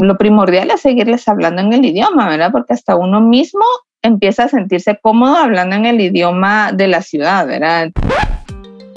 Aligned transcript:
lo 0.00 0.16
primordial 0.16 0.70
es 0.70 0.80
seguirles 0.82 1.26
hablando 1.28 1.62
en 1.62 1.72
el 1.72 1.84
idioma, 1.84 2.28
¿verdad? 2.28 2.52
Porque 2.52 2.74
hasta 2.74 2.96
uno 2.96 3.20
mismo 3.20 3.64
empieza 4.02 4.44
a 4.44 4.48
sentirse 4.48 4.98
cómodo 5.00 5.36
hablando 5.36 5.76
en 5.76 5.86
el 5.86 6.00
idioma 6.00 6.72
de 6.72 6.88
la 6.88 7.02
ciudad, 7.02 7.46
¿verdad? 7.46 7.90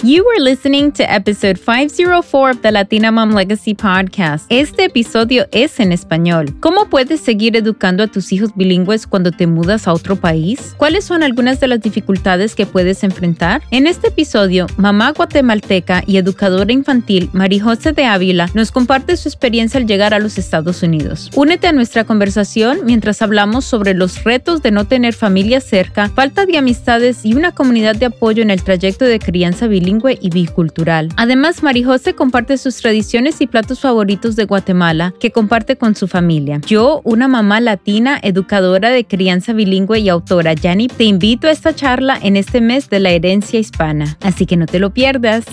You 0.02 0.22
were 0.22 0.42
listening 0.42 0.92
to 0.92 1.02
episode 1.10 1.58
504 1.58 2.50
of 2.50 2.60
the 2.60 2.70
Latina 2.72 3.10
Mom 3.10 3.30
Legacy 3.30 3.74
podcast. 3.74 4.44
Este 4.50 4.84
episodio 4.84 5.46
es 5.50 5.80
en 5.80 5.92
español. 5.92 6.54
¿Cómo 6.60 6.90
puedes 6.90 7.20
seguir 7.20 7.56
educando 7.56 8.02
a 8.02 8.06
tus 8.08 8.32
hijos 8.32 8.50
bilingües 8.54 9.06
cuando 9.06 9.30
te 9.30 9.46
mudas 9.46 9.86
a 9.88 9.94
otro 9.94 10.16
país? 10.16 10.74
¿Cuáles 10.76 11.04
son 11.04 11.22
algunas 11.22 11.58
de 11.60 11.68
las 11.68 11.80
dificultades 11.80 12.54
que 12.54 12.66
puedes 12.66 13.02
enfrentar? 13.02 13.62
En 13.70 13.86
este 13.86 14.08
episodio, 14.08 14.66
mamá 14.76 15.12
guatemalteca 15.12 16.02
y 16.06 16.18
educadora 16.18 16.72
infantil 16.72 17.30
Marijose 17.32 17.92
de 17.92 18.04
Ávila 18.04 18.50
nos 18.52 18.72
comparte 18.72 19.16
su 19.16 19.28
experiencia 19.28 19.80
al 19.80 19.86
llegar 19.86 20.12
a 20.12 20.18
los 20.18 20.36
Estados 20.36 20.82
Unidos. 20.82 21.30
Únete 21.34 21.66
a 21.68 21.72
nuestra 21.72 22.04
conversación 22.04 22.80
mientras 22.84 23.22
hablamos 23.22 23.64
sobre 23.64 23.94
los 23.94 24.22
retos 24.24 24.60
de 24.60 24.70
no 24.70 24.86
tener 24.86 25.14
familia 25.14 25.62
cerca, 25.62 26.10
falta 26.10 26.44
de 26.44 26.58
amistades 26.58 27.24
y 27.24 27.34
una 27.34 27.52
comunidad 27.52 27.96
de 27.96 28.06
apoyo 28.06 28.42
en 28.42 28.50
el 28.50 28.62
trayecto 28.62 29.06
de 29.06 29.18
crianza 29.18 29.66
bilingüe 29.66 29.83
y 30.20 30.30
bicultural. 30.30 31.08
Además, 31.16 31.62
Marijose 31.62 32.14
comparte 32.14 32.58
sus 32.58 32.76
tradiciones 32.76 33.40
y 33.40 33.46
platos 33.46 33.80
favoritos 33.80 34.36
de 34.36 34.44
Guatemala 34.44 35.14
que 35.20 35.30
comparte 35.30 35.76
con 35.76 35.94
su 35.94 36.08
familia. 36.08 36.60
Yo, 36.66 37.00
una 37.04 37.28
mamá 37.28 37.60
latina, 37.60 38.18
educadora 38.22 38.90
de 38.90 39.04
crianza 39.04 39.52
bilingüe 39.52 39.98
y 39.98 40.08
autora, 40.08 40.54
Yani, 40.54 40.88
te 40.88 41.04
invito 41.04 41.48
a 41.48 41.50
esta 41.50 41.74
charla 41.74 42.18
en 42.22 42.36
este 42.36 42.60
mes 42.60 42.88
de 42.90 43.00
la 43.00 43.10
herencia 43.10 43.58
hispana. 43.58 44.16
Así 44.22 44.46
que 44.46 44.56
no 44.56 44.66
te 44.66 44.78
lo 44.78 44.92
pierdas. 44.92 45.44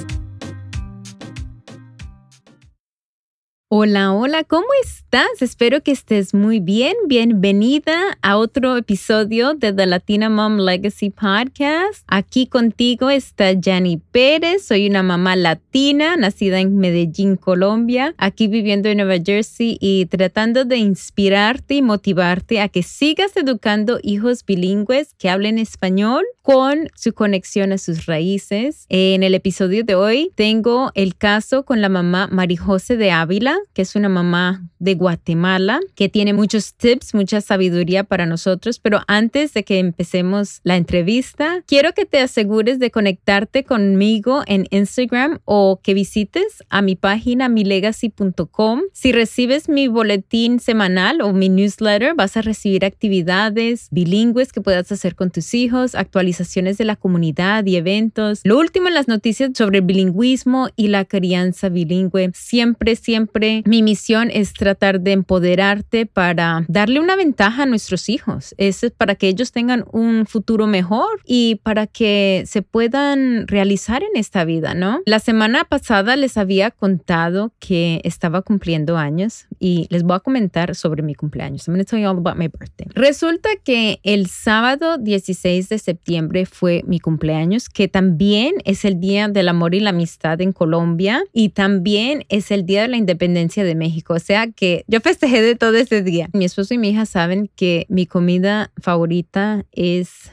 Hola, 3.74 4.12
hola, 4.12 4.44
¿cómo 4.44 4.68
estás? 4.84 5.42
Espero 5.42 5.82
que 5.82 5.92
estés 5.92 6.34
muy 6.34 6.60
bien. 6.60 6.94
Bienvenida 7.08 8.18
a 8.22 8.36
otro 8.36 8.76
episodio 8.76 9.54
de 9.54 9.72
The 9.72 9.86
Latina 9.86 10.30
Mom 10.30 10.58
Legacy 10.58 11.10
Podcast. 11.10 12.04
Aquí 12.08 12.48
contigo 12.48 13.10
está 13.10 13.54
Jani 13.58 13.96
Pérez. 13.96 14.68
Soy 14.68 14.90
una 14.90 15.04
mamá 15.04 15.38
latina 15.38 16.18
nacida 16.18 16.60
en 16.60 16.80
Medellín, 16.80 17.38
Colombia, 17.38 18.14
aquí 18.18 18.50
viviendo 18.50 18.90
en 18.90 18.98
Nueva 18.98 19.24
Jersey 19.26 19.78
y 19.80 20.06
tratando 20.08 20.66
de 20.66 20.76
inspirarte 20.76 21.76
y 21.76 21.82
motivarte 21.82 22.60
a 22.60 22.68
que 22.68 22.84
sigas 22.84 23.38
educando 23.38 24.00
hijos 24.04 24.46
bilingües 24.46 25.14
que 25.14 25.30
hablen 25.30 25.58
español 25.58 26.26
con 26.42 26.90
su 26.96 27.14
conexión 27.14 27.72
a 27.72 27.78
sus 27.78 28.06
raíces. 28.06 28.86
En 28.90 29.24
el 29.24 29.34
episodio 29.34 29.86
de 29.86 29.96
hoy 29.96 30.34
tengo 30.36 30.92
el 30.94 31.16
caso 31.16 31.64
con 31.64 31.80
la 31.80 31.88
mamá 31.88 32.28
Marijose 32.30 32.98
de 32.98 33.12
Ávila 33.12 33.61
que 33.74 33.82
es 33.82 33.96
una 33.96 34.10
mamá 34.10 34.64
de 34.80 34.96
Guatemala, 34.96 35.80
que 35.96 36.10
tiene 36.10 36.34
muchos 36.34 36.74
tips, 36.74 37.14
mucha 37.14 37.40
sabiduría 37.42 38.04
para 38.04 38.26
nosotros. 38.26 38.80
Pero 38.80 39.02
antes 39.08 39.54
de 39.54 39.64
que 39.64 39.80
empecemos 39.80 40.60
la 40.64 40.76
entrevista, 40.76 41.64
quiero 41.68 41.94
que 41.94 42.06
te 42.06 42.20
asegures 42.20 42.80
de 42.80 42.92
conectarte 42.92 43.64
conmigo 43.64 44.44
en 44.48 44.68
Instagram 44.72 45.40
o 45.46 45.80
que 45.84 45.94
visites 45.94 46.64
a 46.70 46.82
mi 46.82 46.96
página 46.96 47.50
milegacy.com. 47.50 48.82
Si 48.94 49.12
recibes 49.12 49.70
mi 49.70 49.88
boletín 49.88 50.60
semanal 50.60 51.22
o 51.22 51.32
mi 51.34 51.50
newsletter, 51.50 52.16
vas 52.16 52.38
a 52.38 52.42
recibir 52.42 52.86
actividades 52.86 53.88
bilingües 53.92 54.52
que 54.52 54.62
puedas 54.62 54.92
hacer 54.92 55.16
con 55.16 55.32
tus 55.32 55.54
hijos, 55.54 55.96
actualizaciones 55.96 56.78
de 56.78 56.86
la 56.86 56.96
comunidad 56.96 57.66
y 57.66 57.76
eventos. 57.76 58.42
Lo 58.44 58.58
último 58.58 58.88
en 58.88 58.96
las 58.96 59.08
noticias 59.08 59.52
sobre 59.56 59.80
el 59.80 59.86
bilingüismo 59.86 60.70
y 60.76 60.88
la 60.88 61.06
crianza 61.06 61.70
bilingüe. 61.70 62.32
Siempre, 62.34 62.96
siempre 62.96 63.51
mi 63.66 63.84
misión 63.84 64.30
es 64.32 64.54
tratar 64.54 65.02
de 65.02 65.12
empoderarte 65.12 66.06
para 66.06 66.66
darle 66.68 67.00
una 67.00 67.16
ventaja 67.16 67.64
a 67.64 67.66
nuestros 67.66 68.10
hijos. 68.10 68.56
es 68.58 68.82
para 68.98 69.16
que 69.16 69.28
ellos 69.28 69.52
tengan 69.52 69.86
un 69.92 70.26
futuro 70.26 70.68
mejor 70.68 71.22
y 71.26 71.56
para 71.64 71.88
que 71.88 72.44
se 72.46 72.62
puedan 72.62 73.48
realizar 73.48 74.04
en 74.04 74.16
esta 74.16 74.44
vida, 74.46 74.74
¿no? 74.74 75.02
La 75.06 75.20
semana 75.20 75.66
pasada 75.66 76.16
les 76.16 76.38
había 76.38 76.72
contado 76.72 77.54
que 77.60 78.02
estaba 78.04 78.42
cumpliendo 78.42 78.98
años 78.98 79.48
y 79.60 79.88
les 79.90 80.04
voy 80.04 80.16
a 80.16 80.20
comentar 80.20 80.76
sobre 80.76 81.04
mi 81.04 81.16
cumpleaños. 81.16 81.68
I'm 81.68 81.76
going 81.76 81.86
to 81.86 81.90
tell 81.90 82.00
you 82.00 82.08
all 82.08 82.18
about 82.18 82.38
my 82.38 82.48
birthday. 82.48 82.88
Resulta 82.94 83.50
que 83.64 84.00
el 84.04 84.28
sábado 84.28 84.98
16 84.98 85.70
de 85.70 85.78
septiembre 85.78 86.46
fue 86.46 86.84
mi 86.86 87.00
cumpleaños, 87.00 87.70
que 87.70 87.88
también 87.88 88.56
es 88.66 88.86
el 88.86 89.00
Día 89.00 89.28
del 89.28 89.50
Amor 89.50 89.76
y 89.76 89.80
la 89.80 89.92
Amistad 89.92 90.42
en 90.42 90.52
Colombia 90.54 91.24
y 91.34 91.50
también 91.50 92.26
es 92.30 92.52
el 92.52 92.66
Día 92.66 92.84
de 92.84 92.88
la 92.88 92.98
Independencia 92.98 93.41
de 93.64 93.76
México. 93.76 94.14
O 94.14 94.20
sea 94.20 94.48
que 94.48 94.84
yo 94.88 95.02
festejé 95.02 95.42
de 95.42 95.56
todo 95.56 95.76
ese 95.76 96.02
día. 96.02 96.30
Mi 96.34 96.46
esposo 96.46 96.74
y 96.74 96.78
mi 96.78 96.90
hija 96.90 97.06
saben 97.06 97.50
que 97.56 97.86
mi 97.90 98.06
comida 98.06 98.72
favorita 98.82 99.66
es 99.72 100.32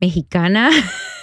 mexicana. 0.00 0.70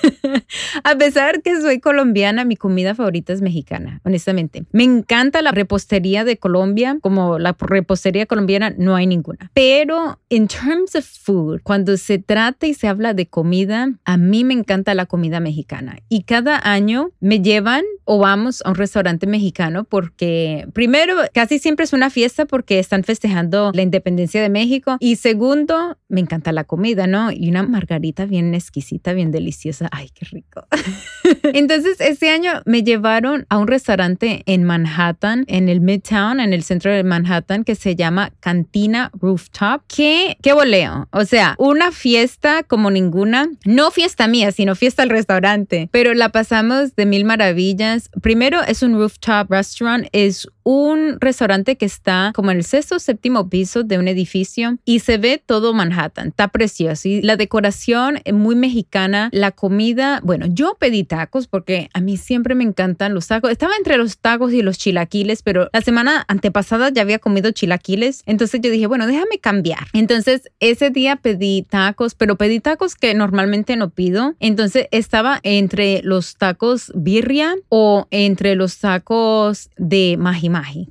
a 0.84 0.96
pesar 0.96 1.42
que 1.42 1.60
soy 1.62 1.80
colombiana, 1.80 2.46
mi 2.46 2.56
comida 2.56 2.96
favorita 2.96 3.34
es 3.34 3.42
mexicana, 3.42 4.02
honestamente. 4.04 4.66
Me 4.72 4.84
encanta 4.84 5.42
la 5.42 5.52
repostería 5.52 6.24
de 6.24 6.38
Colombia, 6.38 6.98
como 7.02 7.40
la 7.40 7.56
repostería 7.60 8.26
colombiana 8.26 8.74
no 8.78 8.96
hay 8.96 9.08
ninguna. 9.08 9.52
Pero 9.54 10.20
en 10.30 10.48
terms 10.48 10.96
of 10.96 11.06
food, 11.06 11.62
cuando 11.64 11.98
se 11.98 12.20
trata 12.20 12.68
y 12.68 12.74
se 12.74 12.88
habla 12.88 13.14
de 13.14 13.28
comida, 13.28 13.94
a 14.06 14.18
mí 14.18 14.44
me 14.44 14.54
encanta 14.54 14.94
la 14.94 15.06
comida 15.06 15.40
mexicana. 15.40 16.00
Y 16.10 16.24
cada 16.24 16.60
año 16.70 17.12
me 17.20 17.42
llevan 17.42 17.84
o 18.06 18.18
vamos 18.18 18.62
a 18.66 18.70
un 18.70 18.76
restaurante 18.76 19.28
mexicano 19.28 19.86
porque 19.86 20.68
primero, 20.74 21.16
casi 21.34 21.60
siempre 21.60 21.86
es 21.86 21.94
una 21.94 22.10
fiesta 22.10 22.46
porque 22.46 22.80
están 22.80 23.04
festejando 23.04 23.72
la 23.74 23.82
independencia 23.82 24.42
de 24.42 24.50
México. 24.50 24.98
Y 25.00 25.16
segundo, 25.16 25.98
me 26.10 26.22
encanta 26.22 26.52
la 26.52 26.64
comida, 26.64 27.08
¿no? 27.08 27.32
Y 27.32 27.50
una 27.50 27.64
margarita 27.64 28.26
bien 28.26 28.54
exquisita, 28.64 29.14
bien 29.14 29.32
deliciosa. 29.32 29.90
Ay, 29.92 30.10
qué 30.14 30.26
rico. 30.32 30.66
Entonces, 31.54 32.00
este 32.00 32.30
año 32.30 32.62
me 32.66 32.84
llevaron 32.84 33.46
a 33.50 33.58
un 33.58 33.68
restaurante 33.68 34.44
en 34.46 34.64
Manhattan, 34.64 35.46
en 35.48 35.70
el 35.70 35.82
Midtown, 35.82 36.40
en 36.40 36.54
el 36.54 36.64
centro 36.64 36.92
de 36.92 37.04
Manhattan, 37.04 37.64
que 37.64 37.76
se 37.76 37.96
llama 37.96 38.32
Cantina 38.40 39.12
Rooftop. 39.14 39.84
¿Qué, 39.88 40.38
qué 40.42 40.54
boleo? 40.54 41.08
O 41.12 41.26
sea, 41.26 41.56
una 41.58 41.92
fiesta 41.92 42.64
como 42.64 42.90
ninguna. 42.90 43.50
No 43.66 43.92
fiesta 43.92 44.28
mía, 44.28 44.52
sino 44.52 44.76
fiesta 44.76 45.04
al 45.04 45.10
restaurante. 45.10 45.90
Pero 45.92 46.14
la 46.14 46.30
pasamos 46.30 46.96
de 46.96 47.06
mil 47.06 47.26
maravillas. 47.26 48.10
Primero, 48.22 48.62
es 48.64 48.84
un 48.84 48.94
rooftop 48.94 49.52
restaurant. 49.52 50.08
Es 50.12 50.48
un 50.64 51.18
restaurante 51.20 51.76
que 51.76 51.86
está 51.86 52.32
como 52.36 52.52
en 52.52 52.58
el 52.58 52.64
sexto 52.64 52.96
o 52.96 53.00
séptimo 53.00 53.50
piso 53.50 53.84
de 53.84 53.98
un 53.98 54.08
edificio 54.08 54.78
y 54.86 55.00
se 55.00 55.18
ve 55.18 55.42
todo 55.44 55.74
Manhattan. 55.74 56.30
Está 56.30 56.48
precioso 56.48 57.08
y 57.08 57.22
la 57.22 57.36
decoración 57.36 58.20
es 58.24 58.34
muy 58.34 58.56
mexicana. 58.56 59.30
La 59.32 59.52
comida, 59.52 60.20
bueno, 60.24 60.46
yo 60.50 60.76
pedí 60.80 61.04
tacos 61.04 61.48
porque 61.48 61.90
a 61.94 62.00
mí 62.00 62.18
siempre 62.18 62.56
me 62.56 62.64
encantan 62.64 63.14
los 63.14 63.28
tacos. 63.28 63.52
Estaba 63.52 63.74
entre 63.78 63.98
los 63.98 64.18
tacos 64.18 64.54
y 64.54 64.62
los 64.62 64.78
chilaquiles, 64.78 65.42
pero 65.42 65.70
la 65.74 65.82
semana 65.82 66.26
antepasada 66.28 66.90
ya 66.90 67.02
había 67.02 67.20
comido 67.20 67.52
chilaquiles. 67.52 68.24
Entonces 68.26 68.62
yo 68.62 68.72
dije, 68.72 68.88
bueno, 68.88 69.08
déjame 69.08 69.40
cambiar. 69.40 69.88
Entonces 69.94 70.50
ese 70.60 70.90
día 70.90 71.18
pedí 71.18 71.64
tacos, 71.64 72.16
pero 72.16 72.38
pedí 72.38 72.60
tacos 72.60 72.96
que 72.96 73.14
normalmente 73.14 73.76
no 73.76 73.90
pido. 73.90 74.36
Entonces 74.40 74.88
estaba 74.92 75.40
entre 75.44 76.02
los 76.04 76.36
tacos 76.36 76.92
birria 76.96 77.56
o 77.70 78.08
entre 78.12 78.56
los 78.56 78.80
tacos 78.80 79.70
de 79.78 80.18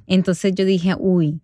entonces 0.07 0.53
yo 0.55 0.65
dije, 0.65 0.95
uy, 0.99 1.41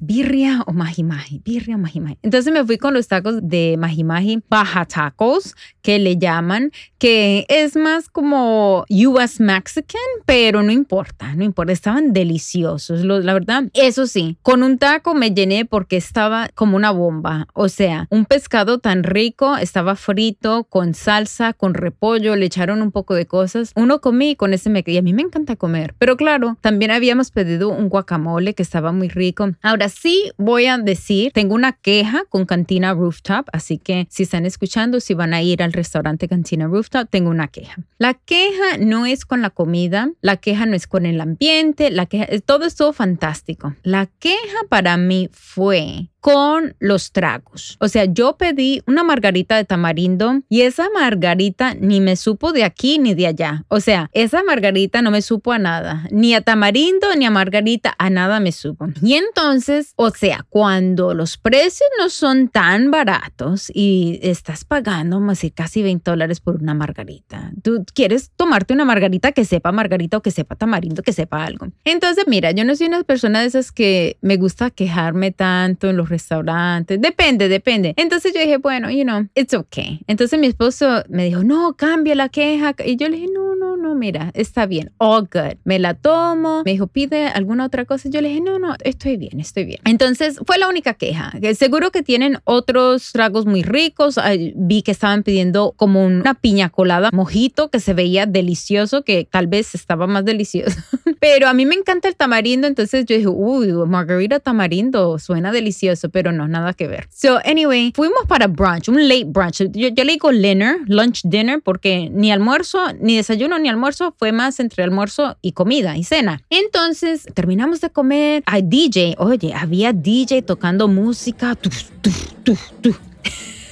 birria 0.00 0.62
o 0.66 0.72
maji 0.72 1.04
maji, 1.04 1.40
birria 1.44 1.76
o 1.76 1.78
maji 1.78 2.00
maji. 2.00 2.18
Entonces 2.22 2.52
me 2.52 2.64
fui 2.64 2.78
con 2.78 2.94
los 2.94 3.06
tacos 3.06 3.40
de 3.42 3.76
maji 3.78 4.04
maji, 4.04 4.42
baja 4.48 4.86
tacos, 4.86 5.54
que 5.82 5.98
le 5.98 6.16
llaman, 6.16 6.72
que 6.98 7.46
es 7.48 7.76
más 7.76 8.08
como 8.08 8.84
US 8.88 9.40
Mexican, 9.40 10.00
pero 10.26 10.62
no 10.62 10.72
importa, 10.72 11.34
no 11.34 11.44
importa, 11.44 11.72
estaban 11.72 12.12
deliciosos, 12.12 13.04
la 13.04 13.32
verdad. 13.32 13.64
Eso 13.74 14.06
sí, 14.06 14.36
con 14.42 14.62
un 14.62 14.78
taco 14.78 15.14
me 15.14 15.32
llené 15.32 15.64
porque 15.64 15.96
estaba 15.96 16.48
como 16.54 16.76
una 16.76 16.90
bomba, 16.90 17.46
o 17.54 17.68
sea, 17.68 18.06
un 18.10 18.24
pescado 18.24 18.78
tan 18.78 19.02
rico, 19.02 19.56
estaba 19.56 19.96
frito, 19.96 20.64
con 20.64 20.94
salsa, 20.94 21.52
con 21.52 21.74
repollo, 21.74 22.36
le 22.36 22.46
echaron 22.46 22.82
un 22.82 22.92
poco 22.92 23.14
de 23.14 23.26
cosas. 23.26 23.72
Uno 23.74 24.00
comí 24.00 24.36
con 24.36 24.52
ese 24.54 24.70
me 24.70 24.82
quedé, 24.82 24.98
a 24.98 25.02
mí 25.02 25.12
me 25.12 25.22
encanta 25.22 25.56
comer, 25.56 25.94
pero 25.98 26.16
claro, 26.16 26.56
también 26.60 26.90
habíamos 26.90 27.30
pedido 27.30 27.70
un 27.70 27.88
guacamole 27.88 28.54
que 28.54 28.62
estaba 28.62 28.92
muy 28.92 29.08
rico. 29.08 29.50
Ahora 29.62 29.88
sí 29.88 30.32
voy 30.36 30.66
a 30.66 30.78
decir, 30.78 31.32
tengo 31.32 31.54
una 31.54 31.72
queja 31.72 32.24
con 32.28 32.44
Cantina 32.44 32.94
Rooftop, 32.94 33.48
así 33.52 33.78
que 33.78 34.06
si 34.10 34.24
están 34.24 34.46
escuchando, 34.46 35.00
si 35.00 35.14
van 35.14 35.34
a 35.34 35.42
ir 35.42 35.62
al 35.62 35.69
restaurante 35.72 36.28
Cantina 36.28 36.66
Rooftop, 36.66 37.08
tengo 37.08 37.30
una 37.30 37.48
queja. 37.48 37.76
La 37.98 38.14
queja 38.14 38.78
no 38.78 39.06
es 39.06 39.24
con 39.24 39.42
la 39.42 39.50
comida, 39.50 40.10
la 40.20 40.36
queja 40.36 40.66
no 40.66 40.74
es 40.74 40.86
con 40.86 41.06
el 41.06 41.20
ambiente, 41.20 41.90
la 41.90 42.06
queja, 42.06 42.26
todo 42.44 42.64
estuvo 42.64 42.92
fantástico. 42.92 43.74
La 43.82 44.06
queja 44.06 44.58
para 44.68 44.96
mí 44.96 45.28
fue 45.32 46.10
con 46.20 46.76
los 46.78 47.12
tragos. 47.12 47.76
O 47.80 47.88
sea, 47.88 48.04
yo 48.04 48.36
pedí 48.36 48.82
una 48.86 49.02
margarita 49.02 49.56
de 49.56 49.64
tamarindo 49.64 50.42
y 50.48 50.62
esa 50.62 50.88
margarita 50.90 51.74
ni 51.74 52.00
me 52.00 52.16
supo 52.16 52.52
de 52.52 52.64
aquí 52.64 52.98
ni 52.98 53.14
de 53.14 53.26
allá. 53.26 53.64
O 53.68 53.80
sea, 53.80 54.10
esa 54.12 54.42
margarita 54.42 55.02
no 55.02 55.10
me 55.10 55.22
supo 55.22 55.52
a 55.52 55.58
nada, 55.58 56.06
ni 56.10 56.34
a 56.34 56.42
tamarindo 56.42 57.14
ni 57.16 57.24
a 57.24 57.30
margarita, 57.30 57.94
a 57.98 58.10
nada 58.10 58.40
me 58.40 58.52
supo. 58.52 58.88
Y 59.02 59.14
entonces, 59.14 59.94
o 59.96 60.10
sea, 60.10 60.46
cuando 60.48 61.14
los 61.14 61.38
precios 61.38 61.88
no 61.98 62.10
son 62.10 62.48
tan 62.48 62.90
baratos 62.90 63.70
y 63.74 64.20
estás 64.22 64.64
pagando 64.64 65.20
más 65.20 65.40
de 65.40 65.50
casi 65.50 65.82
20 65.82 66.10
dólares 66.10 66.40
por 66.40 66.56
una 66.56 66.74
margarita, 66.74 67.52
tú 67.62 67.84
quieres 67.94 68.30
tomarte 68.36 68.74
una 68.74 68.84
margarita 68.84 69.32
que 69.32 69.44
sepa 69.44 69.72
margarita 69.72 70.18
o 70.18 70.22
que 70.22 70.30
sepa 70.30 70.54
tamarindo, 70.54 71.02
que 71.02 71.12
sepa 71.12 71.44
algo. 71.44 71.68
Entonces, 71.84 72.24
mira, 72.26 72.50
yo 72.50 72.64
no 72.64 72.76
soy 72.76 72.88
una 72.88 73.02
persona 73.04 73.40
de 73.40 73.46
esas 73.46 73.72
que 73.72 74.18
me 74.20 74.36
gusta 74.36 74.70
quejarme 74.70 75.30
tanto 75.30 75.88
en 75.88 75.96
los 75.96 76.09
restaurantes. 76.10 77.00
Depende, 77.00 77.48
depende. 77.48 77.94
Entonces 77.96 78.34
yo 78.34 78.40
dije, 78.40 78.58
bueno, 78.58 78.90
you 78.90 79.04
know, 79.04 79.26
it's 79.34 79.54
okay. 79.54 80.00
Entonces 80.06 80.38
mi 80.38 80.46
esposo 80.46 81.02
me 81.08 81.24
dijo, 81.24 81.42
no, 81.42 81.74
cambia 81.74 82.14
la 82.14 82.28
queja. 82.28 82.74
Y 82.84 82.96
yo 82.96 83.08
le 83.08 83.16
dije, 83.16 83.28
no, 83.32 83.56
no, 83.56 83.76
no, 83.76 83.94
mira, 83.94 84.30
está 84.34 84.66
bien, 84.66 84.92
all 84.98 85.22
good. 85.32 85.56
Me 85.64 85.78
la 85.78 85.94
tomo. 85.94 86.62
Me 86.64 86.72
dijo, 86.72 86.86
pide 86.86 87.26
alguna 87.26 87.64
otra 87.64 87.84
cosa. 87.84 88.08
Yo 88.10 88.20
le 88.20 88.28
dije, 88.28 88.40
no, 88.40 88.58
no, 88.58 88.74
estoy 88.84 89.16
bien, 89.16 89.40
estoy 89.40 89.64
bien. 89.64 89.80
Entonces 89.84 90.38
fue 90.44 90.58
la 90.58 90.68
única 90.68 90.94
queja. 90.94 91.32
Seguro 91.54 91.90
que 91.90 92.02
tienen 92.02 92.38
otros 92.44 93.12
tragos 93.12 93.46
muy 93.46 93.62
ricos. 93.62 94.18
Vi 94.54 94.82
que 94.82 94.90
estaban 94.90 95.22
pidiendo 95.22 95.72
como 95.76 96.04
una 96.04 96.34
piña 96.34 96.68
colada 96.68 97.10
mojito 97.12 97.70
que 97.70 97.80
se 97.80 97.94
veía 97.94 98.26
delicioso, 98.26 99.02
que 99.02 99.26
tal 99.30 99.46
vez 99.46 99.74
estaba 99.74 100.06
más 100.06 100.24
delicioso. 100.24 100.76
Pero 101.20 101.48
a 101.48 101.52
mí 101.52 101.66
me 101.66 101.74
encanta 101.74 102.08
el 102.08 102.16
tamarindo, 102.16 102.66
entonces 102.66 103.04
yo 103.04 103.14
dije, 103.14 103.28
uy, 103.28 103.72
margarita 103.86 104.40
tamarindo, 104.40 105.18
suena 105.18 105.52
delicioso, 105.52 105.99
pero 106.08 106.32
no, 106.32 106.48
nada 106.48 106.72
que 106.72 106.88
ver. 106.88 107.08
So, 107.12 107.38
anyway, 107.44 107.92
fuimos 107.94 108.24
para 108.26 108.46
brunch, 108.46 108.88
un 108.88 109.08
late 109.08 109.24
brunch. 109.26 109.62
Yo, 109.72 109.90
le 109.90 110.12
digo 110.12 110.30
dinner, 110.30 110.78
lunch 110.86 111.22
dinner, 111.24 111.60
porque 111.62 112.08
ni 112.10 112.32
almuerzo, 112.32 112.92
ni 113.00 113.16
desayuno, 113.16 113.58
ni 113.58 113.68
almuerzo, 113.68 114.14
fue 114.18 114.32
más 114.32 114.60
entre 114.60 114.82
almuerzo 114.84 115.36
y 115.42 115.52
comida 115.52 115.96
y 115.96 116.04
cena. 116.04 116.42
Entonces, 116.50 117.26
terminamos 117.34 117.80
de 117.80 117.90
comer. 117.90 118.42
Hay 118.46 118.62
DJ, 118.62 119.16
oye, 119.18 119.52
había 119.54 119.92
DJ 119.92 120.42
tocando 120.42 120.88
música. 120.88 121.56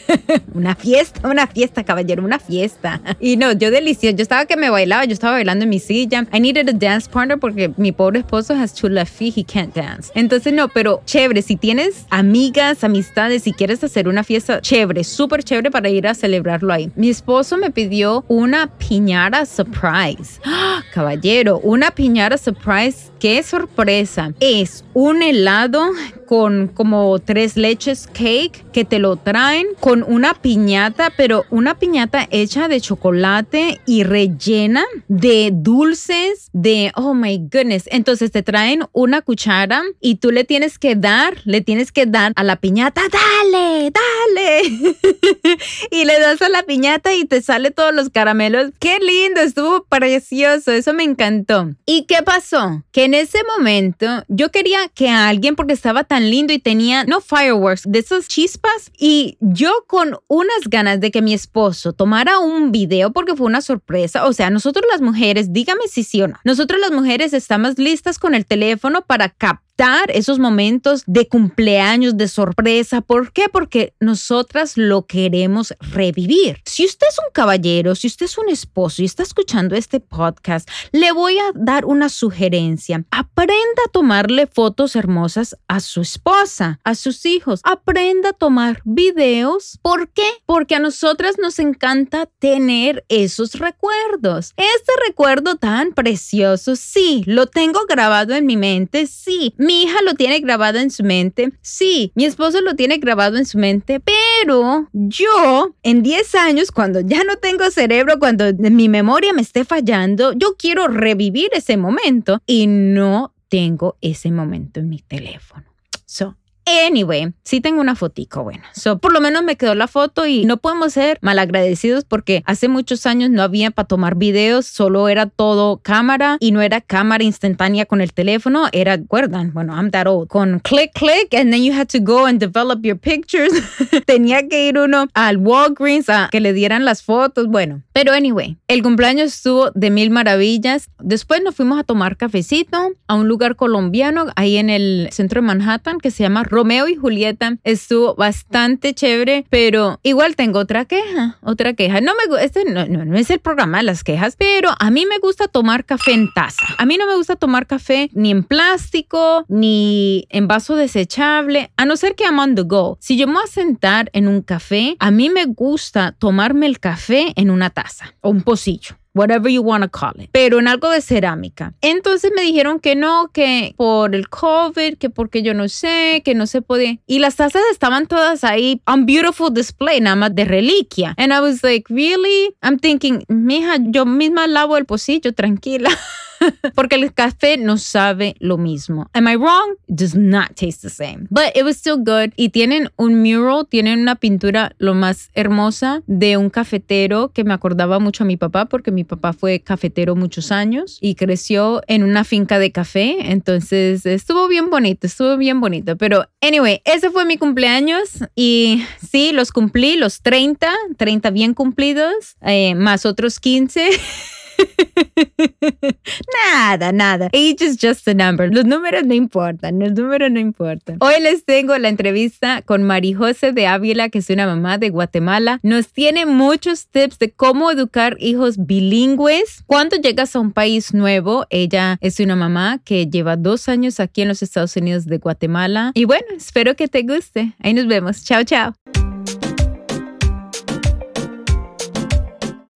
una 0.54 0.74
fiesta, 0.74 1.28
una 1.28 1.46
fiesta, 1.46 1.84
caballero, 1.84 2.24
una 2.24 2.38
fiesta. 2.38 3.00
Y 3.20 3.36
no, 3.36 3.52
yo 3.52 3.70
delicioso. 3.70 4.16
Yo 4.16 4.22
estaba 4.22 4.46
que 4.46 4.56
me 4.56 4.70
bailaba, 4.70 5.04
yo 5.04 5.12
estaba 5.12 5.34
bailando 5.34 5.64
en 5.64 5.70
mi 5.70 5.78
silla. 5.78 6.26
I 6.32 6.40
needed 6.40 6.68
a 6.68 6.72
dance 6.72 7.08
partner 7.08 7.38
porque 7.38 7.72
mi 7.76 7.92
pobre 7.92 8.20
esposo 8.20 8.54
has 8.54 8.82
left 8.82 9.12
feet, 9.12 9.36
he 9.36 9.44
can't 9.44 9.74
dance. 9.74 10.10
Entonces, 10.14 10.52
no, 10.52 10.68
pero 10.68 11.02
chévere. 11.04 11.42
Si 11.42 11.56
tienes 11.56 12.06
amigas, 12.10 12.84
amistades, 12.84 13.42
si 13.42 13.52
quieres 13.52 13.82
hacer 13.84 14.08
una 14.08 14.24
fiesta, 14.24 14.60
chévere, 14.60 15.04
súper 15.04 15.42
chévere 15.42 15.70
para 15.70 15.88
ir 15.88 16.06
a 16.06 16.14
celebrarlo 16.14 16.72
ahí. 16.72 16.90
Mi 16.96 17.08
esposo 17.08 17.56
me 17.56 17.70
pidió 17.70 18.24
una 18.28 18.66
piñara 18.78 19.46
surprise. 19.46 20.40
¡Ah! 20.44 20.82
Caballero, 20.92 21.58
una 21.62 21.90
piñara 21.90 22.38
surprise. 22.38 23.10
Qué 23.18 23.42
sorpresa. 23.42 24.32
Es 24.40 24.84
un 24.94 25.22
helado 25.22 25.90
con 26.28 26.68
como 26.68 27.18
tres 27.20 27.56
leches 27.56 28.06
cake 28.06 28.64
que 28.70 28.84
te 28.84 28.98
lo 28.98 29.16
traen 29.16 29.66
con 29.80 30.02
una 30.02 30.34
piñata, 30.34 31.10
pero 31.16 31.44
una 31.50 31.78
piñata 31.78 32.28
hecha 32.30 32.68
de 32.68 32.80
chocolate 32.80 33.80
y 33.86 34.02
rellena 34.02 34.84
de 35.08 35.50
dulces, 35.52 36.50
de, 36.52 36.92
oh 36.96 37.14
my 37.14 37.38
goodness. 37.38 37.88
Entonces 37.90 38.30
te 38.30 38.42
traen 38.42 38.84
una 38.92 39.22
cuchara 39.22 39.82
y 40.00 40.16
tú 40.16 40.30
le 40.30 40.44
tienes 40.44 40.78
que 40.78 40.96
dar, 40.96 41.38
le 41.44 41.62
tienes 41.62 41.92
que 41.92 42.04
dar 42.04 42.32
a 42.36 42.44
la 42.44 42.56
piñata, 42.56 43.02
dale, 43.10 43.90
dale. 43.90 44.62
y 45.90 46.04
le 46.04 46.20
das 46.20 46.42
a 46.42 46.50
la 46.50 46.62
piñata 46.64 47.14
y 47.14 47.24
te 47.24 47.40
sale 47.40 47.70
todos 47.70 47.94
los 47.94 48.10
caramelos. 48.10 48.70
Qué 48.78 48.98
lindo, 48.98 49.40
estuvo 49.40 49.84
precioso, 49.84 50.72
eso 50.72 50.92
me 50.92 51.04
encantó. 51.04 51.70
¿Y 51.86 52.04
qué 52.04 52.22
pasó? 52.22 52.84
Que 52.92 53.04
en 53.04 53.14
ese 53.14 53.38
momento 53.56 54.24
yo 54.28 54.50
quería 54.50 54.88
que 54.94 55.08
alguien, 55.08 55.56
porque 55.56 55.72
estaba 55.72 56.04
tan 56.04 56.17
lindo 56.24 56.52
y 56.52 56.58
tenía, 56.58 57.04
no 57.04 57.20
fireworks, 57.20 57.82
de 57.86 57.98
esas 57.98 58.28
chispas, 58.28 58.90
y 58.98 59.36
yo 59.40 59.72
con 59.86 60.16
unas 60.26 60.68
ganas 60.68 61.00
de 61.00 61.10
que 61.10 61.22
mi 61.22 61.34
esposo 61.34 61.92
tomara 61.92 62.38
un 62.38 62.72
video 62.72 63.12
porque 63.12 63.36
fue 63.36 63.46
una 63.46 63.60
sorpresa. 63.60 64.26
O 64.26 64.32
sea, 64.32 64.50
nosotros 64.50 64.84
las 64.90 65.00
mujeres, 65.00 65.52
dígame 65.52 65.88
si 65.88 66.04
sí 66.04 66.22
o 66.22 66.28
no, 66.28 66.38
nosotros 66.44 66.80
las 66.80 66.90
mujeres 66.90 67.32
estamos 67.32 67.78
listas 67.78 68.18
con 68.18 68.34
el 68.34 68.46
teléfono 68.46 69.02
para 69.02 69.28
captar 69.28 69.67
esos 70.12 70.40
momentos 70.40 71.04
de 71.06 71.28
cumpleaños, 71.28 72.16
de 72.16 72.26
sorpresa. 72.26 73.00
¿Por 73.00 73.32
qué? 73.32 73.48
Porque 73.50 73.94
nosotras 74.00 74.76
lo 74.76 75.06
queremos 75.06 75.72
revivir. 75.80 76.60
Si 76.64 76.84
usted 76.84 77.06
es 77.08 77.18
un 77.18 77.32
caballero, 77.32 77.94
si 77.94 78.08
usted 78.08 78.26
es 78.26 78.38
un 78.38 78.48
esposo 78.48 79.02
y 79.02 79.04
está 79.04 79.22
escuchando 79.22 79.76
este 79.76 80.00
podcast, 80.00 80.68
le 80.90 81.12
voy 81.12 81.38
a 81.38 81.52
dar 81.54 81.84
una 81.84 82.08
sugerencia. 82.08 83.04
Aprenda 83.12 83.82
a 83.86 83.90
tomarle 83.90 84.48
fotos 84.48 84.96
hermosas 84.96 85.56
a 85.68 85.78
su 85.78 86.00
esposa, 86.00 86.80
a 86.82 86.96
sus 86.96 87.24
hijos. 87.24 87.60
Aprenda 87.62 88.30
a 88.30 88.32
tomar 88.32 88.82
videos. 88.84 89.78
¿Por 89.80 90.08
qué? 90.08 90.28
Porque 90.44 90.74
a 90.74 90.80
nosotras 90.80 91.36
nos 91.38 91.60
encanta 91.60 92.28
tener 92.40 93.04
esos 93.08 93.54
recuerdos. 93.54 94.54
Este 94.56 94.92
recuerdo 95.06 95.54
tan 95.54 95.92
precioso, 95.92 96.74
sí, 96.74 97.22
lo 97.26 97.46
tengo 97.46 97.86
grabado 97.88 98.34
en 98.34 98.44
mi 98.44 98.56
mente, 98.56 99.06
sí 99.06 99.54
mi 99.68 99.82
hija 99.82 100.00
lo 100.02 100.14
tiene 100.14 100.40
grabado 100.40 100.78
en 100.78 100.90
su 100.90 101.04
mente. 101.04 101.52
Sí, 101.60 102.10
mi 102.14 102.24
esposo 102.24 102.62
lo 102.62 102.74
tiene 102.74 102.96
grabado 102.96 103.36
en 103.36 103.44
su 103.44 103.58
mente. 103.58 104.00
Pero 104.00 104.88
yo, 104.94 105.74
en 105.82 106.02
10 106.02 106.34
años, 106.36 106.72
cuando 106.72 107.00
ya 107.00 107.22
no 107.24 107.36
tengo 107.36 107.70
cerebro, 107.70 108.18
cuando 108.18 108.46
mi 108.54 108.88
memoria 108.88 109.34
me 109.34 109.42
esté 109.42 109.66
fallando, 109.66 110.32
yo 110.32 110.56
quiero 110.58 110.88
revivir 110.88 111.50
ese 111.52 111.76
momento 111.76 112.40
y 112.46 112.66
no 112.66 113.34
tengo 113.50 113.98
ese 114.00 114.30
momento 114.30 114.80
en 114.80 114.88
mi 114.88 115.00
teléfono. 115.00 115.64
So, 116.06 116.37
Anyway, 116.86 117.32
sí 117.44 117.60
tengo 117.60 117.80
una 117.80 117.94
fotico, 117.94 118.44
bueno. 118.44 118.62
So, 118.72 118.98
por 118.98 119.12
lo 119.12 119.20
menos 119.20 119.42
me 119.42 119.56
quedó 119.56 119.74
la 119.74 119.88
foto 119.88 120.26
y 120.26 120.44
no 120.44 120.58
podemos 120.58 120.92
ser 120.92 121.18
malagradecidos 121.22 122.04
porque 122.04 122.42
hace 122.44 122.68
muchos 122.68 123.06
años 123.06 123.30
no 123.30 123.42
había 123.42 123.70
para 123.70 123.88
tomar 123.88 124.16
videos, 124.16 124.66
solo 124.66 125.08
era 125.08 125.26
todo 125.26 125.78
cámara 125.78 126.36
y 126.40 126.52
no 126.52 126.60
era 126.60 126.80
cámara 126.80 127.24
instantánea 127.24 127.86
con 127.86 128.00
el 128.00 128.12
teléfono, 128.12 128.68
era, 128.72 128.96
recuerdan, 128.96 129.52
bueno, 129.54 129.74
I'm 129.74 129.90
that 129.90 130.06
old, 130.06 130.28
con 130.28 130.60
click, 130.60 130.92
click, 130.92 131.34
and 131.34 131.52
then 131.52 131.62
you 131.62 131.72
had 131.72 131.88
to 131.88 132.00
go 132.00 132.26
and 132.26 132.38
develop 132.38 132.84
your 132.84 132.98
pictures. 132.98 133.52
Tenía 134.06 134.46
que 134.46 134.68
ir 134.68 134.78
uno 134.78 135.08
al 135.14 135.38
Walgreens 135.38 136.08
a 136.08 136.28
que 136.30 136.40
le 136.40 136.52
dieran 136.52 136.84
las 136.84 137.02
fotos, 137.02 137.46
bueno. 137.46 137.82
Pero 137.92 138.12
anyway, 138.12 138.58
el 138.68 138.82
cumpleaños 138.82 139.34
estuvo 139.34 139.70
de 139.72 139.90
mil 139.90 140.10
maravillas. 140.10 140.88
Después 141.00 141.42
nos 141.42 141.54
fuimos 141.54 141.78
a 141.78 141.84
tomar 141.84 142.16
cafecito 142.16 142.92
a 143.06 143.14
un 143.14 143.28
lugar 143.28 143.56
colombiano 143.56 144.26
ahí 144.36 144.56
en 144.56 144.70
el 144.70 145.08
centro 145.10 145.40
de 145.40 145.46
Manhattan 145.46 145.98
que 145.98 146.10
se 146.10 146.22
llama 146.22 146.44
Romeo 146.58 146.88
y 146.88 146.96
Julieta 146.96 147.56
estuvo 147.62 148.16
bastante 148.16 148.92
chévere, 148.92 149.46
pero 149.48 150.00
igual 150.02 150.34
tengo 150.34 150.58
otra 150.58 150.86
queja, 150.86 151.38
otra 151.40 151.74
queja. 151.74 152.00
No 152.00 152.14
me 152.14 152.42
este 152.42 152.64
no, 152.64 152.84
no, 152.84 153.16
es 153.16 153.30
el 153.30 153.38
programa 153.38 153.78
de 153.78 153.84
las 153.84 154.02
quejas, 154.02 154.34
pero 154.36 154.70
a 154.76 154.90
mí 154.90 155.06
me 155.06 155.18
gusta 155.18 155.46
tomar 155.46 155.84
café 155.84 156.14
en 156.14 156.32
taza. 156.34 156.66
A 156.76 156.84
mí 156.84 156.96
no 156.96 157.06
me 157.06 157.14
gusta 157.14 157.36
tomar 157.36 157.68
café 157.68 158.10
ni 158.12 158.32
en 158.32 158.42
plástico, 158.42 159.44
ni 159.46 160.26
en 160.30 160.48
vaso 160.48 160.74
desechable, 160.74 161.70
a 161.76 161.84
no 161.84 161.96
ser 161.96 162.16
que 162.16 162.24
I'm 162.24 162.40
on 162.40 162.56
the 162.56 162.62
go. 162.62 162.98
Si 163.00 163.16
yo 163.16 163.28
me 163.28 163.34
voy 163.34 163.44
a 163.44 163.46
sentar 163.46 164.10
en 164.12 164.26
un 164.26 164.42
café, 164.42 164.96
a 164.98 165.12
mí 165.12 165.30
me 165.30 165.44
gusta 165.44 166.16
tomarme 166.18 166.66
el 166.66 166.80
café 166.80 167.32
en 167.36 167.50
una 167.50 167.70
taza 167.70 168.16
o 168.20 168.30
un 168.30 168.42
pocillo 168.42 168.98
whatever 169.18 169.50
you 169.50 169.62
want 169.62 169.82
to 169.82 169.90
call 169.90 170.12
it, 170.20 170.30
pero 170.32 170.58
en 170.58 170.68
algo 170.68 170.90
de 170.90 171.00
cerámica. 171.00 171.74
Entonces 171.80 172.30
me 172.34 172.42
dijeron 172.42 172.80
que 172.80 172.94
no, 172.94 173.30
que 173.32 173.74
por 173.76 174.14
el 174.14 174.28
COVID, 174.28 174.96
que 174.98 175.10
porque 175.10 175.42
yo 175.42 175.54
no 175.54 175.68
sé, 175.68 176.22
que 176.24 176.34
no 176.34 176.46
se 176.46 176.62
podía. 176.62 176.98
Y 177.06 177.18
las 177.18 177.36
tazas 177.36 177.62
estaban 177.72 178.06
todas 178.06 178.44
ahí 178.44 178.80
on 178.86 179.06
beautiful 179.06 179.52
display, 179.52 180.00
nada 180.00 180.16
más 180.16 180.34
de 180.34 180.44
reliquia. 180.44 181.14
And 181.16 181.32
I 181.32 181.40
was 181.40 181.62
like, 181.62 181.92
really? 181.92 182.54
I'm 182.62 182.78
thinking, 182.78 183.24
mija, 183.28 183.78
yo 183.80 184.06
misma 184.06 184.46
lavo 184.46 184.76
el 184.76 184.84
pocillo, 184.84 185.32
tranquila. 185.34 185.90
porque 186.74 186.96
el 186.96 187.12
café 187.12 187.56
no 187.56 187.76
sabe 187.76 188.36
lo 188.38 188.58
mismo. 188.58 189.08
Am 189.12 189.28
I 189.28 189.36
wrong? 189.36 189.76
It 189.86 189.96
does 189.96 190.14
not 190.14 190.54
taste 190.54 190.82
the 190.82 190.90
same. 190.90 191.26
But 191.30 191.56
it 191.56 191.64
was 191.64 191.76
still 191.76 191.96
good. 191.96 192.32
Y 192.36 192.50
tienen 192.50 192.90
un 192.96 193.22
mural, 193.22 193.66
tienen 193.68 194.00
una 194.00 194.16
pintura 194.16 194.74
lo 194.78 194.94
más 194.94 195.30
hermosa 195.34 196.02
de 196.06 196.36
un 196.36 196.50
cafetero 196.50 197.32
que 197.32 197.44
me 197.44 197.54
acordaba 197.54 197.98
mucho 197.98 198.24
a 198.24 198.26
mi 198.26 198.36
papá 198.36 198.66
porque 198.66 198.90
mi 198.90 199.04
papá 199.04 199.32
fue 199.32 199.60
cafetero 199.60 200.16
muchos 200.16 200.52
años 200.52 200.98
y 201.00 201.14
creció 201.14 201.82
en 201.86 202.02
una 202.02 202.24
finca 202.24 202.58
de 202.58 202.72
café. 202.72 203.30
Entonces 203.32 204.06
estuvo 204.06 204.48
bien 204.48 204.70
bonito, 204.70 205.06
estuvo 205.06 205.36
bien 205.36 205.60
bonito. 205.60 205.96
Pero 205.96 206.28
anyway, 206.40 206.80
ese 206.84 207.10
fue 207.10 207.24
mi 207.24 207.36
cumpleaños 207.36 208.24
y 208.34 208.84
sí, 209.10 209.32
los 209.32 209.52
cumplí, 209.52 209.96
los 209.96 210.22
30, 210.22 210.70
30 210.96 211.30
bien 211.30 211.54
cumplidos, 211.54 212.36
eh, 212.42 212.74
más 212.74 213.06
otros 213.06 213.40
15. 213.40 213.90
nada, 216.52 216.92
nada. 216.92 217.26
Age 217.32 217.62
is 217.62 217.76
just 217.76 218.06
a 218.08 218.14
number. 218.14 218.52
Los 218.52 218.64
números 218.64 219.04
no 219.06 219.14
importan, 219.14 219.78
los 219.78 219.92
números 219.92 220.30
no 220.30 220.40
importan. 220.40 220.96
Hoy 221.00 221.20
les 221.20 221.44
tengo 221.44 221.76
la 221.78 221.88
entrevista 221.88 222.62
con 222.62 222.82
Mari 222.82 223.12
José 223.12 223.52
de 223.52 223.66
Ávila, 223.66 224.08
que 224.08 224.18
es 224.18 224.30
una 224.30 224.46
mamá 224.46 224.78
de 224.78 224.90
Guatemala. 224.90 225.60
Nos 225.62 225.88
tiene 225.88 226.26
muchos 226.26 226.86
tips 226.88 227.18
de 227.18 227.30
cómo 227.30 227.70
educar 227.70 228.16
hijos 228.20 228.66
bilingües. 228.66 229.62
Cuando 229.66 229.96
llegas 229.96 230.34
a 230.36 230.40
un 230.40 230.52
país 230.52 230.94
nuevo, 230.94 231.46
ella 231.50 231.98
es 232.00 232.20
una 232.20 232.36
mamá 232.36 232.80
que 232.84 233.06
lleva 233.06 233.36
dos 233.36 233.68
años 233.68 234.00
aquí 234.00 234.22
en 234.22 234.28
los 234.28 234.42
Estados 234.42 234.76
Unidos 234.76 235.06
de 235.06 235.18
Guatemala. 235.18 235.92
Y 235.94 236.04
bueno, 236.04 236.26
espero 236.36 236.74
que 236.74 236.88
te 236.88 237.02
guste. 237.02 237.52
Ahí 237.60 237.74
nos 237.74 237.86
vemos. 237.86 238.24
Chao, 238.24 238.44
chao. 238.44 238.77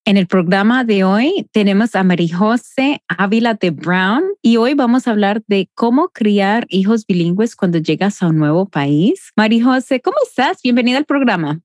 En 0.04 0.16
el 0.16 0.26
programa 0.26 0.82
de 0.82 1.04
hoy 1.04 1.48
tenemos 1.52 1.94
a 1.94 2.02
Marijose 2.02 3.04
Ávila 3.06 3.54
de 3.54 3.70
Brown 3.70 4.24
y 4.42 4.56
hoy 4.56 4.74
vamos 4.74 5.06
a 5.06 5.12
hablar 5.12 5.44
de 5.46 5.70
cómo 5.76 6.08
criar 6.08 6.66
hijos 6.70 7.06
bilingües 7.06 7.54
cuando 7.54 7.78
llegas 7.78 8.20
a 8.20 8.26
un 8.26 8.36
nuevo 8.36 8.66
país. 8.66 9.30
Marijose, 9.36 10.00
¿cómo 10.00 10.16
estás? 10.26 10.60
Bienvenida 10.60 10.98
al 10.98 11.04
programa. 11.04 11.60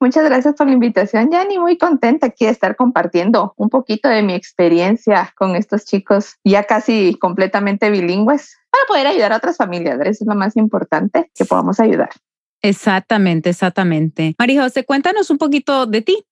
Muchas 0.00 0.26
gracias 0.26 0.54
por 0.54 0.66
la 0.66 0.74
invitación, 0.74 1.30
Yanni. 1.30 1.58
Muy 1.58 1.78
contenta 1.78 2.26
aquí 2.26 2.44
de 2.44 2.50
estar 2.50 2.76
compartiendo 2.76 3.54
un 3.56 3.70
poquito 3.70 4.10
de 4.10 4.22
mi 4.22 4.34
experiencia 4.34 5.32
con 5.34 5.56
estos 5.56 5.86
chicos 5.86 6.34
ya 6.44 6.64
casi 6.64 7.14
completamente 7.14 7.90
bilingües 7.90 8.54
para 8.70 8.84
poder 8.86 9.06
ayudar 9.06 9.32
a 9.32 9.38
otras 9.38 9.56
familias. 9.56 9.98
Eso 10.02 10.24
es 10.24 10.26
lo 10.26 10.34
más 10.34 10.56
importante, 10.56 11.30
que 11.34 11.46
podamos 11.46 11.80
ayudar. 11.80 12.10
Exactamente, 12.60 13.50
exactamente. 13.50 14.34
Marijose, 14.38 14.84
cuéntanos 14.84 15.30
un 15.30 15.38
poquito 15.38 15.86
de 15.86 16.02
ti. 16.02 16.24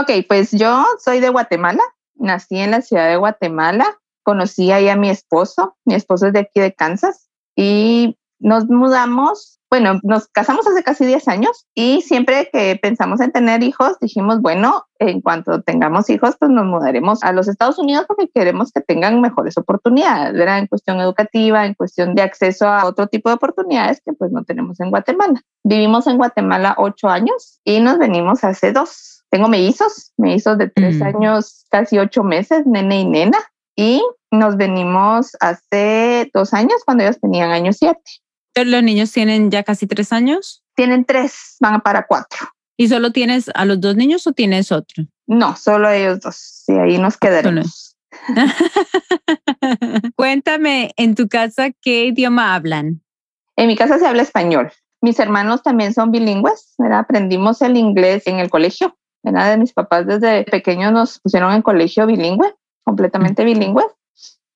Ok, 0.00 0.12
pues 0.28 0.52
yo 0.52 0.86
soy 1.04 1.18
de 1.18 1.28
Guatemala, 1.28 1.82
nací 2.14 2.56
en 2.56 2.70
la 2.70 2.82
ciudad 2.82 3.08
de 3.08 3.16
Guatemala, 3.16 3.98
conocí 4.22 4.70
ahí 4.70 4.88
a 4.88 4.94
mi 4.94 5.10
esposo, 5.10 5.76
mi 5.84 5.94
esposo 5.94 6.28
es 6.28 6.34
de 6.34 6.38
aquí 6.38 6.60
de 6.60 6.72
Kansas 6.72 7.28
y 7.56 8.16
nos 8.38 8.66
mudamos, 8.66 9.58
bueno, 9.68 9.98
nos 10.04 10.28
casamos 10.28 10.68
hace 10.68 10.84
casi 10.84 11.04
10 11.04 11.26
años 11.26 11.66
y 11.74 12.02
siempre 12.02 12.48
que 12.52 12.78
pensamos 12.80 13.20
en 13.20 13.32
tener 13.32 13.64
hijos 13.64 13.98
dijimos, 14.00 14.40
bueno, 14.40 14.84
en 15.00 15.20
cuanto 15.20 15.62
tengamos 15.62 16.08
hijos, 16.10 16.36
pues 16.38 16.52
nos 16.52 16.66
mudaremos 16.66 17.24
a 17.24 17.32
los 17.32 17.48
Estados 17.48 17.80
Unidos 17.80 18.04
porque 18.06 18.30
queremos 18.32 18.70
que 18.70 18.80
tengan 18.80 19.20
mejores 19.20 19.58
oportunidades, 19.58 20.32
¿verdad? 20.32 20.60
En 20.60 20.68
cuestión 20.68 21.00
educativa, 21.00 21.66
en 21.66 21.74
cuestión 21.74 22.14
de 22.14 22.22
acceso 22.22 22.68
a 22.68 22.86
otro 22.86 23.08
tipo 23.08 23.30
de 23.30 23.34
oportunidades 23.34 24.00
que 24.06 24.12
pues 24.12 24.30
no 24.30 24.44
tenemos 24.44 24.78
en 24.78 24.90
Guatemala. 24.90 25.42
Vivimos 25.64 26.06
en 26.06 26.18
Guatemala 26.18 26.76
ocho 26.78 27.08
años 27.08 27.60
y 27.64 27.80
nos 27.80 27.98
venimos 27.98 28.44
hace 28.44 28.70
dos 28.72 29.17
tengo 29.30 29.48
mellizos, 29.48 30.12
mellizos 30.16 30.58
de 30.58 30.68
tres 30.68 30.96
mm. 30.96 31.02
años, 31.02 31.66
casi 31.70 31.98
ocho 31.98 32.22
meses, 32.22 32.66
nene 32.66 33.00
y 33.00 33.04
nena, 33.04 33.38
y 33.76 34.02
nos 34.30 34.56
venimos 34.56 35.36
hace 35.40 36.30
dos 36.34 36.52
años 36.54 36.82
cuando 36.84 37.04
ellos 37.04 37.20
tenían 37.20 37.50
años 37.50 37.76
siete. 37.78 38.00
¿Los 38.54 38.82
niños 38.82 39.12
tienen 39.12 39.50
ya 39.50 39.62
casi 39.62 39.86
tres 39.86 40.12
años? 40.12 40.64
Tienen 40.74 41.04
tres, 41.04 41.56
van 41.60 41.80
para 41.80 42.06
cuatro. 42.06 42.48
¿Y 42.76 42.88
solo 42.88 43.12
tienes 43.12 43.50
a 43.54 43.64
los 43.64 43.80
dos 43.80 43.96
niños 43.96 44.26
o 44.26 44.32
tienes 44.32 44.72
otro? 44.72 45.04
No, 45.26 45.56
solo 45.56 45.90
ellos 45.90 46.20
dos. 46.20 46.64
Y 46.66 46.72
ahí 46.72 46.98
nos 46.98 47.16
quedaremos. 47.16 47.96
Cuéntame, 50.16 50.92
en 50.96 51.14
tu 51.14 51.28
casa, 51.28 51.70
¿qué 51.82 52.06
idioma 52.06 52.54
hablan? 52.54 53.02
En 53.56 53.68
mi 53.68 53.76
casa 53.76 53.98
se 53.98 54.06
habla 54.06 54.22
español. 54.22 54.72
Mis 55.00 55.20
hermanos 55.20 55.62
también 55.62 55.94
son 55.94 56.10
bilingües. 56.10 56.74
Aprendimos 56.92 57.62
el 57.62 57.76
inglés 57.76 58.26
en 58.26 58.40
el 58.40 58.50
colegio 58.50 58.97
de 59.22 59.56
mis 59.58 59.72
papás 59.72 60.06
desde 60.06 60.44
pequeños 60.44 60.92
nos 60.92 61.20
pusieron 61.20 61.52
en 61.52 61.62
colegio 61.62 62.06
bilingüe, 62.06 62.54
completamente 62.84 63.44
bilingüe. 63.44 63.84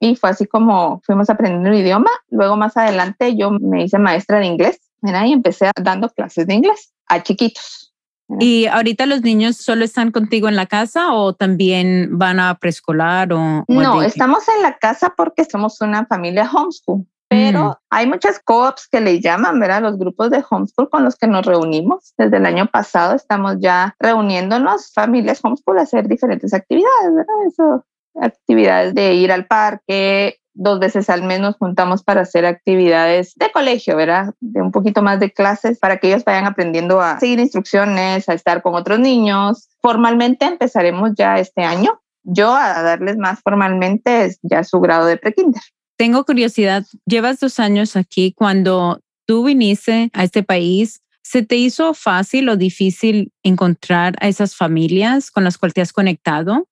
Y 0.00 0.16
fue 0.16 0.30
así 0.30 0.46
como 0.46 1.00
fuimos 1.04 1.30
aprendiendo 1.30 1.68
el 1.68 1.76
idioma. 1.76 2.10
Luego 2.28 2.56
más 2.56 2.76
adelante 2.76 3.36
yo 3.36 3.50
me 3.50 3.84
hice 3.84 3.98
maestra 3.98 4.38
de 4.40 4.46
inglés 4.46 4.80
y 5.02 5.32
empecé 5.32 5.70
dando 5.80 6.08
clases 6.08 6.46
de 6.46 6.54
inglés 6.54 6.92
a 7.06 7.22
chiquitos. 7.22 7.94
¿Y 8.40 8.66
ahorita 8.66 9.04
los 9.04 9.20
niños 9.20 9.56
solo 9.56 9.84
están 9.84 10.10
contigo 10.10 10.48
en 10.48 10.56
la 10.56 10.66
casa 10.66 11.12
o 11.12 11.34
también 11.34 12.18
van 12.18 12.40
a 12.40 12.54
preescolar 12.54 13.32
o, 13.32 13.64
No, 13.68 14.02
estamos 14.02 14.48
en 14.48 14.62
la 14.62 14.78
casa 14.78 15.12
porque 15.16 15.44
somos 15.44 15.80
una 15.82 16.06
familia 16.06 16.50
homeschool 16.50 17.06
pero 17.32 17.70
mm. 17.70 17.74
hay 17.90 18.06
muchas 18.06 18.38
co-ops 18.44 18.88
que 18.88 19.00
le 19.00 19.20
llaman, 19.20 19.58
¿verdad? 19.58 19.80
Los 19.80 19.98
grupos 19.98 20.30
de 20.30 20.44
homeschool 20.48 20.90
con 20.90 21.02
los 21.02 21.16
que 21.16 21.26
nos 21.26 21.46
reunimos. 21.46 22.12
Desde 22.18 22.36
el 22.36 22.44
año 22.44 22.66
pasado 22.66 23.14
estamos 23.14 23.56
ya 23.58 23.96
reuniéndonos, 23.98 24.92
familias 24.92 25.40
homeschool, 25.42 25.78
a 25.78 25.82
hacer 25.82 26.08
diferentes 26.08 26.52
actividades, 26.52 27.14
¿verdad? 27.14 27.34
Eso, 27.48 27.86
actividades 28.20 28.94
de 28.94 29.14
ir 29.14 29.32
al 29.32 29.46
parque, 29.46 30.36
dos 30.52 30.78
veces 30.78 31.08
al 31.08 31.22
mes 31.22 31.40
nos 31.40 31.56
juntamos 31.56 32.02
para 32.02 32.20
hacer 32.20 32.44
actividades 32.44 33.32
de 33.36 33.50
colegio, 33.50 33.96
¿verdad? 33.96 34.34
De 34.40 34.60
un 34.60 34.70
poquito 34.70 35.00
más 35.00 35.18
de 35.18 35.32
clases 35.32 35.78
para 35.78 35.96
que 35.96 36.08
ellos 36.08 36.24
vayan 36.24 36.44
aprendiendo 36.44 37.00
a 37.00 37.18
seguir 37.18 37.40
instrucciones, 37.40 38.28
a 38.28 38.34
estar 38.34 38.60
con 38.60 38.74
otros 38.74 38.98
niños. 38.98 39.70
Formalmente 39.80 40.44
empezaremos 40.44 41.12
ya 41.16 41.38
este 41.38 41.62
año. 41.62 41.98
Yo 42.24 42.54
a 42.54 42.82
darles 42.82 43.16
más 43.16 43.40
formalmente 43.40 44.36
ya 44.42 44.62
su 44.64 44.80
grado 44.80 45.06
de 45.06 45.16
prekinder 45.16 45.62
tengo 45.96 46.24
curiosidad, 46.24 46.84
llevas 47.06 47.40
dos 47.40 47.60
años 47.60 47.96
aquí, 47.96 48.32
cuando 48.32 49.00
tú 49.26 49.44
viniste 49.44 50.10
a 50.12 50.24
este 50.24 50.42
país, 50.42 51.02
¿se 51.22 51.42
te 51.42 51.56
hizo 51.56 51.94
fácil 51.94 52.48
o 52.48 52.56
difícil 52.56 53.32
encontrar 53.42 54.14
a 54.20 54.28
esas 54.28 54.56
familias 54.56 55.30
con 55.30 55.44
las 55.44 55.58
cuales 55.58 55.74
te 55.74 55.80
has 55.80 55.92
conectado? 55.92 56.68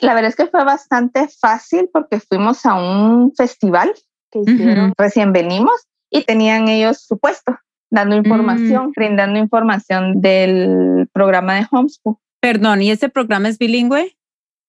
La 0.00 0.14
verdad 0.14 0.30
es 0.30 0.36
que 0.36 0.46
fue 0.46 0.64
bastante 0.64 1.28
fácil 1.28 1.88
porque 1.92 2.20
fuimos 2.20 2.66
a 2.66 2.74
un 2.74 3.32
festival 3.34 3.92
que 4.30 4.40
hicieron, 4.40 4.92
recién 4.98 5.32
venimos 5.32 5.86
y 6.10 6.24
tenían 6.24 6.68
ellos 6.68 7.00
su 7.06 7.18
puesto, 7.18 7.56
dando 7.90 8.16
información, 8.16 8.88
mm. 8.88 8.92
brindando 8.94 9.38
información 9.38 10.20
del 10.20 11.08
programa 11.12 11.54
de 11.54 11.66
homeschool. 11.70 12.16
Perdón, 12.40 12.82
¿y 12.82 12.90
ese 12.90 13.08
programa 13.08 13.48
es 13.48 13.58
bilingüe? 13.58 14.15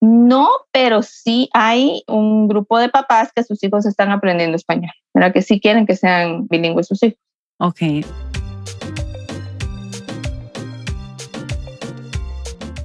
No, 0.00 0.48
pero 0.72 1.02
sí 1.02 1.50
hay 1.52 2.02
un 2.06 2.46
grupo 2.46 2.78
de 2.78 2.88
papás 2.88 3.32
que 3.34 3.42
sus 3.42 3.62
hijos 3.64 3.84
están 3.84 4.12
aprendiendo 4.12 4.56
español, 4.56 4.92
¿verdad? 5.12 5.32
Que 5.32 5.42
sí 5.42 5.60
quieren 5.60 5.86
que 5.86 5.96
sean 5.96 6.46
bilingües 6.46 6.86
sus 6.86 7.02
hijos. 7.02 7.18
Ok. 7.58 7.80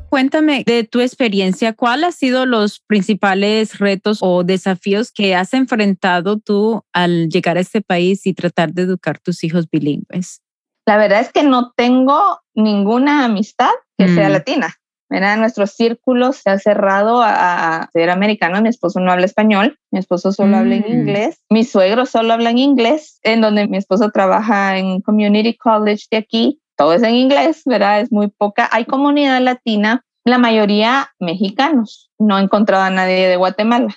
Cuéntame 0.09 0.63
de 0.63 0.83
tu 0.83 1.01
experiencia, 1.01 1.73
¿cuáles 1.73 2.05
han 2.05 2.11
sido 2.13 2.45
los 2.45 2.79
principales 2.81 3.79
retos 3.79 4.19
o 4.21 4.43
desafíos 4.43 5.11
que 5.11 5.33
has 5.33 5.55
enfrentado 5.55 6.37
tú 6.37 6.83
al 6.93 7.29
llegar 7.29 7.57
a 7.57 7.61
este 7.61 7.81
país 7.81 8.27
y 8.27 8.35
tratar 8.35 8.73
de 8.73 8.83
educar 8.83 9.19
tus 9.19 9.43
hijos 9.43 9.67
bilingües? 9.71 10.41
La 10.85 10.97
verdad 10.97 11.21
es 11.21 11.31
que 11.31 11.43
no 11.43 11.73
tengo 11.75 12.39
ninguna 12.53 13.25
amistad 13.25 13.71
que 13.97 14.07
sea 14.07 14.29
mm. 14.29 14.31
latina. 14.31 14.75
Mira, 15.13 15.35
nuestro 15.35 15.67
círculo 15.67 16.33
se 16.33 16.49
ha 16.49 16.57
cerrado 16.57 17.21
a, 17.21 17.87
ser 17.93 18.09
americano. 18.09 18.59
Mi 18.63 18.69
esposo 18.69 18.99
no 18.99 19.11
habla 19.11 19.27
español, 19.27 19.77
mi 19.91 19.99
esposo 19.99 20.31
solo 20.31 20.57
habla 20.57 20.77
en 20.77 20.85
mm. 20.87 20.91
inglés, 20.91 21.39
mi 21.51 21.63
suegro 21.63 22.07
solo 22.07 22.33
habla 22.33 22.49
en 22.49 22.57
inglés, 22.57 23.19
en 23.21 23.41
donde 23.41 23.67
mi 23.67 23.77
esposo 23.77 24.09
trabaja 24.09 24.75
en 24.79 25.01
Community 25.01 25.55
College 25.55 26.05
de 26.09 26.17
aquí. 26.17 26.61
Todo 26.75 26.93
es 26.93 27.03
en 27.03 27.13
inglés, 27.13 27.61
¿verdad? 27.65 28.01
Es 28.01 28.11
muy 28.11 28.29
poca. 28.29 28.67
Hay 28.71 28.85
comunidad 28.85 29.39
latina, 29.39 30.03
la 30.25 30.39
mayoría 30.39 31.11
mexicanos. 31.19 32.09
No 32.17 32.39
he 32.39 32.41
encontrado 32.41 32.83
a 32.83 32.89
nadie 32.89 33.27
de 33.27 33.35
Guatemala. 33.35 33.95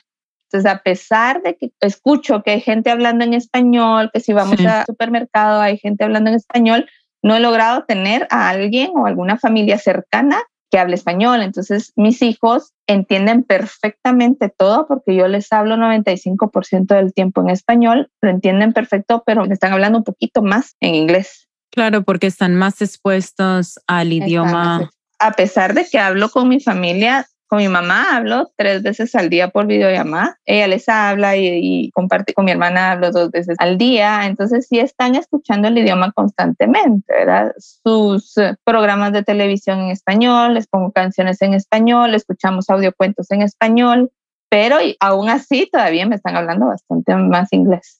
Entonces, 0.50 0.70
a 0.70 0.82
pesar 0.82 1.40
de 1.40 1.56
que 1.56 1.72
escucho 1.80 2.42
que 2.42 2.50
hay 2.50 2.60
gente 2.60 2.90
hablando 2.90 3.24
en 3.24 3.32
español, 3.32 4.10
que 4.12 4.20
si 4.20 4.34
vamos 4.34 4.60
al 4.60 4.84
supermercado 4.84 5.62
hay 5.62 5.78
gente 5.78 6.04
hablando 6.04 6.28
en 6.28 6.36
español, 6.36 6.90
no 7.22 7.34
he 7.34 7.40
logrado 7.40 7.86
tener 7.86 8.28
a 8.28 8.50
alguien 8.50 8.90
o 8.94 9.06
alguna 9.06 9.38
familia 9.38 9.78
cercana 9.78 10.42
que 10.70 10.78
hable 10.78 10.94
español. 10.94 11.42
Entonces, 11.42 11.92
mis 11.96 12.22
hijos 12.22 12.72
entienden 12.86 13.42
perfectamente 13.42 14.48
todo 14.48 14.86
porque 14.86 15.14
yo 15.14 15.28
les 15.28 15.52
hablo 15.52 15.76
95% 15.76 16.86
del 16.86 17.12
tiempo 17.12 17.40
en 17.40 17.50
español, 17.50 18.10
lo 18.20 18.30
entienden 18.30 18.72
perfecto, 18.72 19.22
pero 19.26 19.44
me 19.44 19.54
están 19.54 19.72
hablando 19.72 19.98
un 19.98 20.04
poquito 20.04 20.42
más 20.42 20.76
en 20.80 20.94
inglés. 20.94 21.48
Claro, 21.70 22.02
porque 22.02 22.26
están 22.26 22.54
más 22.54 22.80
expuestos 22.80 23.78
al 23.86 24.12
idioma. 24.12 24.90
A 25.18 25.32
pesar 25.32 25.74
de 25.74 25.86
que 25.86 25.98
hablo 25.98 26.30
con 26.30 26.48
mi 26.48 26.60
familia 26.60 27.26
con 27.46 27.58
mi 27.58 27.68
mamá 27.68 28.16
hablo 28.16 28.50
tres 28.56 28.82
veces 28.82 29.14
al 29.14 29.30
día 29.30 29.48
por 29.48 29.66
videollamada. 29.66 30.38
Ella 30.44 30.66
les 30.66 30.88
habla 30.88 31.36
y, 31.36 31.90
comparte 31.92 32.34
con 32.34 32.44
mi 32.44 32.50
hermana, 32.50 32.92
hablo 32.92 33.10
dos 33.12 33.30
veces 33.30 33.56
al 33.58 33.78
día. 33.78 34.26
Entonces 34.26 34.66
sí 34.68 34.78
están 34.80 35.14
escuchando 35.14 35.68
el 35.68 35.78
idioma 35.78 36.12
constantemente, 36.12 37.12
¿verdad? 37.12 37.52
Sus 37.58 38.36
eh, 38.38 38.56
programas 38.64 39.12
de 39.12 39.22
televisión 39.22 39.80
en 39.80 39.90
español, 39.90 40.54
les 40.54 40.66
pongo 40.66 40.90
canciones 40.90 41.40
en 41.42 41.54
español, 41.54 42.14
escuchamos 42.14 42.68
audiocuentos 42.68 43.30
en 43.30 43.42
español, 43.42 44.10
pero 44.48 44.78
aún 45.00 45.28
así 45.28 45.68
todavía 45.70 46.06
me 46.06 46.16
están 46.16 46.36
hablando 46.36 46.66
bastante 46.66 47.14
más 47.14 47.52
inglés. 47.52 47.98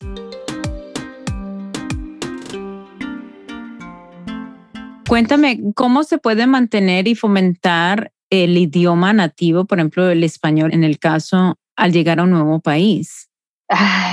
Cuéntame, 5.09 5.61
¿cómo 5.77 6.03
se 6.03 6.19
puede 6.19 6.49
mantener 6.49 7.07
y 7.07 7.15
fomentar 7.15 8.11
el 8.31 8.57
idioma 8.57 9.13
nativo, 9.13 9.65
por 9.65 9.79
ejemplo, 9.79 10.09
el 10.09 10.25
español 10.25 10.73
en 10.73 10.85
el 10.85 10.99
caso 10.99 11.57
al 11.77 11.93
llegar 11.93 12.21
a 12.21 12.25
un 12.25 12.31
nuevo 12.31 12.61
país? 12.61 13.31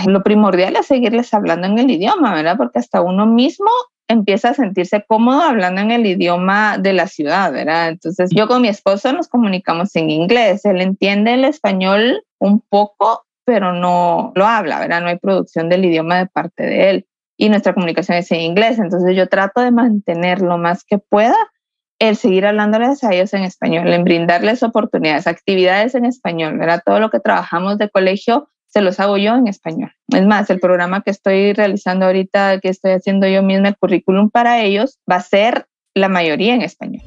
lo 0.08 0.24
primordial 0.24 0.76
es 0.76 0.88
seguirles 0.88 1.34
hablando 1.34 1.68
en 1.68 1.78
el 1.80 1.92
idioma, 1.92 2.34
¿verdad? 2.34 2.58
Porque 2.58 2.80
hasta 2.80 3.02
uno 3.02 3.26
mismo 3.26 3.70
empieza 4.08 4.50
a 4.50 4.54
sentirse 4.54 5.04
cómodo 5.08 5.42
hablando 5.42 5.82
en 5.82 5.92
el 5.92 6.06
idioma 6.06 6.78
de 6.78 6.94
la 6.94 7.08
ciudad, 7.08 7.52
¿verdad? 7.52 7.90
Entonces 7.90 8.30
yo 8.34 8.48
con 8.48 8.62
mi 8.62 8.68
esposo 8.68 9.14
nos 9.14 9.28
comunicamos 9.28 9.96
en 9.96 10.10
inglés, 10.10 10.66
él 10.66 10.82
entiende 10.82 11.34
el 11.34 11.46
español 11.46 12.24
un 12.40 12.62
poco, 12.62 13.26
pero 13.46 13.74
no 13.74 14.32
lo 14.36 14.46
habla, 14.46 14.80
¿verdad? 14.80 15.02
No 15.02 15.08
hay 15.08 15.18
producción 15.18 15.70
del 15.70 15.86
idioma 15.86 16.18
de 16.18 16.26
parte 16.28 16.64
de 16.64 16.90
él 16.90 17.08
y 17.38 17.50
nuestra 17.50 17.74
comunicación 17.74 18.18
es 18.18 18.32
en 18.32 18.42
inglés, 18.42 18.78
entonces 18.78 19.16
yo 19.16 19.28
trato 19.28 19.62
de 19.62 19.72
mantener 19.72 20.42
lo 20.42 20.58
más 20.58 20.84
que 20.84 20.98
pueda 20.98 21.36
el 22.10 22.18
seguir 22.18 22.46
hablándoles 22.46 23.02
a 23.06 23.14
ellos 23.14 23.34
en 23.34 23.44
español, 23.44 23.88
en 23.88 24.04
brindarles 24.04 24.62
oportunidades, 24.62 25.26
actividades 25.26 25.96
en 25.96 26.04
español, 26.04 26.58
¿verdad? 26.58 26.82
Todo 26.86 27.00
lo 27.00 27.10
que 27.10 27.22
trabajamos 27.22 27.78
de 27.78 27.90
colegio 27.90 28.50
se 28.68 28.82
los 28.82 29.00
hago 29.00 29.18
yo 29.18 29.36
en 29.36 29.48
español. 29.48 29.94
Es 30.10 30.26
más, 30.26 30.50
el 30.50 30.60
programa 30.60 31.02
que 31.02 31.12
estoy 31.12 31.54
realizando 31.54 32.06
ahorita, 32.06 32.60
que 32.60 32.68
estoy 32.68 32.92
haciendo 32.92 33.26
yo 33.28 33.42
misma, 33.42 33.70
el 33.70 33.78
currículum 33.78 34.30
para 34.30 34.62
ellos, 34.62 35.00
va 35.10 35.16
a 35.16 35.22
ser 35.22 35.68
la 35.94 36.10
mayoría 36.10 36.56
en 36.56 36.62
español. 36.62 37.04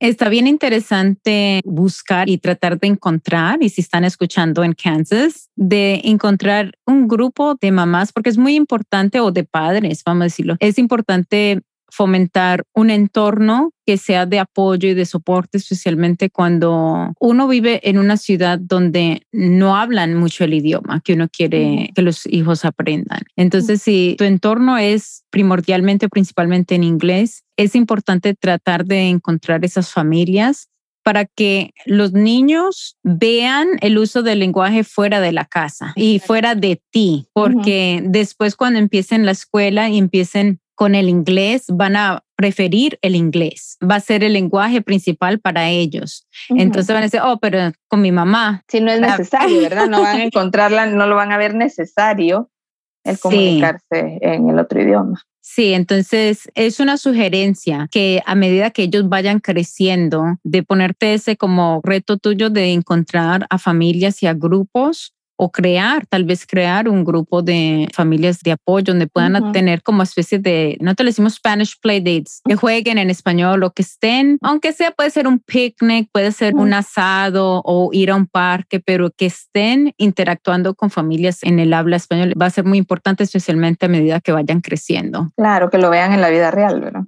Está 0.00 0.28
bien 0.28 0.46
interesante 0.46 1.60
buscar 1.64 2.28
y 2.28 2.38
tratar 2.38 2.78
de 2.78 2.86
encontrar, 2.86 3.58
y 3.62 3.68
si 3.68 3.80
están 3.80 4.04
escuchando 4.04 4.62
en 4.62 4.72
Kansas, 4.72 5.50
de 5.56 6.00
encontrar 6.04 6.72
un 6.86 7.08
grupo 7.08 7.56
de 7.60 7.72
mamás, 7.72 8.12
porque 8.12 8.30
es 8.30 8.38
muy 8.38 8.54
importante, 8.54 9.18
o 9.20 9.32
de 9.32 9.44
padres, 9.44 10.02
vamos 10.04 10.22
a 10.22 10.24
decirlo, 10.24 10.56
es 10.60 10.78
importante 10.78 11.62
fomentar 11.90 12.64
un 12.74 12.90
entorno 12.90 13.72
que 13.86 13.96
sea 13.96 14.26
de 14.26 14.38
apoyo 14.38 14.88
y 14.88 14.94
de 14.94 15.06
soporte, 15.06 15.58
especialmente 15.58 16.30
cuando 16.30 17.12
uno 17.18 17.48
vive 17.48 17.80
en 17.88 17.98
una 17.98 18.16
ciudad 18.16 18.58
donde 18.58 19.22
no 19.32 19.76
hablan 19.76 20.14
mucho 20.14 20.44
el 20.44 20.54
idioma 20.54 21.00
que 21.02 21.14
uno 21.14 21.28
quiere 21.28 21.90
que 21.94 22.02
los 22.02 22.26
hijos 22.26 22.64
aprendan. 22.64 23.20
Entonces, 23.36 23.80
si 23.82 24.14
tu 24.18 24.24
entorno 24.24 24.76
es 24.76 25.24
primordialmente, 25.30 26.08
principalmente 26.08 26.74
en 26.74 26.84
inglés, 26.84 27.44
es 27.56 27.74
importante 27.74 28.34
tratar 28.34 28.84
de 28.84 29.08
encontrar 29.08 29.64
esas 29.64 29.90
familias 29.92 30.68
para 31.02 31.24
que 31.24 31.72
los 31.86 32.12
niños 32.12 32.98
vean 33.02 33.66
el 33.80 33.96
uso 33.96 34.22
del 34.22 34.40
lenguaje 34.40 34.84
fuera 34.84 35.20
de 35.22 35.32
la 35.32 35.46
casa 35.46 35.94
y 35.96 36.18
fuera 36.18 36.54
de 36.54 36.82
ti, 36.90 37.28
porque 37.32 38.02
después 38.04 38.56
cuando 38.56 38.78
empiecen 38.78 39.24
la 39.24 39.32
escuela 39.32 39.88
y 39.88 39.96
empiecen 39.96 40.60
con 40.78 40.94
el 40.94 41.08
inglés 41.08 41.64
van 41.66 41.96
a 41.96 42.22
preferir 42.36 43.00
el 43.02 43.16
inglés. 43.16 43.78
Va 43.82 43.96
a 43.96 44.00
ser 44.00 44.22
el 44.22 44.34
lenguaje 44.34 44.80
principal 44.80 45.40
para 45.40 45.70
ellos. 45.70 46.24
Entonces 46.50 46.94
van 46.94 46.98
a 46.98 47.06
decir, 47.06 47.20
oh, 47.24 47.40
pero 47.40 47.72
con 47.88 48.00
mi 48.00 48.12
mamá. 48.12 48.62
Si 48.68 48.80
no 48.80 48.92
es 48.92 49.00
necesario, 49.00 49.60
¿verdad? 49.60 49.88
No 49.88 50.00
van 50.02 50.20
a 50.20 50.22
encontrarla, 50.26 50.86
no 50.86 51.08
lo 51.08 51.16
van 51.16 51.32
a 51.32 51.36
ver 51.36 51.56
necesario 51.56 52.48
el 53.02 53.18
comunicarse 53.18 54.18
en 54.20 54.48
el 54.50 54.60
otro 54.60 54.80
idioma. 54.80 55.20
Sí, 55.40 55.72
entonces 55.72 56.48
es 56.54 56.78
una 56.78 56.96
sugerencia 56.96 57.88
que 57.90 58.22
a 58.24 58.36
medida 58.36 58.70
que 58.70 58.84
ellos 58.84 59.08
vayan 59.08 59.40
creciendo, 59.40 60.36
de 60.44 60.62
ponerte 60.62 61.14
ese 61.14 61.36
como 61.36 61.80
reto 61.82 62.18
tuyo 62.18 62.50
de 62.50 62.72
encontrar 62.72 63.48
a 63.50 63.58
familias 63.58 64.22
y 64.22 64.28
a 64.28 64.34
grupos 64.34 65.12
o 65.38 65.50
crear, 65.50 66.04
tal 66.06 66.24
vez 66.24 66.44
crear 66.46 66.88
un 66.88 67.04
grupo 67.04 67.42
de 67.42 67.88
familias 67.94 68.40
de 68.40 68.52
apoyo 68.52 68.92
donde 68.92 69.06
puedan 69.06 69.52
tener 69.52 69.82
como 69.82 70.02
especie 70.02 70.40
de, 70.40 70.76
no 70.80 70.96
te 70.96 71.04
lo 71.04 71.08
decimos 71.08 71.34
Spanish 71.34 71.78
play 71.80 72.00
dates, 72.00 72.42
que 72.44 72.56
jueguen 72.56 72.98
en 72.98 73.08
español 73.08 73.62
o 73.62 73.70
que 73.70 73.82
estén, 73.82 74.38
aunque 74.42 74.72
sea 74.72 74.90
puede 74.90 75.10
ser 75.10 75.28
un 75.28 75.38
picnic, 75.38 76.10
puede 76.12 76.32
ser 76.32 76.56
un 76.56 76.74
asado 76.74 77.62
o 77.64 77.90
ir 77.92 78.10
a 78.10 78.16
un 78.16 78.26
parque, 78.26 78.80
pero 78.80 79.10
que 79.16 79.26
estén 79.26 79.94
interactuando 79.96 80.74
con 80.74 80.90
familias 80.90 81.44
en 81.44 81.60
el 81.60 81.72
habla 81.72 81.96
español 81.96 82.34
va 82.40 82.46
a 82.46 82.50
ser 82.50 82.64
muy 82.64 82.78
importante, 82.78 83.22
especialmente 83.22 83.86
a 83.86 83.88
medida 83.88 84.20
que 84.20 84.32
vayan 84.32 84.60
creciendo. 84.60 85.30
Claro, 85.36 85.70
que 85.70 85.78
lo 85.78 85.88
vean 85.88 86.12
en 86.12 86.20
la 86.20 86.30
vida 86.30 86.50
real, 86.50 86.80
¿verdad? 86.80 87.04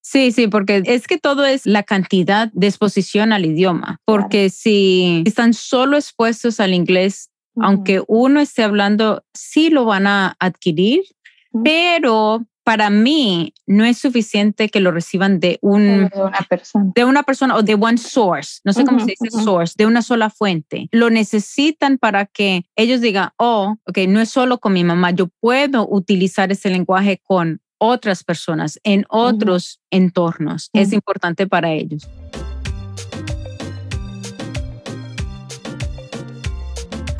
Sí, 0.00 0.30
sí, 0.30 0.46
porque 0.46 0.82
es 0.86 1.08
que 1.08 1.18
todo 1.18 1.44
es 1.44 1.66
la 1.66 1.82
cantidad 1.82 2.48
de 2.52 2.68
exposición 2.68 3.32
al 3.32 3.44
idioma, 3.44 4.00
porque 4.04 4.50
si 4.50 5.24
están 5.26 5.52
solo 5.52 5.96
expuestos 5.96 6.60
al 6.60 6.74
inglés 6.74 7.30
aunque 7.60 8.02
uno 8.06 8.40
esté 8.40 8.62
hablando, 8.62 9.24
sí 9.34 9.70
lo 9.70 9.84
van 9.84 10.06
a 10.06 10.36
adquirir, 10.38 11.02
pero 11.64 12.46
para 12.66 12.90
mí 12.90 13.54
no 13.64 13.84
es 13.84 13.98
suficiente 13.98 14.68
que 14.68 14.80
lo 14.80 14.90
reciban 14.90 15.38
de, 15.38 15.58
un, 15.62 16.10
de 16.12 16.20
una 16.20 16.44
persona. 16.48 16.92
De 16.96 17.04
una 17.04 17.22
persona 17.22 17.54
o 17.54 17.62
de 17.62 17.74
one 17.74 17.96
source, 17.96 18.60
no 18.64 18.72
sé 18.72 18.84
cómo 18.84 18.98
se 18.98 19.14
dice 19.18 19.30
source, 19.30 19.74
de 19.78 19.86
una 19.86 20.02
sola 20.02 20.30
fuente. 20.30 20.88
Lo 20.90 21.08
necesitan 21.08 21.96
para 21.96 22.26
que 22.26 22.64
ellos 22.74 23.00
digan, 23.00 23.30
oh, 23.36 23.76
ok, 23.84 23.98
no 24.08 24.20
es 24.20 24.30
solo 24.30 24.58
con 24.58 24.72
mi 24.72 24.82
mamá, 24.82 25.12
yo 25.12 25.28
puedo 25.38 25.86
utilizar 25.88 26.50
ese 26.50 26.68
lenguaje 26.68 27.20
con 27.22 27.60
otras 27.78 28.24
personas 28.24 28.80
en 28.82 29.04
otros 29.10 29.80
entornos. 29.90 30.70
Es 30.72 30.92
importante 30.92 31.46
para 31.46 31.72
ellos. 31.72 32.08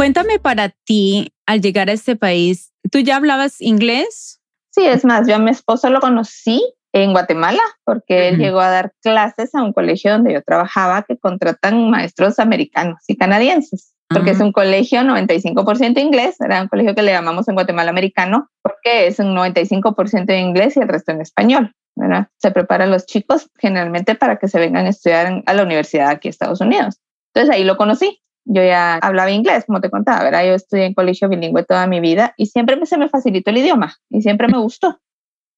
Cuéntame 0.06 0.38
para 0.38 0.68
ti, 0.68 1.32
al 1.46 1.60
llegar 1.60 1.88
a 1.88 1.92
este 1.92 2.14
país, 2.14 2.72
¿tú 2.92 3.00
ya 3.00 3.16
hablabas 3.16 3.60
inglés? 3.60 4.40
Sí, 4.70 4.84
es 4.84 5.04
más, 5.04 5.26
yo 5.26 5.34
a 5.34 5.40
mi 5.40 5.50
esposo 5.50 5.90
lo 5.90 5.98
conocí 5.98 6.62
en 6.92 7.10
Guatemala 7.10 7.60
porque 7.84 8.28
él 8.28 8.38
llegó 8.38 8.60
a 8.60 8.70
dar 8.70 8.92
clases 9.02 9.52
a 9.56 9.64
un 9.64 9.72
colegio 9.72 10.12
donde 10.12 10.32
yo 10.32 10.42
trabajaba 10.42 11.02
que 11.02 11.18
contratan 11.18 11.90
maestros 11.90 12.38
americanos 12.38 13.02
y 13.08 13.16
canadienses, 13.16 13.96
porque 14.08 14.30
es 14.30 14.38
un 14.38 14.52
colegio 14.52 15.00
95% 15.00 15.98
inglés, 15.98 16.36
era 16.40 16.62
un 16.62 16.68
colegio 16.68 16.94
que 16.94 17.02
le 17.02 17.10
llamamos 17.10 17.48
en 17.48 17.56
Guatemala 17.56 17.90
americano 17.90 18.48
porque 18.62 19.08
es 19.08 19.18
un 19.18 19.34
95% 19.34 20.24
en 20.28 20.38
inglés 20.38 20.76
y 20.76 20.82
el 20.82 20.88
resto 20.88 21.10
en 21.10 21.20
español. 21.20 21.72
¿verdad? 21.96 22.28
Se 22.36 22.52
preparan 22.52 22.92
los 22.92 23.06
chicos 23.06 23.50
generalmente 23.58 24.14
para 24.14 24.36
que 24.36 24.46
se 24.46 24.60
vengan 24.60 24.86
a 24.86 24.90
estudiar 24.90 25.42
a 25.44 25.52
la 25.52 25.62
universidad 25.64 26.10
aquí 26.10 26.28
en 26.28 26.30
Estados 26.30 26.60
Unidos. 26.60 27.00
Entonces 27.34 27.52
ahí 27.52 27.64
lo 27.64 27.76
conocí 27.76 28.20
yo 28.46 28.62
ya 28.62 28.94
hablaba 28.94 29.30
inglés, 29.30 29.64
como 29.66 29.80
te 29.80 29.90
contaba, 29.90 30.24
¿verdad? 30.24 30.46
Yo 30.46 30.54
estudié 30.54 30.86
en 30.86 30.94
colegio 30.94 31.28
bilingüe 31.28 31.64
toda 31.64 31.86
mi 31.86 32.00
vida 32.00 32.32
y 32.36 32.46
siempre 32.46 32.84
se 32.86 32.96
me 32.96 33.08
facilitó 33.08 33.50
el 33.50 33.58
idioma 33.58 33.96
y 34.08 34.22
siempre 34.22 34.48
me 34.48 34.58
gustó. 34.58 34.98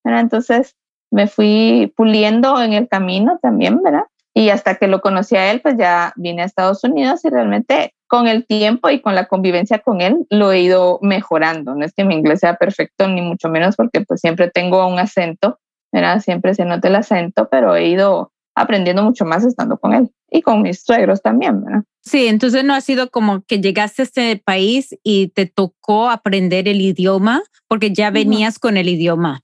¿verdad? 0.05 0.21
Entonces 0.21 0.77
me 1.11 1.27
fui 1.27 1.93
puliendo 1.97 2.61
en 2.61 2.73
el 2.73 2.89
camino 2.89 3.39
también, 3.43 3.83
¿verdad? 3.83 4.05
Y 4.35 4.51
hasta 4.51 4.77
que 4.77 4.89
lo 4.89 5.01
conocí 5.01 5.37
a 5.37 5.51
él, 5.51 5.61
pues 5.61 5.77
ya 5.77 6.13
vine 6.17 6.43
a 6.43 6.45
Estados 6.45 6.85
Unidos 6.85 7.25
y 7.25 7.31
realmente 7.31 7.95
con 8.07 8.27
el 8.27 8.47
tiempo 8.47 8.89
y 8.89 9.01
con 9.01 9.15
la 9.15 9.27
convivencia 9.27 9.81
con 9.81 10.01
él 10.01 10.27
lo 10.31 10.53
he 10.53 10.61
ido 10.61 10.99
mejorando. 11.03 11.75
No 11.75 11.85
es 11.85 11.93
que 11.93 12.05
mi 12.05 12.15
inglés 12.15 12.41
sea 12.41 12.55
perfecto, 12.55 13.09
ni 13.09 13.21
mucho 13.21 13.49
menos 13.49 13.77
porque 13.77 14.03
pues 14.03 14.21
siempre 14.21 14.51
tengo 14.51 14.87
un 14.87 14.99
acento, 14.99 15.59
¿verdad? 15.93 16.21
Siempre 16.21 16.55
se 16.55 16.65
nota 16.65 16.89
el 16.89 16.97
acento, 16.97 17.49
pero 17.51 17.75
he 17.75 17.89
ido 17.89 18.33
aprendiendo 18.61 19.03
mucho 19.03 19.25
más 19.25 19.45
estando 19.45 19.79
con 19.79 19.95
él 19.95 20.11
y 20.31 20.43
con 20.43 20.63
mis 20.63 20.83
suegros 20.83 21.23
también, 21.23 21.65
¿verdad? 21.65 21.85
Sí, 22.03 22.27
entonces 22.27 22.65
no 22.65 22.75
ha 22.75 22.81
sido 22.81 23.11
como 23.11 23.43
que 23.43 23.61
llegaste 23.61 24.03
a 24.03 24.05
este 24.05 24.43
país 24.45 24.97
y 25.03 25.29
te 25.29 25.47
tocó 25.47 26.11
aprender 26.11 26.69
el 26.69 26.81
idioma 26.81 27.43
porque 27.67 27.93
ya 27.93 28.11
venías 28.11 28.59
con 28.59 28.77
el 28.77 28.89
idioma. 28.89 29.43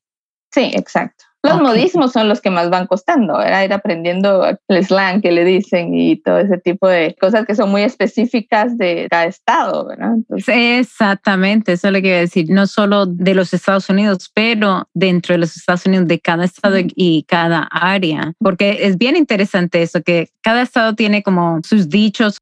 Sí, 0.53 0.71
exacto. 0.73 1.25
Los 1.45 1.61
modismos 1.61 2.13
son 2.13 2.29
los 2.29 2.41
que 2.41 2.51
más 2.51 2.71
van 2.71 2.87
costando, 2.87 3.41
era 3.41 3.65
ir 3.65 3.73
aprendiendo 3.73 4.47
el 4.69 4.85
slang 4.85 5.21
que 5.21 5.31
le 5.31 5.45
dicen 5.45 5.95
y 5.95 6.17
todo 6.17 6.39
ese 6.39 6.57
tipo 6.59 6.89
de 6.89 7.15
cosas 7.21 7.45
que 7.47 7.55
son 7.55 7.71
muy 7.71 7.83
específicas 7.83 8.79
de 8.79 9.07
cada 9.11 9.27
estado, 9.27 9.87
¿verdad? 9.87 10.15
Exactamente, 10.47 11.73
eso 11.73 11.89
es 11.89 11.93
lo 11.93 12.01
que 12.01 12.09
iba 12.09 12.17
a 12.17 12.21
decir, 12.21 12.47
no 12.49 12.67
solo 12.67 13.05
de 13.07 13.35
los 13.35 13.53
Estados 13.53 13.91
Unidos, 13.91 14.31
pero 14.33 14.89
dentro 14.95 15.35
de 15.35 15.39
los 15.39 15.57
Estados 15.57 15.85
Unidos, 15.87 16.09
de 16.09 16.19
cada 16.19 16.45
estado 16.45 16.77
y 16.79 17.25
cada 17.29 17.69
área, 17.71 18.33
porque 18.39 18.79
es 18.81 18.97
bien 18.97 19.15
interesante 19.15 19.83
eso, 19.83 20.03
que 20.03 20.31
cada 20.41 20.63
estado 20.63 20.95
tiene 20.95 21.23
como 21.23 21.61
sus 21.63 21.89
dichos. 21.89 22.39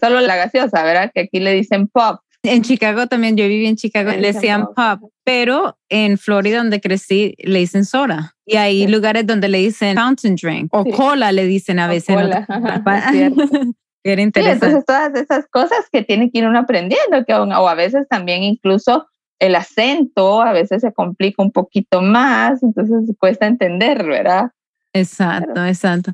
Solo 0.00 0.20
la 0.20 0.36
gaseosa, 0.36 0.82
¿verdad? 0.84 1.10
Que 1.12 1.22
aquí 1.22 1.40
le 1.40 1.52
dicen 1.52 1.88
pop 1.88 2.20
en 2.42 2.62
Chicago 2.62 3.06
también, 3.06 3.36
yo 3.36 3.46
viví 3.46 3.66
en 3.66 3.76
Chicago, 3.76 4.10
le 4.10 4.32
decían 4.32 4.66
pop, 4.74 5.10
pero 5.24 5.78
en 5.88 6.18
Florida 6.18 6.58
donde 6.58 6.80
crecí 6.80 7.34
le 7.38 7.60
dicen 7.60 7.84
soda. 7.84 8.34
Y 8.44 8.56
hay 8.56 8.86
lugares 8.86 9.26
donde 9.26 9.48
le 9.48 9.58
dicen 9.58 9.96
fountain 9.96 10.34
drink 10.34 10.74
o 10.74 10.84
cola 10.84 11.32
le 11.32 11.46
dicen 11.46 11.78
a 11.78 11.86
veces. 11.86 12.16
Cola. 12.16 12.46
Era 14.04 14.20
interesante. 14.20 14.66
entonces 14.66 14.84
todas 14.84 15.14
esas 15.14 15.46
cosas 15.48 15.86
que 15.92 16.02
tiene 16.02 16.30
que 16.30 16.40
ir 16.40 16.46
uno 16.48 16.58
aprendiendo, 16.58 17.24
que, 17.24 17.34
o 17.34 17.68
a 17.68 17.74
veces 17.74 18.08
también 18.08 18.42
incluso 18.42 19.06
el 19.38 19.54
acento 19.54 20.42
a 20.42 20.52
veces 20.52 20.82
se 20.82 20.92
complica 20.92 21.42
un 21.42 21.52
poquito 21.52 22.02
más, 22.02 22.62
entonces 22.62 23.14
cuesta 23.18 23.46
entender, 23.46 24.04
¿verdad? 24.04 24.50
Exacto, 24.92 25.64
exacto. 25.64 26.12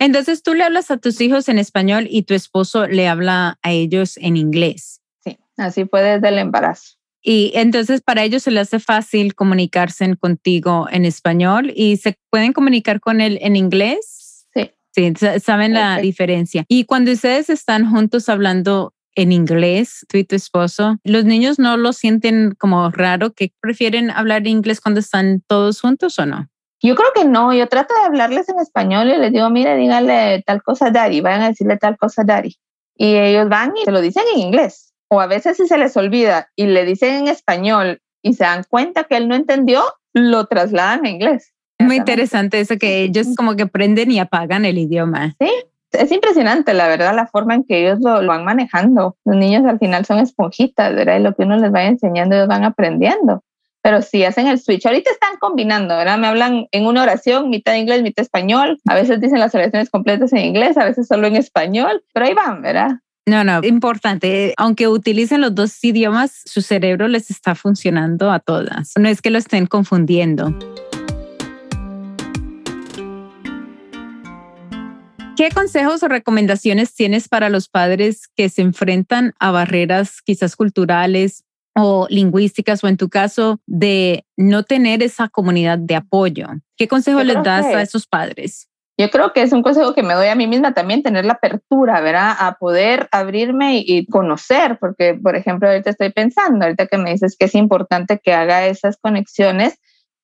Entonces 0.00 0.42
tú 0.42 0.54
le 0.54 0.64
hablas 0.64 0.90
a 0.90 0.96
tus 0.96 1.20
hijos 1.20 1.48
en 1.50 1.58
español 1.58 2.08
y 2.10 2.22
tu 2.22 2.32
esposo 2.32 2.86
le 2.86 3.06
habla 3.06 3.58
a 3.62 3.70
ellos 3.70 4.16
en 4.16 4.38
inglés. 4.38 5.02
Sí, 5.22 5.38
así 5.58 5.84
fue 5.84 6.02
desde 6.02 6.28
el 6.28 6.38
embarazo. 6.38 6.94
Y 7.22 7.52
entonces 7.54 8.00
para 8.00 8.24
ellos 8.24 8.42
se 8.42 8.50
les 8.50 8.62
hace 8.62 8.80
fácil 8.80 9.34
comunicarse 9.34 10.16
contigo 10.16 10.88
en 10.90 11.04
español 11.04 11.70
y 11.76 11.98
se 11.98 12.18
pueden 12.30 12.54
comunicar 12.54 12.98
con 13.00 13.20
él 13.20 13.38
en 13.42 13.56
inglés. 13.56 14.46
Sí. 14.54 14.70
Sí, 14.92 15.12
saben 15.40 15.74
la 15.74 15.98
diferencia. 15.98 16.64
Y 16.66 16.84
cuando 16.84 17.12
ustedes 17.12 17.50
están 17.50 17.88
juntos 17.88 18.30
hablando 18.30 18.94
en 19.14 19.32
inglés, 19.32 20.06
tú 20.08 20.16
y 20.16 20.24
tu 20.24 20.34
esposo, 20.34 20.96
los 21.04 21.26
niños 21.26 21.58
no 21.58 21.76
lo 21.76 21.92
sienten 21.92 22.54
como 22.58 22.90
raro, 22.90 23.34
que 23.34 23.52
prefieren 23.60 24.10
hablar 24.10 24.46
inglés 24.46 24.80
cuando 24.80 25.00
están 25.00 25.42
todos 25.46 25.80
juntos 25.82 26.18
o 26.18 26.24
no? 26.24 26.48
Yo 26.82 26.94
creo 26.94 27.08
que 27.14 27.24
no, 27.24 27.52
yo 27.52 27.68
trato 27.68 27.94
de 27.94 28.06
hablarles 28.06 28.48
en 28.48 28.58
español 28.58 29.08
y 29.08 29.18
les 29.18 29.32
digo, 29.32 29.50
mire, 29.50 29.76
díganle 29.76 30.42
tal 30.46 30.62
cosa 30.62 30.86
a 30.86 30.90
Daddy, 30.90 31.20
vayan 31.20 31.42
a 31.42 31.48
decirle 31.48 31.76
tal 31.76 31.98
cosa 31.98 32.22
a 32.22 32.24
Daddy. 32.24 32.56
Y 32.96 33.16
ellos 33.16 33.48
van 33.48 33.74
y 33.76 33.84
se 33.84 33.92
lo 33.92 34.00
dicen 34.00 34.24
en 34.34 34.40
inglés. 34.40 34.92
O 35.08 35.20
a 35.20 35.26
veces 35.26 35.56
si 35.56 35.66
se 35.66 35.76
les 35.76 35.96
olvida 35.96 36.48
y 36.56 36.66
le 36.66 36.84
dicen 36.84 37.14
en 37.14 37.28
español 37.28 38.00
y 38.22 38.34
se 38.34 38.44
dan 38.44 38.64
cuenta 38.68 39.04
que 39.04 39.16
él 39.16 39.28
no 39.28 39.34
entendió, 39.34 39.82
lo 40.14 40.46
trasladan 40.46 41.04
a 41.04 41.10
inglés. 41.10 41.52
Muy 41.78 41.96
interesante 41.96 42.60
eso 42.60 42.76
que 42.76 43.02
ellos 43.02 43.28
como 43.36 43.56
que 43.56 43.66
prenden 43.66 44.10
y 44.10 44.18
apagan 44.18 44.64
el 44.64 44.78
idioma. 44.78 45.34
Sí, 45.40 45.50
es 45.92 46.12
impresionante, 46.12 46.74
la 46.74 46.88
verdad, 46.88 47.14
la 47.14 47.26
forma 47.26 47.54
en 47.54 47.64
que 47.64 47.80
ellos 47.80 48.00
lo, 48.00 48.24
van 48.26 48.44
manejando. 48.44 49.16
Los 49.24 49.36
niños 49.36 49.64
al 49.64 49.78
final 49.78 50.04
son 50.04 50.18
esponjitas, 50.18 50.94
¿verdad? 50.94 51.18
Y 51.18 51.22
lo 51.22 51.34
que 51.34 51.42
uno 51.42 51.56
les 51.56 51.72
va 51.72 51.84
enseñando, 51.84 52.36
ellos 52.36 52.48
van 52.48 52.64
aprendiendo. 52.64 53.42
Pero 53.82 54.02
si 54.02 54.24
hacen 54.24 54.46
el 54.46 54.60
switch, 54.60 54.84
ahorita 54.84 55.10
están 55.10 55.36
combinando, 55.38 55.96
¿verdad? 55.96 56.18
Me 56.18 56.26
hablan 56.26 56.66
en 56.70 56.86
una 56.86 57.02
oración, 57.02 57.48
mitad 57.48 57.74
inglés, 57.74 58.02
mitad 58.02 58.22
español. 58.22 58.78
A 58.86 58.94
veces 58.94 59.20
dicen 59.20 59.40
las 59.40 59.54
oraciones 59.54 59.88
completas 59.88 60.32
en 60.32 60.40
inglés, 60.40 60.76
a 60.76 60.84
veces 60.84 61.06
solo 61.06 61.26
en 61.26 61.36
español, 61.36 62.02
pero 62.12 62.26
ahí 62.26 62.34
van, 62.34 62.60
¿verdad? 62.60 62.90
No, 63.26 63.44
no, 63.44 63.60
importante. 63.62 64.54
Aunque 64.56 64.88
utilicen 64.88 65.40
los 65.40 65.54
dos 65.54 65.82
idiomas, 65.82 66.42
su 66.44 66.62
cerebro 66.62 67.08
les 67.08 67.30
está 67.30 67.54
funcionando 67.54 68.30
a 68.30 68.40
todas. 68.40 68.92
No 68.98 69.08
es 69.08 69.22
que 69.22 69.30
lo 69.30 69.38
estén 69.38 69.66
confundiendo. 69.66 70.54
¿Qué 75.36 75.48
consejos 75.54 76.02
o 76.02 76.08
recomendaciones 76.08 76.94
tienes 76.94 77.28
para 77.28 77.48
los 77.48 77.68
padres 77.68 78.28
que 78.36 78.50
se 78.50 78.60
enfrentan 78.60 79.32
a 79.38 79.50
barreras 79.50 80.20
quizás 80.22 80.54
culturales 80.54 81.44
o 81.80 82.06
lingüísticas 82.08 82.82
o 82.84 82.88
en 82.88 82.96
tu 82.96 83.08
caso 83.08 83.60
de 83.66 84.24
no 84.36 84.62
tener 84.62 85.02
esa 85.02 85.28
comunidad 85.28 85.78
de 85.78 85.96
apoyo? 85.96 86.48
¿Qué 86.76 86.88
consejo 86.88 87.22
les 87.22 87.42
das 87.42 87.66
a 87.66 87.82
esos 87.82 88.06
padres? 88.06 88.70
Yo 89.00 89.08
creo 89.08 89.32
que 89.32 89.40
es 89.40 89.52
un 89.52 89.62
consejo 89.62 89.94
que 89.94 90.02
me 90.02 90.12
doy 90.12 90.26
a 90.26 90.34
mí 90.34 90.46
misma 90.46 90.74
también, 90.74 91.02
tener 91.02 91.24
la 91.24 91.32
apertura, 91.32 92.02
¿verdad? 92.02 92.34
A 92.38 92.56
poder 92.60 93.08
abrirme 93.12 93.78
y, 93.78 94.04
conocer, 94.04 94.76
porque, 94.78 95.14
por 95.14 95.36
ejemplo, 95.36 95.70
ahorita 95.70 95.88
estoy 95.88 96.12
pensando, 96.12 96.66
ahorita 96.66 96.86
que 96.86 96.98
me 96.98 97.12
dices 97.12 97.34
que 97.38 97.46
es 97.46 97.54
importante 97.54 98.20
que 98.22 98.34
haga 98.34 98.66
esas 98.66 98.98
conexiones, 98.98 99.78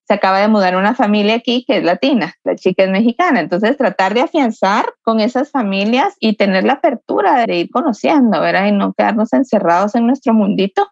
se 0.07 0.13
acaba 0.13 0.41
de 0.41 0.49
mudar 0.49 0.77
una 0.77 0.95
familia 0.95 1.37
aquí 1.37 1.65
que 1.67 1.79
es 1.79 1.85
latina, 1.85 2.35
la 2.45 2.55
chica 2.55 2.85
es 2.85 2.91
mexicana. 2.91 3.41
Entonces, 3.41 3.79
tratar 3.79 4.13
de 4.13 4.21
afianzar 4.21 4.85
con 5.03 5.21
esas 5.21 5.51
familias 5.51 6.15
y 6.21 6.37
tener 6.37 6.65
la 6.65 6.75
apertura 6.75 7.47
de 7.47 7.57
ir 7.57 7.71
conociendo, 7.71 8.43
¿verdad? 8.43 8.67
Y 8.67 8.73
no 8.73 8.93
quedarnos 8.93 9.33
encerrados 9.33 9.95
en 9.95 10.07
nuestro 10.07 10.35
mundito, 10.35 10.87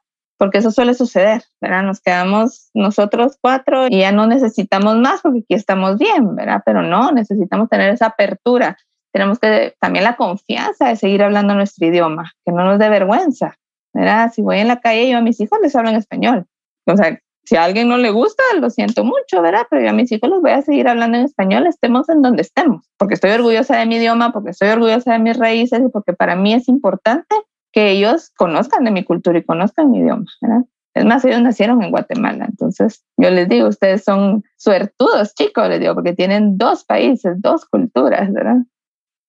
porque 0.44 0.58
eso 0.58 0.70
suele 0.70 0.92
suceder, 0.92 1.42
¿verdad? 1.58 1.84
Nos 1.84 2.02
quedamos 2.02 2.68
nosotros 2.74 3.38
cuatro 3.40 3.86
y 3.88 4.00
ya 4.00 4.12
no 4.12 4.26
necesitamos 4.26 4.98
más 4.98 5.22
porque 5.22 5.38
aquí 5.38 5.54
estamos 5.54 5.96
bien, 5.96 6.36
¿verdad? 6.36 6.60
Pero 6.66 6.82
no, 6.82 7.12
necesitamos 7.12 7.70
tener 7.70 7.88
esa 7.88 8.08
apertura. 8.08 8.76
Tenemos 9.10 9.38
que 9.38 9.74
también 9.80 10.04
la 10.04 10.16
confianza 10.16 10.88
de 10.88 10.96
seguir 10.96 11.22
hablando 11.22 11.54
nuestro 11.54 11.86
idioma, 11.86 12.30
que 12.44 12.52
no 12.52 12.62
nos 12.62 12.78
dé 12.78 12.90
vergüenza, 12.90 13.56
¿verdad? 13.94 14.32
Si 14.34 14.42
voy 14.42 14.58
en 14.58 14.68
la 14.68 14.80
calle, 14.80 15.08
yo 15.08 15.16
a 15.16 15.22
mis 15.22 15.40
hijos 15.40 15.58
les 15.62 15.74
hablo 15.76 15.88
en 15.88 15.96
español. 15.96 16.44
O 16.84 16.94
sea, 16.94 17.18
si 17.46 17.56
a 17.56 17.64
alguien 17.64 17.88
no 17.88 17.96
le 17.96 18.10
gusta, 18.10 18.42
lo 18.60 18.68
siento 18.68 19.02
mucho, 19.02 19.40
¿verdad? 19.40 19.62
Pero 19.70 19.80
yo 19.80 19.88
a 19.88 19.94
mis 19.94 20.12
hijos 20.12 20.28
los 20.28 20.42
voy 20.42 20.50
a 20.50 20.60
seguir 20.60 20.88
hablando 20.88 21.16
en 21.16 21.24
español, 21.24 21.66
estemos 21.66 22.06
en 22.10 22.20
donde 22.20 22.42
estemos, 22.42 22.86
porque 22.98 23.14
estoy 23.14 23.30
orgullosa 23.30 23.78
de 23.78 23.86
mi 23.86 23.96
idioma, 23.96 24.30
porque 24.30 24.50
estoy 24.50 24.68
orgullosa 24.68 25.14
de 25.14 25.20
mis 25.20 25.38
raíces 25.38 25.80
y 25.80 25.88
porque 25.88 26.12
para 26.12 26.36
mí 26.36 26.52
es 26.52 26.68
importante 26.68 27.34
que 27.74 27.90
ellos 27.90 28.30
conozcan 28.36 28.84
de 28.84 28.92
mi 28.92 29.04
cultura 29.04 29.38
y 29.38 29.44
conozcan 29.44 29.90
mi 29.90 29.98
idioma, 29.98 30.24
¿verdad? 30.40 30.64
Es 30.94 31.04
más, 31.04 31.24
ellos 31.24 31.42
nacieron 31.42 31.82
en 31.82 31.90
Guatemala, 31.90 32.46
entonces 32.48 33.04
yo 33.16 33.28
les 33.30 33.48
digo, 33.48 33.66
ustedes 33.66 34.04
son 34.04 34.44
suertudos, 34.56 35.34
chicos, 35.34 35.68
les 35.68 35.80
digo, 35.80 35.94
porque 35.94 36.12
tienen 36.12 36.56
dos 36.56 36.84
países, 36.84 37.42
dos 37.42 37.64
culturas, 37.64 38.32
¿verdad? 38.32 38.58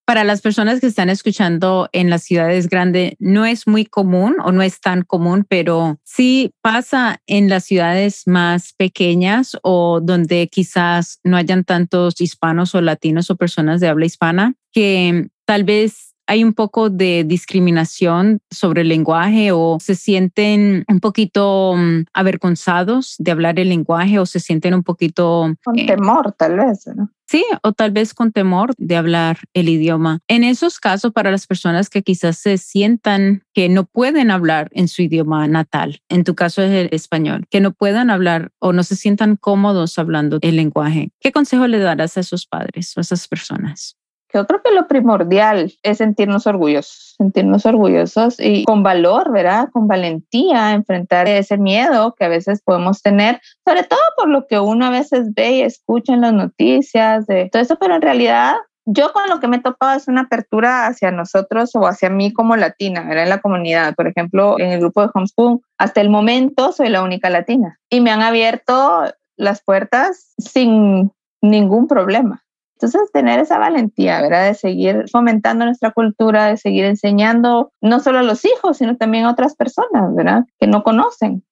para 0.05 0.23
las 0.23 0.41
personas 0.41 0.79
que 0.79 0.87
están 0.87 1.09
escuchando 1.09 1.89
en 1.91 2.09
las 2.09 2.23
ciudades 2.23 2.69
grandes, 2.69 3.13
no 3.19 3.45
es 3.45 3.67
muy 3.67 3.85
común 3.85 4.35
o 4.43 4.51
no 4.51 4.61
es 4.61 4.79
tan 4.79 5.01
común, 5.01 5.45
pero 5.49 5.99
sí 6.03 6.53
pasa 6.61 7.21
en 7.25 7.49
las 7.49 7.65
ciudades 7.65 8.27
más 8.27 8.73
pequeñas 8.73 9.57
o 9.63 9.99
donde 10.01 10.47
quizás 10.47 11.19
no 11.23 11.37
hayan 11.37 11.63
tantos 11.63 12.21
hispanos 12.21 12.75
o 12.75 12.81
latinos 12.81 13.31
o 13.31 13.35
personas 13.35 13.81
de 13.81 13.87
habla 13.87 14.05
hispana, 14.05 14.53
que 14.71 15.29
tal 15.45 15.63
vez 15.63 16.14
hay 16.27 16.43
un 16.43 16.53
poco 16.53 16.89
de 16.89 17.23
discriminación 17.25 18.39
sobre 18.49 18.81
el 18.81 18.89
lenguaje 18.89 19.51
o 19.51 19.77
se 19.79 19.95
sienten 19.95 20.85
un 20.87 20.99
poquito 20.99 21.75
mm, 21.75 22.05
avergonzados 22.13 23.15
de 23.19 23.31
hablar 23.31 23.59
el 23.59 23.69
lenguaje 23.69 24.19
o 24.19 24.25
se 24.25 24.39
sienten 24.39 24.73
un 24.73 24.83
poquito... 24.83 25.53
Con 25.63 25.79
eh, 25.79 25.85
temor, 25.85 26.33
tal 26.33 26.57
vez, 26.57 26.87
¿no? 26.95 27.09
Sí, 27.27 27.43
o 27.63 27.73
tal 27.73 27.91
vez 27.91 28.13
con 28.13 28.31
temor 28.31 28.73
de 28.77 28.95
hablar 28.95 29.39
el 29.53 29.67
idioma. 29.67 30.19
En 30.27 30.43
esos 30.43 30.79
casos, 30.79 31.11
para 31.11 31.31
las 31.31 31.47
personas 31.47 31.89
que 31.89 32.03
quizás 32.03 32.37
se 32.37 32.59
sientan 32.59 33.43
que 33.53 33.67
no 33.67 33.85
pueden 33.85 34.29
hablar 34.29 34.69
en 34.73 34.87
su 34.87 35.01
idioma 35.01 35.47
natal, 35.47 36.01
en 36.07 36.23
tu 36.23 36.35
caso 36.35 36.61
es 36.61 36.71
el 36.71 36.89
español, 36.91 37.47
que 37.49 37.61
no 37.61 37.71
puedan 37.71 38.11
hablar 38.11 38.51
o 38.59 38.73
no 38.73 38.83
se 38.83 38.95
sientan 38.95 39.37
cómodos 39.37 39.97
hablando 39.97 40.37
el 40.41 40.55
lenguaje, 40.55 41.09
¿qué 41.19 41.31
consejo 41.31 41.65
le 41.65 41.79
darás 41.79 42.15
a 42.17 42.19
esos 42.19 42.45
padres 42.45 42.95
o 42.95 42.99
a 42.99 43.01
esas 43.01 43.27
personas? 43.27 43.97
Yo 44.35 44.45
creo 44.45 44.61
que 44.61 44.71
lo 44.71 44.87
primordial 44.87 45.71
es 45.81 45.97
sentirnos 45.99 46.45
orgullosos, 46.45 47.15
sentirnos 47.17 47.65
orgullosos 47.65 48.37
y 48.37 48.65
con 48.65 48.83
valor, 48.83 49.31
¿verdad? 49.31 49.69
Con 49.71 49.87
valentía, 49.87 50.73
enfrentar 50.73 51.29
ese 51.29 51.57
miedo 51.57 52.13
que 52.19 52.25
a 52.25 52.27
veces 52.27 52.61
podemos 52.61 53.01
tener, 53.01 53.39
sobre 53.65 53.83
todo 53.83 53.99
por 54.17 54.27
lo 54.27 54.45
que 54.45 54.59
uno 54.59 54.87
a 54.87 54.89
veces 54.89 55.33
ve 55.33 55.51
y 55.53 55.61
escucha 55.61 56.13
en 56.13 56.21
las 56.21 56.33
noticias, 56.33 57.25
de 57.27 57.49
todo 57.49 57.61
eso, 57.61 57.77
pero 57.79 57.95
en 57.95 58.01
realidad 58.01 58.55
yo 58.85 59.13
con 59.13 59.29
lo 59.29 59.39
que 59.39 59.47
me 59.47 59.55
he 59.57 59.61
topado 59.61 59.97
es 59.97 60.09
una 60.09 60.21
apertura 60.21 60.87
hacia 60.87 61.11
nosotros 61.11 61.73
o 61.73 61.87
hacia 61.87 62.09
mí 62.09 62.33
como 62.33 62.57
latina, 62.57 63.03
¿verdad? 63.03 63.23
En 63.23 63.29
la 63.29 63.41
comunidad, 63.41 63.95
por 63.95 64.07
ejemplo, 64.07 64.59
en 64.59 64.71
el 64.71 64.81
grupo 64.81 65.01
de 65.01 65.11
Homeschool, 65.13 65.61
hasta 65.77 66.01
el 66.01 66.09
momento 66.09 66.73
soy 66.73 66.89
la 66.89 67.03
única 67.03 67.29
latina 67.29 67.79
y 67.89 68.01
me 68.01 68.11
han 68.11 68.21
abierto 68.21 69.05
las 69.37 69.63
puertas 69.63 70.33
sin 70.37 71.11
ningún 71.41 71.87
problema. 71.87 72.44
Entonces, 72.75 73.09
tener 73.13 73.39
esa 73.39 73.57
valentía, 73.57 74.21
¿verdad? 74.21 74.47
De 74.47 74.53
seguir 74.53 75.05
fomentando 75.09 75.65
nuestra 75.65 75.91
cultura, 75.91 76.47
de 76.47 76.57
seguir 76.57 76.83
enseñando 76.85 77.71
no 77.81 78.01
solo 78.01 78.19
a 78.19 78.23
los 78.23 78.43
hijos, 78.43 78.77
sino 78.77 78.97
también 78.97 79.25
a 79.25 79.31
otras 79.31 79.55
personas, 79.55 80.13
¿verdad? 80.13 80.43
Que 80.59 80.67
no 80.67 80.83
conocen. 80.83 81.43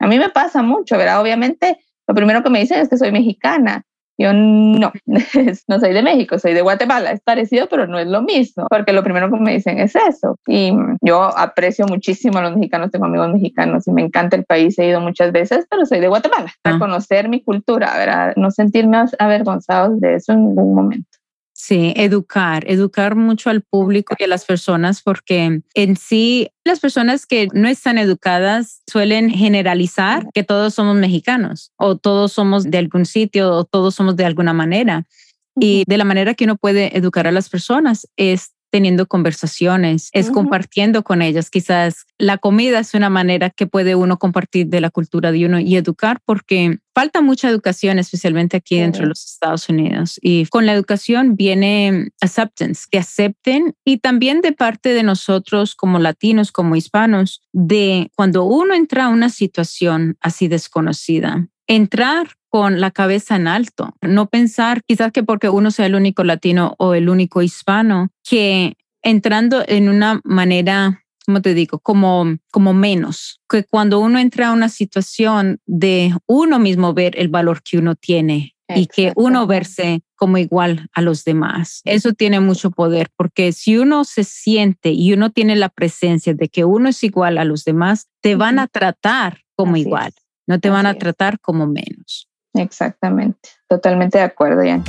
A 0.00 0.08
mí 0.08 0.18
me 0.18 0.28
pasa 0.28 0.62
mucho, 0.62 0.98
¿verdad? 0.98 1.20
Obviamente, 1.20 1.78
lo 2.08 2.14
primero 2.14 2.42
que 2.42 2.50
me 2.50 2.58
dicen 2.58 2.80
es 2.80 2.88
que 2.88 2.98
soy 2.98 3.12
mexicana 3.12 3.84
yo 4.18 4.32
no, 4.32 4.92
no 5.68 5.80
soy 5.80 5.92
de 5.92 6.02
México, 6.02 6.38
soy 6.38 6.54
de 6.54 6.62
Guatemala. 6.62 7.12
Es 7.12 7.20
parecido, 7.20 7.68
pero 7.68 7.86
no 7.86 7.98
es 7.98 8.06
lo 8.06 8.22
mismo, 8.22 8.66
porque 8.68 8.92
lo 8.92 9.02
primero 9.02 9.30
que 9.30 9.38
me 9.38 9.52
dicen 9.52 9.78
es 9.78 9.94
eso. 9.96 10.36
Y 10.46 10.72
yo 11.00 11.22
aprecio 11.36 11.86
muchísimo 11.86 12.38
a 12.38 12.42
los 12.42 12.56
mexicanos, 12.56 12.90
tengo 12.90 13.06
amigos 13.06 13.32
mexicanos 13.32 13.86
y 13.86 13.92
me 13.92 14.02
encanta 14.02 14.36
el 14.36 14.44
país, 14.44 14.78
he 14.78 14.86
ido 14.86 15.00
muchas 15.00 15.32
veces, 15.32 15.66
pero 15.70 15.86
soy 15.86 16.00
de 16.00 16.08
Guatemala. 16.08 16.52
A 16.64 16.70
ah. 16.70 16.78
conocer 16.78 17.28
mi 17.28 17.42
cultura, 17.42 17.96
¿verdad? 17.96 18.34
no 18.36 18.50
sentirme 18.50 18.98
avergonzados 19.18 20.00
de 20.00 20.14
eso 20.16 20.32
en 20.32 20.48
ningún 20.48 20.74
momento. 20.74 21.11
Sí, 21.64 21.92
educar, 21.94 22.64
educar 22.66 23.14
mucho 23.14 23.48
al 23.48 23.62
público 23.62 24.16
y 24.18 24.24
a 24.24 24.26
las 24.26 24.44
personas 24.44 25.00
porque 25.00 25.60
en 25.74 25.96
sí 25.96 26.50
las 26.64 26.80
personas 26.80 27.24
que 27.24 27.46
no 27.54 27.68
están 27.68 27.98
educadas 27.98 28.82
suelen 28.90 29.30
generalizar 29.30 30.26
que 30.34 30.42
todos 30.42 30.74
somos 30.74 30.96
mexicanos 30.96 31.70
o 31.76 31.96
todos 31.96 32.32
somos 32.32 32.68
de 32.68 32.78
algún 32.78 33.06
sitio 33.06 33.52
o 33.52 33.64
todos 33.64 33.94
somos 33.94 34.16
de 34.16 34.24
alguna 34.24 34.52
manera. 34.52 35.06
Y 35.54 35.84
de 35.86 35.98
la 35.98 36.04
manera 36.04 36.34
que 36.34 36.46
uno 36.46 36.56
puede 36.56 36.98
educar 36.98 37.28
a 37.28 37.32
las 37.32 37.48
personas 37.48 38.08
es 38.16 38.54
teniendo 38.72 39.06
conversaciones, 39.06 40.08
es 40.12 40.30
compartiendo 40.30 41.04
con 41.04 41.20
ellas. 41.20 41.50
Quizás 41.50 42.06
la 42.16 42.38
comida 42.38 42.78
es 42.78 42.94
una 42.94 43.10
manera 43.10 43.50
que 43.50 43.66
puede 43.66 43.94
uno 43.94 44.18
compartir 44.18 44.68
de 44.68 44.80
la 44.80 44.88
cultura 44.88 45.30
de 45.30 45.44
uno 45.44 45.60
y 45.60 45.76
educar 45.76 46.20
porque 46.24 46.78
falta 46.94 47.20
mucha 47.20 47.50
educación, 47.50 47.98
especialmente 47.98 48.56
aquí 48.56 48.78
dentro 48.78 49.02
de 49.02 49.08
los 49.10 49.26
Estados 49.26 49.68
Unidos. 49.68 50.18
Y 50.22 50.46
con 50.46 50.64
la 50.64 50.72
educación 50.72 51.36
viene 51.36 52.08
acceptance, 52.22 52.86
que 52.90 52.96
acepten 52.96 53.74
y 53.84 53.98
también 53.98 54.40
de 54.40 54.52
parte 54.52 54.94
de 54.94 55.02
nosotros 55.02 55.74
como 55.74 55.98
latinos, 55.98 56.50
como 56.50 56.74
hispanos, 56.74 57.42
de 57.52 58.10
cuando 58.16 58.44
uno 58.44 58.74
entra 58.74 59.04
a 59.04 59.08
una 59.10 59.28
situación 59.28 60.16
así 60.22 60.48
desconocida, 60.48 61.46
entrar 61.66 62.28
con 62.48 62.80
la 62.80 62.90
cabeza 62.90 63.36
en 63.36 63.48
alto, 63.48 63.94
no 64.02 64.28
pensar 64.28 64.82
quizás 64.84 65.10
que 65.12 65.22
porque 65.22 65.48
uno 65.48 65.70
sea 65.70 65.86
el 65.86 65.94
único 65.94 66.22
latino 66.22 66.74
o 66.78 66.94
el 66.94 67.08
único 67.08 67.40
hispano, 67.42 68.10
que 68.28 68.74
entrando 69.02 69.64
en 69.66 69.88
una 69.88 70.20
manera 70.24 71.02
¿cómo 71.26 71.40
te 71.40 71.54
digo? 71.54 71.78
Como, 71.78 72.36
como 72.50 72.74
menos. 72.74 73.40
Que 73.48 73.64
cuando 73.64 74.00
uno 74.00 74.18
entra 74.18 74.48
a 74.48 74.52
una 74.52 74.68
situación 74.68 75.60
de 75.66 76.14
uno 76.26 76.58
mismo 76.58 76.94
ver 76.94 77.18
el 77.18 77.28
valor 77.28 77.62
que 77.62 77.78
uno 77.78 77.94
tiene 77.94 78.54
y 78.74 78.86
que 78.86 79.12
uno 79.16 79.46
verse 79.46 80.02
como 80.16 80.38
igual 80.38 80.88
a 80.94 81.02
los 81.02 81.24
demás. 81.24 81.82
Eso 81.84 82.12
tiene 82.12 82.40
mucho 82.40 82.70
poder 82.70 83.10
porque 83.16 83.52
si 83.52 83.76
uno 83.76 84.04
se 84.04 84.24
siente 84.24 84.90
y 84.90 85.12
uno 85.12 85.30
tiene 85.30 85.56
la 85.56 85.68
presencia 85.68 86.32
de 86.32 86.48
que 86.48 86.64
uno 86.64 86.88
es 86.88 87.02
igual 87.02 87.38
a 87.38 87.44
los 87.44 87.64
demás, 87.64 88.08
te 88.20 88.34
van 88.34 88.58
a 88.58 88.68
tratar 88.68 89.40
como 89.54 89.76
igual, 89.76 90.12
no 90.52 90.60
te 90.60 90.68
van 90.68 90.84
a 90.84 90.92
tratar 90.92 91.40
como 91.40 91.66
menos. 91.66 92.28
Exactamente, 92.52 93.48
totalmente 93.66 94.18
de 94.18 94.24
acuerdo, 94.24 94.62
Jan. 94.62 94.84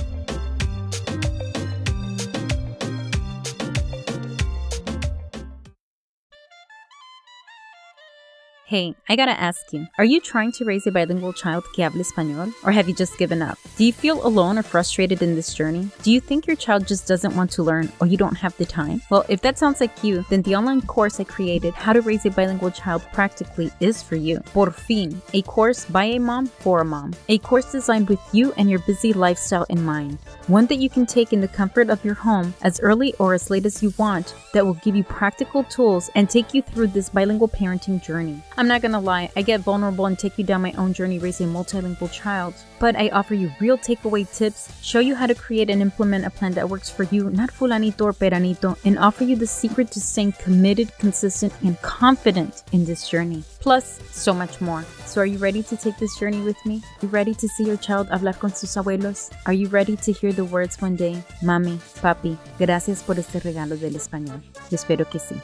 Hey, 8.65 8.95
I 9.10 9.17
gotta 9.17 9.38
ask 9.38 9.73
you, 9.73 9.88
are 9.97 10.06
you 10.06 10.21
trying 10.21 10.54
to 10.54 10.63
raise 10.63 10.88
a 10.88 10.91
bilingual 10.91 11.34
child 11.34 11.65
que 11.76 11.84
hable 11.84 11.99
español? 11.99 12.54
Or 12.63 12.71
have 12.71 12.88
you 12.88 12.95
just 12.95 13.17
given 13.17 13.41
up? 13.41 13.58
Do 13.76 13.84
you 13.84 13.91
feel 13.91 14.26
alone 14.26 14.58
or 14.58 14.63
frustrated 14.63 15.21
in 15.21 15.36
this 15.36 15.54
journey? 15.54 15.89
Do 16.02 16.10
you 16.10 16.21
think 16.21 16.47
your 16.47 16.56
child 16.56 16.88
just 16.88 17.06
doesn't 17.06 17.36
want 17.36 17.52
to 17.52 17.62
learn 17.62 17.91
or 17.99 18.08
you 18.08 18.15
don't 18.15 18.38
have 18.38 18.56
the 18.56 18.65
time? 18.65 19.02
Well, 19.10 19.26
if 19.28 19.41
that 19.41 19.58
sounds 19.58 19.82
like 19.82 20.02
you, 20.02 20.23
then 20.30 20.43
the 20.43 20.56
online 20.56 20.82
course 20.82 21.19
I 21.19 21.26
created, 21.26 21.73
How 21.73 21.91
to 21.91 21.99
Raise 21.99 22.26
a 22.26 22.32
Bilingual 22.32 22.71
Child 22.71 23.06
Practically, 23.12 23.69
is 23.82 24.02
for 24.02 24.15
you. 24.15 24.39
Por 24.54 24.71
fin, 24.71 25.21
a 25.34 25.41
course 25.41 25.84
by 25.84 26.06
a 26.06 26.19
mom 26.19 26.45
for 26.45 26.80
a 26.80 26.86
mom. 26.86 27.13
A 27.28 27.39
course 27.39 27.69
designed 27.69 28.08
with 28.08 28.21
you 28.32 28.54
and 28.56 28.69
your 28.69 28.80
busy 28.80 29.12
lifestyle 29.12 29.65
in 29.69 29.84
mind. 29.84 30.19
One 30.47 30.67
that 30.67 30.80
you 30.80 30.89
can 30.89 31.06
take 31.06 31.34
in 31.34 31.41
the 31.41 31.49
comfort 31.49 31.89
of 31.89 32.04
your 32.06 32.15
home 32.15 32.54
as 32.62 32.80
early 32.80 33.13
or 33.19 33.34
as 33.34 33.49
late 33.49 33.65
as 33.65 33.84
you 33.84 33.93
want 33.97 34.34
that 34.54 34.65
will 34.65 34.76
give 34.76 34.95
you 34.95 35.04
practical 35.04 35.65
tools 35.65 36.10
and 36.15 36.30
take 36.30 36.54
you 36.54 36.62
through 36.62 36.88
this 36.88 37.10
bilingual 37.10 37.49
parenting 37.49 38.02
journey. 38.02 38.41
I'm 38.55 38.67
not 38.67 38.81
gonna 38.81 38.99
lie, 38.99 39.31
I 39.35 39.41
get 39.41 39.61
vulnerable 39.61 40.05
and 40.05 40.17
take 40.17 40.37
you 40.37 40.43
down 40.43 40.61
my 40.61 40.73
own 40.73 40.93
journey 40.93 41.17
raising 41.17 41.49
a 41.49 41.51
multilingual 41.51 42.11
child, 42.11 42.53
but 42.79 42.95
I 42.95 43.09
offer 43.09 43.33
you 43.33 43.51
real 43.59 43.77
takeaway 43.77 44.31
tips, 44.31 44.71
show 44.83 44.99
you 44.99 45.15
how 45.15 45.25
to 45.25 45.33
create 45.33 45.69
and 45.71 45.81
implement 45.81 46.25
a 46.25 46.29
plan 46.29 46.53
that 46.53 46.69
works 46.69 46.89
for 46.89 47.03
you, 47.03 47.31
not 47.31 47.49
fulanito 47.49 48.01
or 48.01 48.13
peranito, 48.13 48.77
and 48.85 48.99
offer 48.99 49.23
you 49.23 49.35
the 49.35 49.47
secret 49.47 49.91
to 49.91 49.99
staying 49.99 50.33
committed, 50.33 50.91
consistent, 50.99 51.53
and 51.63 51.81
confident 51.81 52.63
in 52.71 52.85
this 52.85 53.09
journey. 53.09 53.43
Plus, 53.59 53.99
so 54.11 54.33
much 54.33 54.61
more. 54.61 54.83
So, 55.05 55.21
are 55.21 55.25
you 55.25 55.37
ready 55.39 55.63
to 55.63 55.77
take 55.77 55.97
this 55.97 56.17
journey 56.19 56.41
with 56.41 56.57
me? 56.65 56.83
You 57.01 57.07
ready 57.07 57.33
to 57.33 57.47
see 57.47 57.63
your 57.63 57.77
child 57.77 58.09
hablar 58.09 58.37
con 58.39 58.53
sus 58.53 58.75
abuelos? 58.75 59.31
Are 59.45 59.53
you 59.53 59.67
ready 59.67 59.95
to 59.97 60.11
hear 60.11 60.31
the 60.31 60.45
words 60.45 60.79
one 60.81 60.95
day? 60.95 61.23
Mami, 61.41 61.79
papi, 62.01 62.37
gracias 62.59 63.01
por 63.01 63.17
este 63.17 63.39
regalo 63.39 63.79
del 63.79 63.95
español. 63.95 64.41
espero 64.71 65.05
que 65.09 65.19
sí. 65.19 65.35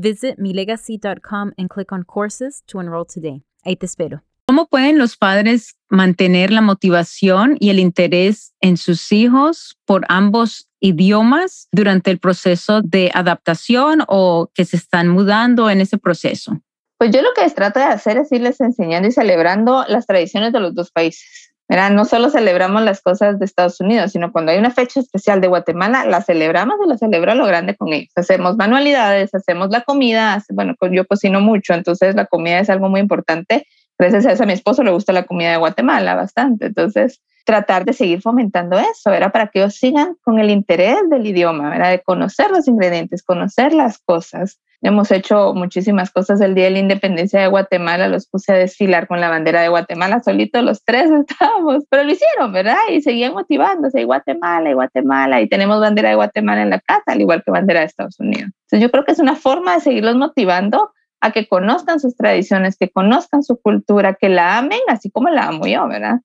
Visit 0.00 0.38
milegacy.com 0.38 1.54
and 1.58 1.68
click 1.68 1.90
on 1.90 2.04
courses 2.04 2.62
to 2.68 2.78
enroll 2.78 3.04
today. 3.04 3.42
Ahí 3.64 3.74
te 3.74 3.86
espero. 3.86 4.22
¿Cómo 4.46 4.66
pueden 4.66 4.96
los 4.96 5.16
padres 5.16 5.74
mantener 5.90 6.52
la 6.52 6.60
motivación 6.60 7.56
y 7.58 7.70
el 7.70 7.80
interés 7.80 8.54
en 8.60 8.76
sus 8.76 9.10
hijos 9.10 9.76
por 9.84 10.06
ambos 10.08 10.68
idiomas 10.80 11.68
durante 11.72 12.12
el 12.12 12.20
proceso 12.20 12.80
de 12.80 13.10
adaptación 13.12 14.04
o 14.06 14.50
que 14.54 14.64
se 14.64 14.76
están 14.76 15.08
mudando 15.08 15.68
en 15.68 15.80
ese 15.80 15.98
proceso? 15.98 16.60
Pues 16.96 17.10
yo 17.10 17.20
lo 17.20 17.34
que 17.34 17.42
les 17.42 17.54
trato 17.54 17.80
de 17.80 17.86
hacer 17.86 18.18
es 18.18 18.30
irles 18.30 18.60
enseñando 18.60 19.08
y 19.08 19.12
celebrando 19.12 19.84
las 19.88 20.06
tradiciones 20.06 20.52
de 20.52 20.60
los 20.60 20.74
dos 20.74 20.92
países. 20.92 21.47
Mira, 21.68 21.90
no 21.90 22.06
solo 22.06 22.30
celebramos 22.30 22.82
las 22.82 23.02
cosas 23.02 23.38
de 23.38 23.44
Estados 23.44 23.78
Unidos, 23.80 24.12
sino 24.12 24.32
cuando 24.32 24.52
hay 24.52 24.58
una 24.58 24.70
fecha 24.70 25.00
especial 25.00 25.42
de 25.42 25.48
Guatemala, 25.48 26.06
la 26.06 26.22
celebramos 26.22 26.76
y 26.82 26.88
la 26.88 26.96
celebro 26.96 27.32
a 27.32 27.34
lo 27.34 27.46
grande 27.46 27.76
con 27.76 27.92
ellos. 27.92 28.10
Hacemos 28.16 28.56
manualidades, 28.56 29.34
hacemos 29.34 29.68
la 29.68 29.82
comida, 29.82 30.42
bueno, 30.50 30.74
yo 30.90 31.06
cocino 31.06 31.42
mucho, 31.42 31.74
entonces 31.74 32.14
la 32.14 32.24
comida 32.24 32.58
es 32.58 32.70
algo 32.70 32.88
muy 32.88 33.00
importante. 33.00 33.66
Gracias 33.98 34.24
a 34.24 34.32
eso 34.32 34.44
a 34.44 34.46
mi 34.46 34.54
esposo 34.54 34.82
le 34.82 34.92
gusta 34.92 35.12
la 35.12 35.26
comida 35.26 35.50
de 35.50 35.56
Guatemala 35.58 36.14
bastante, 36.14 36.66
entonces 36.66 37.20
tratar 37.44 37.84
de 37.84 37.92
seguir 37.92 38.22
fomentando 38.22 38.78
eso, 38.78 39.12
era 39.12 39.30
para 39.32 39.48
que 39.48 39.60
ellos 39.60 39.74
sigan 39.74 40.16
con 40.22 40.38
el 40.38 40.50
interés 40.50 40.98
del 41.10 41.26
idioma, 41.26 41.70
¿verdad? 41.70 41.90
de 41.90 42.02
conocer 42.02 42.50
los 42.50 42.68
ingredientes, 42.68 43.22
conocer 43.22 43.72
las 43.72 43.98
cosas. 43.98 44.60
Hemos 44.80 45.10
hecho 45.10 45.54
muchísimas 45.54 46.12
cosas 46.12 46.40
el 46.40 46.54
Día 46.54 46.66
de 46.66 46.70
la 46.70 46.78
Independencia 46.78 47.40
de 47.40 47.48
Guatemala, 47.48 48.06
los 48.06 48.28
puse 48.28 48.52
a 48.52 48.56
desfilar 48.56 49.08
con 49.08 49.20
la 49.20 49.28
bandera 49.28 49.60
de 49.60 49.68
Guatemala, 49.68 50.22
solitos 50.22 50.62
los 50.62 50.84
tres 50.84 51.10
estábamos, 51.28 51.84
pero 51.90 52.04
lo 52.04 52.12
hicieron, 52.12 52.52
¿verdad? 52.52 52.76
Y 52.90 53.02
seguían 53.02 53.32
motivándose, 53.32 54.00
y 54.00 54.04
Guatemala, 54.04 54.70
y 54.70 54.74
Guatemala, 54.74 55.40
y 55.40 55.48
tenemos 55.48 55.80
bandera 55.80 56.10
de 56.10 56.14
Guatemala 56.14 56.62
en 56.62 56.70
la 56.70 56.80
casa, 56.80 57.02
al 57.06 57.20
igual 57.20 57.42
que 57.44 57.50
bandera 57.50 57.80
de 57.80 57.86
Estados 57.86 58.20
Unidos. 58.20 58.50
Entonces 58.66 58.80
yo 58.80 58.90
creo 58.92 59.04
que 59.04 59.12
es 59.12 59.18
una 59.18 59.34
forma 59.34 59.74
de 59.74 59.80
seguirlos 59.80 60.14
motivando 60.14 60.92
a 61.20 61.32
que 61.32 61.48
conozcan 61.48 61.98
sus 61.98 62.14
tradiciones, 62.14 62.76
que 62.78 62.88
conozcan 62.88 63.42
su 63.42 63.60
cultura, 63.60 64.14
que 64.14 64.28
la 64.28 64.58
amen 64.58 64.78
así 64.86 65.10
como 65.10 65.28
la 65.28 65.48
amo 65.48 65.66
yo, 65.66 65.88
¿verdad? 65.88 66.20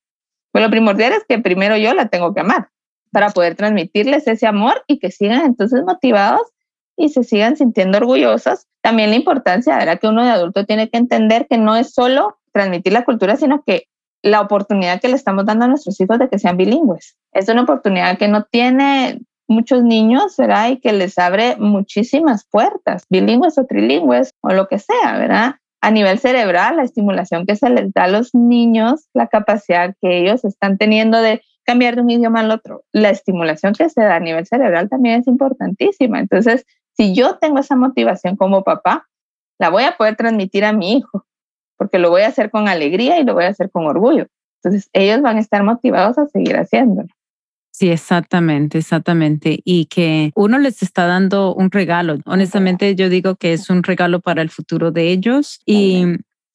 Pues 0.51 0.63
lo 0.63 0.69
primordial 0.69 1.13
es 1.13 1.25
que 1.27 1.39
primero 1.39 1.75
yo 1.77 1.95
la 1.95 2.09
tengo 2.09 2.35
que 2.35 2.41
amar 2.41 2.69
para 3.11 3.31
poder 3.31 3.55
transmitirles 3.55 4.27
ese 4.27 4.45
amor 4.45 4.83
y 4.85 4.99
que 4.99 5.09
sigan 5.09 5.41
entonces 5.41 5.83
motivados 5.83 6.52
y 6.97 7.09
se 7.09 7.23
sigan 7.23 7.55
sintiendo 7.55 7.97
orgullosos. 7.97 8.67
También 8.81 9.09
la 9.09 9.15
importancia, 9.15 9.77
¿verdad? 9.77 9.99
Que 9.99 10.07
uno 10.07 10.23
de 10.23 10.31
adulto 10.31 10.65
tiene 10.65 10.89
que 10.89 10.97
entender 10.97 11.47
que 11.49 11.57
no 11.57 11.75
es 11.75 11.93
solo 11.93 12.37
transmitir 12.51 12.93
la 12.93 13.05
cultura, 13.05 13.35
sino 13.35 13.63
que 13.65 13.87
la 14.21 14.41
oportunidad 14.41 15.01
que 15.01 15.09
le 15.09 15.15
estamos 15.15 15.45
dando 15.45 15.65
a 15.65 15.67
nuestros 15.67 15.99
hijos 15.99 16.19
de 16.19 16.29
que 16.29 16.39
sean 16.39 16.57
bilingües. 16.57 17.17
Es 17.31 17.49
una 17.49 17.63
oportunidad 17.63 18.17
que 18.17 18.27
no 18.27 18.43
tiene 18.43 19.19
muchos 19.47 19.83
niños, 19.83 20.35
¿verdad? 20.37 20.69
Y 20.69 20.79
que 20.79 20.93
les 20.93 21.17
abre 21.17 21.57
muchísimas 21.57 22.45
puertas, 22.45 23.03
bilingües 23.09 23.57
o 23.57 23.65
trilingües 23.65 24.31
o 24.41 24.53
lo 24.53 24.67
que 24.67 24.79
sea, 24.79 25.17
¿verdad? 25.17 25.55
a 25.83 25.91
nivel 25.91 26.17
cerebral, 26.17 26.77
la 26.77 26.83
estimulación 26.83 27.45
que 27.45 27.57
se 27.57 27.69
les 27.69 27.91
da 27.91 28.05
a 28.05 28.07
los 28.07 28.33
niños, 28.33 29.09
la 29.13 29.27
capacidad 29.27 29.93
que 30.01 30.19
ellos 30.19 30.45
están 30.45 30.77
teniendo 30.77 31.21
de 31.21 31.41
cambiar 31.65 31.95
de 31.95 32.01
un 32.01 32.09
idioma 32.09 32.39
al 32.39 32.51
otro, 32.51 32.85
la 32.93 33.09
estimulación 33.09 33.73
que 33.73 33.89
se 33.89 34.01
da 34.01 34.15
a 34.15 34.19
nivel 34.21 34.45
cerebral 34.47 34.87
también 34.87 35.19
es 35.19 35.27
importantísima. 35.27 36.19
Entonces, 36.19 36.65
si 36.95 37.13
yo 37.13 37.37
tengo 37.37 37.59
esa 37.59 37.75
motivación 37.75 38.35
como 38.35 38.63
papá, 38.63 39.07
la 39.59 39.69
voy 39.69 39.83
a 39.83 39.97
poder 39.97 40.15
transmitir 40.15 40.65
a 40.65 40.73
mi 40.73 40.97
hijo, 40.97 41.25
porque 41.77 41.99
lo 41.99 42.09
voy 42.09 42.21
a 42.23 42.27
hacer 42.27 42.49
con 42.51 42.67
alegría 42.67 43.19
y 43.19 43.23
lo 43.23 43.33
voy 43.33 43.45
a 43.45 43.49
hacer 43.49 43.69
con 43.71 43.85
orgullo. 43.85 44.27
Entonces, 44.63 44.89
ellos 44.93 45.21
van 45.21 45.37
a 45.37 45.41
estar 45.41 45.63
motivados 45.63 46.17
a 46.17 46.27
seguir 46.27 46.55
haciéndolo. 46.55 47.09
Sí, 47.71 47.89
exactamente, 47.89 48.77
exactamente. 48.77 49.59
Y 49.65 49.85
que 49.85 50.31
uno 50.35 50.59
les 50.59 50.83
está 50.83 51.07
dando 51.07 51.55
un 51.55 51.71
regalo. 51.71 52.19
Honestamente, 52.25 52.93
yo 52.95 53.09
digo 53.09 53.35
que 53.35 53.53
es 53.53 53.69
un 53.69 53.81
regalo 53.81 54.21
para 54.21 54.43
el 54.43 54.51
futuro 54.51 54.91
de 54.91 55.09
ellos 55.09 55.59
y 55.65 56.05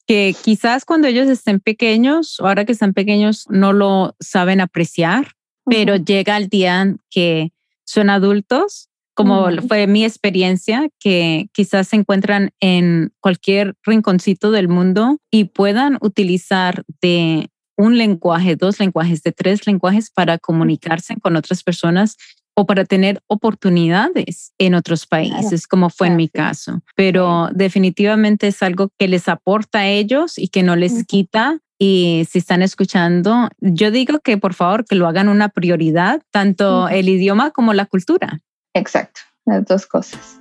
que 0.07 0.33
quizás 0.41 0.85
cuando 0.85 1.07
ellos 1.07 1.27
estén 1.27 1.59
pequeños, 1.59 2.39
ahora 2.39 2.63
que 2.63 2.71
están 2.71 2.93
pequeños, 2.93 3.45
no 3.49 3.73
lo 3.73 4.15
saben 4.19 4.61
apreciar, 4.61 5.33
pero 5.65 5.97
llega 5.97 6.37
el 6.37 6.47
día 6.47 6.95
que 7.11 7.51
son 7.83 8.09
adultos, 8.09 8.89
como 9.19 9.49
fue 9.67 9.85
mi 9.85 10.05
experiencia, 10.05 10.87
que 10.97 11.49
quizás 11.51 11.89
se 11.89 11.97
encuentran 11.97 12.51
en 12.61 13.11
cualquier 13.19 13.75
rinconcito 13.83 14.49
del 14.49 14.69
mundo 14.69 15.17
y 15.29 15.45
puedan 15.45 15.97
utilizar 15.99 16.85
de 17.01 17.49
un 17.75 17.97
lenguaje, 17.97 18.55
dos 18.55 18.79
lenguajes, 18.79 19.21
de 19.21 19.33
tres 19.33 19.67
lenguajes 19.67 20.09
para 20.09 20.37
comunicarse 20.37 21.17
con 21.21 21.35
otras 21.35 21.63
personas 21.63 22.15
o 22.55 22.65
para 22.65 22.85
tener 22.85 23.21
oportunidades 23.27 24.53
en 24.57 24.73
otros 24.73 25.05
países, 25.05 25.67
como 25.67 25.89
fue 25.89 26.07
en 26.07 26.15
mi 26.15 26.29
caso. 26.29 26.81
Pero 26.95 27.49
definitivamente 27.53 28.47
es 28.47 28.63
algo 28.63 28.89
que 28.97 29.09
les 29.09 29.27
aporta 29.27 29.79
a 29.79 29.87
ellos 29.87 30.37
y 30.37 30.47
que 30.47 30.63
no 30.63 30.77
les 30.77 31.05
quita. 31.05 31.59
Y 31.77 32.25
si 32.29 32.39
están 32.39 32.61
escuchando, 32.61 33.49
yo 33.59 33.91
digo 33.91 34.19
que 34.19 34.37
por 34.37 34.53
favor 34.53 34.85
que 34.85 34.95
lo 34.95 35.07
hagan 35.07 35.27
una 35.27 35.49
prioridad, 35.49 36.21
tanto 36.31 36.87
el 36.87 37.09
idioma 37.09 37.51
como 37.51 37.73
la 37.73 37.85
cultura. 37.85 38.39
Exacto, 38.79 39.19
las 39.45 39.65
dos 39.65 39.85
cosas. 39.85 40.39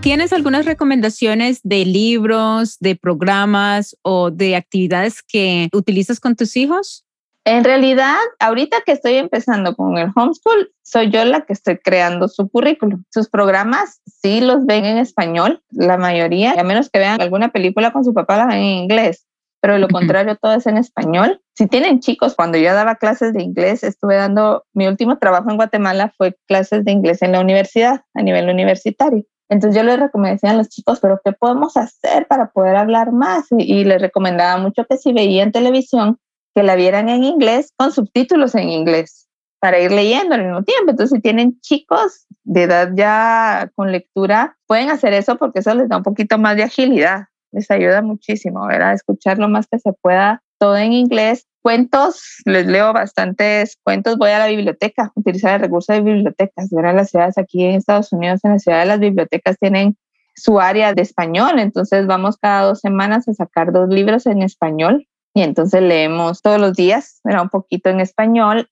¿Tienes 0.00 0.32
algunas 0.32 0.66
recomendaciones 0.66 1.60
de 1.64 1.84
libros, 1.84 2.78
de 2.78 2.94
programas 2.94 3.96
o 4.02 4.30
de 4.30 4.54
actividades 4.54 5.20
que 5.22 5.68
utilizas 5.72 6.20
con 6.20 6.36
tus 6.36 6.56
hijos? 6.56 7.04
En 7.44 7.64
realidad, 7.64 8.16
ahorita 8.38 8.82
que 8.86 8.92
estoy 8.92 9.14
empezando 9.14 9.74
con 9.74 9.98
el 9.98 10.10
homeschool, 10.14 10.72
soy 10.82 11.10
yo 11.10 11.24
la 11.24 11.40
que 11.40 11.52
estoy 11.52 11.78
creando 11.78 12.28
su 12.28 12.48
currículum. 12.48 13.02
Sus 13.10 13.28
programas 13.28 14.00
sí 14.06 14.40
los 14.40 14.64
ven 14.64 14.84
en 14.84 14.98
español, 14.98 15.60
la 15.70 15.98
mayoría, 15.98 16.52
a 16.52 16.62
menos 16.62 16.88
que 16.88 17.00
vean 17.00 17.20
alguna 17.20 17.48
película 17.48 17.92
con 17.92 18.04
su 18.04 18.14
papá, 18.14 18.36
la 18.36 18.46
ven 18.46 18.58
en 18.58 18.78
inglés, 18.84 19.26
pero 19.60 19.78
lo 19.78 19.88
contrario, 19.88 20.36
todo 20.36 20.54
es 20.54 20.66
en 20.66 20.78
español. 20.78 21.40
Si 21.54 21.66
tienen 21.66 22.00
chicos, 22.00 22.34
cuando 22.34 22.56
yo 22.56 22.72
daba 22.72 22.94
clases 22.96 23.34
de 23.34 23.42
inglés, 23.42 23.84
estuve 23.84 24.16
dando, 24.16 24.64
mi 24.72 24.86
último 24.86 25.18
trabajo 25.18 25.50
en 25.50 25.56
Guatemala 25.56 26.12
fue 26.16 26.36
clases 26.48 26.84
de 26.84 26.92
inglés 26.92 27.20
en 27.22 27.32
la 27.32 27.40
universidad, 27.40 28.02
a 28.14 28.22
nivel 28.22 28.48
universitario. 28.48 29.24
Entonces 29.50 29.76
yo 29.76 29.82
les 29.82 29.98
recomendé 29.98 30.48
a 30.48 30.54
los 30.54 30.68
chicos, 30.68 31.00
pero 31.00 31.20
¿qué 31.24 31.32
podemos 31.32 31.76
hacer 31.76 32.26
para 32.28 32.50
poder 32.50 32.76
hablar 32.76 33.12
más? 33.12 33.46
Y, 33.50 33.84
les 33.84 34.00
recomendaba 34.00 34.60
mucho 34.62 34.86
que 34.88 34.96
si 34.96 35.12
veían 35.12 35.52
televisión, 35.52 36.18
que 36.54 36.62
la 36.62 36.76
vieran 36.76 37.08
en 37.08 37.24
inglés 37.24 37.72
con 37.76 37.92
subtítulos 37.92 38.54
en 38.54 38.70
inglés. 38.70 39.26
para 39.62 39.78
ir 39.78 39.92
leyendo 39.92 40.34
al 40.34 40.44
mismo 40.44 40.62
tiempo. 40.62 40.92
Entonces, 40.92 41.14
si 41.14 41.20
tienen 41.20 41.60
chicos 41.60 42.24
de 42.44 42.62
edad 42.62 42.92
ya 42.94 43.70
con 43.74 43.92
lectura, 43.92 44.56
pueden 44.66 44.88
hacer 44.88 45.12
eso 45.12 45.36
porque 45.36 45.58
eso 45.58 45.74
les 45.74 45.86
da 45.86 45.98
un 45.98 46.02
poquito 46.02 46.38
más 46.38 46.56
de 46.56 46.62
agilidad. 46.62 47.24
Les 47.52 47.70
ayuda 47.70 48.02
muchísimo, 48.02 48.66
¿verdad? 48.66 48.94
Escuchar 48.94 49.38
lo 49.38 49.48
más 49.48 49.66
que 49.66 49.78
se 49.78 49.92
pueda, 49.92 50.42
todo 50.58 50.76
en 50.76 50.92
inglés. 50.92 51.46
Cuentos, 51.62 52.22
les 52.44 52.66
leo 52.66 52.92
bastantes 52.92 53.76
cuentos. 53.82 54.16
Voy 54.16 54.30
a 54.30 54.38
la 54.38 54.46
biblioteca, 54.46 55.12
utilizar 55.14 55.54
el 55.54 55.60
recurso 55.60 55.92
de 55.92 56.00
bibliotecas. 56.00 56.70
¿verdad? 56.70 56.94
Las 56.94 57.10
ciudades 57.10 57.38
aquí 57.38 57.64
en 57.64 57.74
Estados 57.74 58.12
Unidos, 58.12 58.40
en 58.44 58.52
la 58.52 58.58
ciudad 58.58 58.80
de 58.80 58.86
las 58.86 59.00
bibliotecas, 59.00 59.58
tienen 59.58 59.96
su 60.34 60.60
área 60.60 60.94
de 60.94 61.02
español. 61.02 61.58
Entonces, 61.58 62.06
vamos 62.06 62.38
cada 62.38 62.62
dos 62.62 62.80
semanas 62.80 63.28
a 63.28 63.34
sacar 63.34 63.72
dos 63.72 63.88
libros 63.88 64.26
en 64.26 64.42
español 64.42 65.06
y 65.34 65.42
entonces 65.42 65.82
leemos 65.82 66.42
todos 66.42 66.60
los 66.60 66.74
días, 66.74 67.20
era 67.24 67.42
un 67.42 67.48
poquito 67.48 67.88
en 67.90 68.00
español. 68.00 68.68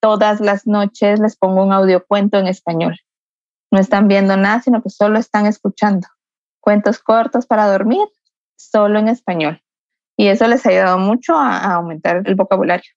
Todas 0.00 0.40
las 0.40 0.66
noches 0.66 1.18
les 1.20 1.36
pongo 1.36 1.64
un 1.64 1.72
audiocuento 1.72 2.38
en 2.38 2.46
español. 2.46 3.00
No 3.70 3.80
están 3.80 4.06
viendo 4.06 4.36
nada, 4.36 4.60
sino 4.62 4.82
que 4.82 4.90
solo 4.90 5.18
están 5.18 5.46
escuchando. 5.46 6.06
Cuentos 6.60 6.98
cortos 7.00 7.46
para 7.46 7.66
dormir, 7.66 8.06
solo 8.56 8.98
en 8.98 9.08
español. 9.08 9.62
Y 10.16 10.28
eso 10.28 10.48
les 10.48 10.64
ha 10.66 10.70
ayudado 10.70 10.98
mucho 10.98 11.36
a, 11.36 11.58
a 11.58 11.74
aumentar 11.74 12.22
el 12.24 12.34
vocabulario. 12.34 12.90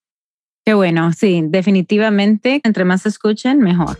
Qué 0.65 0.73
bueno, 0.73 1.11
sí, 1.13 1.43
definitivamente, 1.45 2.61
entre 2.63 2.85
más 2.85 3.05
escuchen, 3.05 3.59
mejor. 3.59 3.97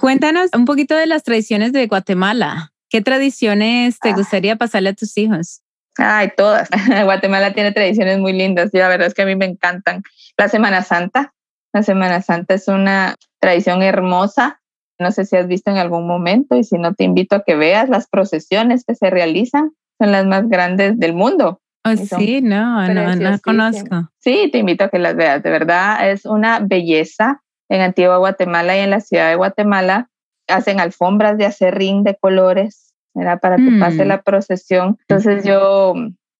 Cuéntanos 0.00 0.50
un 0.54 0.64
poquito 0.64 0.96
de 0.96 1.06
las 1.06 1.22
tradiciones 1.22 1.72
de 1.72 1.86
Guatemala. 1.86 2.72
¿Qué 2.88 3.02
tradiciones 3.02 3.98
te 4.00 4.08
ah. 4.08 4.14
gustaría 4.14 4.56
pasarle 4.56 4.88
a 4.88 4.94
tus 4.94 5.16
hijos? 5.18 5.60
Ay, 5.98 6.32
todas. 6.36 6.68
Guatemala 7.04 7.52
tiene 7.52 7.72
tradiciones 7.72 8.18
muy 8.18 8.32
lindas 8.32 8.70
la 8.72 8.88
verdad 8.88 9.08
es 9.08 9.14
que 9.14 9.22
a 9.22 9.26
mí 9.26 9.36
me 9.36 9.44
encantan. 9.44 10.02
La 10.38 10.48
Semana 10.48 10.82
Santa. 10.82 11.34
La 11.72 11.82
Semana 11.82 12.22
Santa 12.22 12.54
es 12.54 12.66
una 12.66 13.14
tradición 13.38 13.82
hermosa. 13.82 14.60
No 15.00 15.10
sé 15.10 15.24
si 15.24 15.36
has 15.36 15.48
visto 15.48 15.70
en 15.70 15.78
algún 15.78 16.06
momento 16.06 16.56
y 16.56 16.64
si 16.64 16.76
no 16.78 16.94
te 16.94 17.04
invito 17.04 17.36
a 17.36 17.42
que 17.42 17.56
veas 17.56 17.88
las 17.88 18.08
procesiones 18.08 18.84
que 18.84 18.94
se 18.94 19.10
realizan. 19.10 19.72
Son 19.98 20.12
las 20.12 20.26
más 20.26 20.48
grandes 20.48 20.98
del 20.98 21.12
mundo. 21.12 21.60
Oh, 21.84 21.96
sí, 21.96 22.40
no, 22.42 22.86
no, 22.88 23.16
no 23.16 23.38
conozco. 23.40 24.10
Sí, 24.18 24.48
te 24.52 24.58
invito 24.58 24.84
a 24.84 24.88
que 24.88 24.98
las 24.98 25.16
veas. 25.16 25.42
De 25.42 25.50
verdad, 25.50 26.10
es 26.10 26.24
una 26.26 26.60
belleza 26.60 27.42
en 27.70 27.80
Antigua 27.80 28.18
Guatemala 28.18 28.76
y 28.76 28.80
en 28.80 28.90
la 28.90 29.00
ciudad 29.00 29.30
de 29.30 29.36
Guatemala 29.36 30.10
hacen 30.48 30.80
alfombras 30.80 31.38
de 31.38 31.46
acerrín 31.46 32.02
de 32.02 32.16
colores, 32.16 32.94
era 33.14 33.38
para 33.38 33.56
que 33.56 33.70
pase 33.78 34.04
mm. 34.04 34.08
la 34.08 34.22
procesión. 34.22 34.98
Entonces 35.08 35.44
yo, 35.44 35.94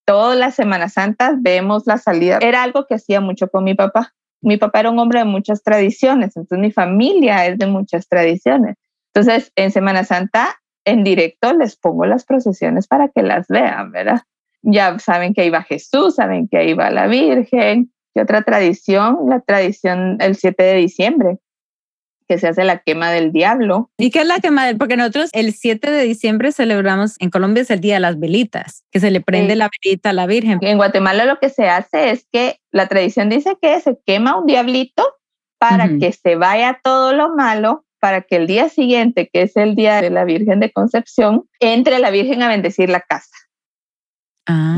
todas 0.05 0.37
las 0.39 0.55
Semanas 0.55 0.95
Santas 0.95 1.35
vemos 1.41 1.85
la 1.87 1.99
salida. 1.99 2.39
Era 2.41 2.63
algo 2.63 2.87
que 2.87 2.97
hacía 2.97 3.21
mucho 3.21 3.49
con 3.49 3.65
mi 3.65 3.75
papá. 3.75 4.13
Mi 4.43 4.57
papá 4.57 4.81
era 4.81 4.91
un 4.91 4.99
hombre 4.99 5.21
de 5.21 5.25
muchas 5.27 5.63
tradiciones, 5.63 6.37
entonces 6.37 6.59
mi 6.59 6.73
familia 6.73 7.47
es 7.47 7.59
de 7.59 7.67
muchas 7.67 8.09
tradiciones. 8.09 8.77
Entonces, 9.13 9.53
en 9.57 9.71
Semana 9.71 10.05
Santa, 10.05 10.61
en 10.85 11.05
directo 11.05 11.53
les 11.53 11.77
pongo 11.77 12.07
las 12.07 12.25
procesiones 12.25 12.87
para 12.87 13.09
que 13.09 13.23
las 13.23 13.49
vean, 13.49 13.93
¿verdad? 13.93 14.23
Ya 14.63 14.99
saben 14.99 15.35
que 15.35 15.43
ahí 15.43 15.51
va 15.51 15.63
Jesús, 15.63 16.17
saben 16.17 16.49
que 16.49 16.59
ahí 16.59 16.75
va 16.75 16.91
la 16.91 17.07
Virgen. 17.07 17.93
Y 18.15 18.21
otra 18.21 18.43
tradición, 18.43 19.19
la 19.29 19.41
tradición 19.41 20.17
el 20.21 20.35
7 20.35 20.63
de 20.63 20.75
diciembre, 20.75 21.39
que 22.31 22.39
se 22.39 22.47
hace 22.47 22.63
la 22.63 22.79
quema 22.79 23.11
del 23.11 23.33
diablo. 23.33 23.91
¿Y 23.99 24.13
qué 24.13 24.21
es 24.21 24.27
la 24.27 24.39
quema 24.39 24.65
del? 24.65 24.79
Porque 24.79 24.97
nosotros 24.97 25.31
el 25.33 25.53
7 25.53 25.91
de 25.91 26.05
diciembre 26.05 26.53
celebramos, 26.53 27.17
en 27.19 27.29
Colombia 27.29 27.63
es 27.63 27.71
el 27.73 27.81
Día 27.81 27.95
de 27.95 28.01
las 28.01 28.21
Velitas, 28.21 28.85
que 28.93 29.01
se 29.01 29.11
le 29.11 29.21
prende 29.21 29.57
la 29.57 29.69
velita 29.83 30.11
a 30.11 30.13
la 30.13 30.27
Virgen. 30.27 30.61
En 30.63 30.77
Guatemala 30.77 31.25
lo 31.25 31.41
que 31.41 31.49
se 31.49 31.69
hace 31.69 32.11
es 32.11 32.29
que 32.31 32.61
la 32.71 32.87
tradición 32.87 33.31
dice 33.31 33.57
que 33.61 33.81
se 33.81 33.99
quema 34.07 34.39
un 34.39 34.47
diablito 34.47 35.05
para 35.59 35.89
que 35.99 36.13
se 36.13 36.37
vaya 36.37 36.81
todo 36.85 37.15
lo 37.15 37.35
malo, 37.35 37.85
para 37.99 38.21
que 38.21 38.37
el 38.37 38.47
día 38.47 38.69
siguiente, 38.69 39.29
que 39.33 39.43
es 39.43 39.57
el 39.57 39.75
día 39.75 40.01
de 40.01 40.11
la 40.11 40.25
Virgen 40.25 40.61
de 40.61 40.71
Concepción, 40.71 41.49
entre 41.59 41.99
la 41.99 42.11
Virgen 42.11 42.45
a 42.45 42.49
bendecir 42.49 42.91
la 42.91 43.01
casa. 43.01 43.35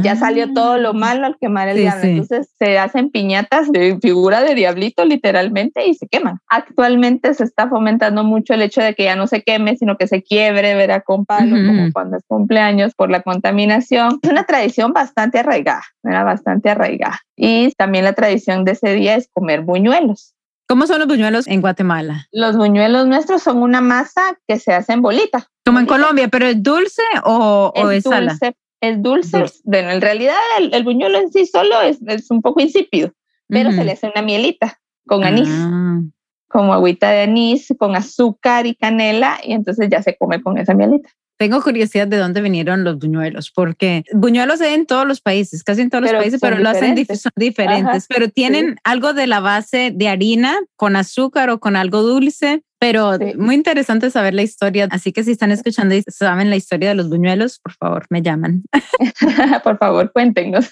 Ya 0.02 0.16
salió 0.16 0.52
todo 0.52 0.78
lo 0.78 0.90
ah. 0.90 0.94
malo 0.94 1.26
al 1.26 1.36
quemar 1.38 1.68
el 1.68 1.76
diablo. 1.76 2.04
Entonces 2.04 2.50
se 2.58 2.78
hacen 2.78 3.10
piñatas 3.10 3.70
de 3.70 3.98
figura 4.00 4.42
de 4.42 4.54
diablito 4.54 5.04
literalmente 5.04 5.86
y 5.86 5.94
se 5.94 6.06
queman. 6.06 6.38
Actualmente 6.48 7.34
se 7.34 7.44
está 7.44 7.68
fomentando 7.68 8.24
mucho 8.24 8.54
el 8.54 8.62
hecho 8.62 8.82
de 8.82 8.94
que 8.94 9.04
ya 9.04 9.16
no 9.16 9.26
se 9.26 9.42
queme, 9.42 9.76
sino 9.76 9.96
que 9.96 10.06
se 10.06 10.22
quiebre, 10.22 10.74
verá 10.74 11.00
con 11.00 11.24
palo, 11.24 11.56
como 11.66 11.92
cuando 11.92 12.16
es 12.16 12.24
cumpleaños 12.26 12.94
por 12.94 13.10
la 13.10 13.22
contaminación. 13.22 14.18
Es 14.22 14.30
una 14.30 14.44
tradición 14.44 14.92
bastante 14.92 15.38
arraigada, 15.38 15.82
era 16.02 16.24
bastante 16.24 16.70
arraigada. 16.70 17.20
Y 17.36 17.72
también 17.72 18.04
la 18.04 18.12
tradición 18.12 18.64
de 18.64 18.72
ese 18.72 18.92
día 18.94 19.16
es 19.16 19.28
comer 19.32 19.62
buñuelos. 19.62 20.34
¿Cómo 20.68 20.86
son 20.86 21.00
los 21.00 21.08
buñuelos 21.08 21.46
en 21.48 21.60
Guatemala? 21.60 22.28
Los 22.32 22.56
buñuelos 22.56 23.06
nuestros 23.06 23.42
son 23.42 23.58
una 23.58 23.80
masa 23.80 24.38
que 24.48 24.58
se 24.58 24.72
hace 24.72 24.94
en 24.94 25.02
bolita. 25.02 25.46
Como 25.66 25.78
en 25.78 25.86
Colombia, 25.86 26.28
pero 26.28 26.46
¿es 26.46 26.62
dulce 26.62 27.02
o, 27.24 27.72
o 27.76 27.90
es, 27.90 28.04
dulce, 28.04 28.54
es 28.82 29.00
dulce. 29.00 29.44
Bueno, 29.64 29.90
en 29.90 30.00
realidad 30.00 30.36
el, 30.58 30.82
buñuelo 30.82 31.18
en 31.18 31.32
sí 31.32 31.46
solo 31.46 31.80
es, 31.80 32.30
un 32.30 32.42
poco 32.42 32.60
insípido, 32.60 33.12
pero 33.48 33.70
se 33.70 33.84
le 33.84 33.92
hace 33.92 34.10
una 34.12 34.22
mielita 34.22 34.78
con 35.06 35.24
anís, 35.24 35.48
ah. 35.50 36.00
como 36.48 36.74
agüita 36.74 37.10
de 37.10 37.22
anís, 37.22 37.72
con 37.78 37.96
azúcar 37.96 38.66
y 38.66 38.74
canela, 38.74 39.38
y 39.42 39.52
entonces 39.52 39.88
ya 39.90 40.02
se 40.02 40.16
come 40.16 40.42
con 40.42 40.58
esa 40.58 40.74
mielita. 40.74 41.08
Tengo 41.38 41.62
curiosidad 41.62 42.08
de 42.08 42.18
dónde 42.18 42.40
vinieron 42.40 42.84
los 42.84 42.98
buñuelos, 42.98 43.52
porque 43.52 44.04
buñuelos 44.12 44.60
hay 44.60 44.74
en 44.74 44.86
todos 44.86 45.06
los 45.06 45.20
países, 45.20 45.62
casi 45.62 45.80
en 45.80 45.90
todos 45.90 46.02
los 46.02 46.12
países, 46.12 46.40
pero 46.40 46.58
lo 46.58 46.68
hacen 46.68 46.96
son 47.16 47.32
diferentes, 47.36 48.06
pero 48.08 48.28
tienen 48.28 48.76
algo 48.84 49.12
de 49.12 49.28
la 49.28 49.40
base 49.40 49.92
de 49.94 50.08
harina 50.08 50.58
con 50.76 50.96
azúcar 50.96 51.50
o 51.50 51.60
con 51.60 51.76
algo 51.76 52.02
dulce 52.02 52.62
pero 52.82 53.12
muy 53.36 53.54
interesante 53.54 54.10
saber 54.10 54.34
la 54.34 54.42
historia. 54.42 54.88
Así 54.90 55.12
que 55.12 55.22
si 55.22 55.30
están 55.30 55.52
escuchando 55.52 55.94
y 55.94 56.02
saben 56.08 56.50
la 56.50 56.56
historia 56.56 56.88
de 56.88 56.96
los 56.96 57.08
buñuelos, 57.08 57.60
por 57.60 57.74
favor, 57.74 58.06
me 58.10 58.22
llaman. 58.22 58.64
por 59.62 59.78
favor, 59.78 60.10
cuéntenos. 60.10 60.68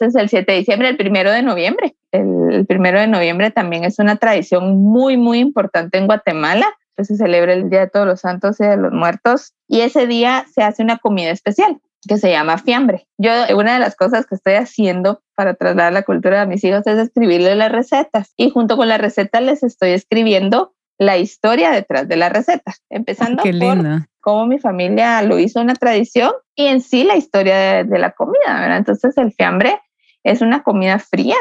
es 0.00 0.14
el 0.16 0.28
7 0.28 0.50
de 0.50 0.58
diciembre, 0.58 0.88
el 0.88 0.96
primero 0.96 1.30
de 1.30 1.44
noviembre. 1.44 1.94
El, 2.10 2.66
primero 2.66 2.98
de 2.98 3.06
noviembre 3.06 3.52
también 3.52 3.84
es 3.84 4.00
una 4.00 4.16
tradición 4.16 4.82
muy, 4.82 5.16
muy 5.16 5.38
importante 5.38 5.96
en 5.96 6.06
Guatemala. 6.06 6.66
se 6.98 7.16
celebra 7.16 7.52
el 7.52 7.70
Día 7.70 7.82
de 7.82 7.88
Todos 7.88 8.08
los 8.08 8.20
Santos 8.20 8.58
y 8.58 8.64
de 8.64 8.76
los 8.76 8.92
Muertos. 8.92 9.52
Y 9.68 9.82
ese 9.82 10.08
día 10.08 10.44
se 10.52 10.64
hace 10.64 10.82
una 10.82 10.98
comida 10.98 11.30
especial 11.30 11.78
que 12.08 12.18
se 12.18 12.32
llama 12.32 12.58
fiambre. 12.58 13.06
Yo, 13.16 13.30
una 13.56 13.74
de 13.74 13.78
las 13.78 13.94
cosas 13.94 14.26
que 14.26 14.34
estoy 14.34 14.54
haciendo 14.54 15.22
para 15.36 15.54
trasladar 15.54 15.92
la 15.92 16.02
cultura 16.02 16.42
a 16.42 16.46
mis 16.46 16.64
hijos 16.64 16.84
es 16.84 16.98
escribirles 16.98 17.56
las 17.56 17.70
recetas. 17.70 18.32
Y 18.36 18.50
junto 18.50 18.76
con 18.76 18.88
la 18.88 18.98
receta 18.98 19.40
les 19.40 19.62
estoy 19.62 19.90
escribiendo 19.90 20.74
la 20.98 21.18
historia 21.18 21.70
detrás 21.70 22.08
de 22.08 22.16
la 22.16 22.28
receta, 22.28 22.74
empezando 22.90 23.42
por 23.42 24.06
cómo 24.20 24.46
mi 24.46 24.58
familia 24.58 25.22
lo 25.22 25.38
hizo 25.38 25.60
una 25.60 25.74
tradición 25.74 26.32
y 26.54 26.66
en 26.66 26.80
sí 26.80 27.04
la 27.04 27.16
historia 27.16 27.84
de, 27.84 27.98
la 27.98 28.12
comida, 28.12 28.60
¿verdad? 28.60 28.78
Entonces 28.78 29.16
el 29.18 29.32
fiambre 29.32 29.80
es 30.22 30.40
una 30.40 30.62
comida 30.62 30.98
fría, 30.98 31.36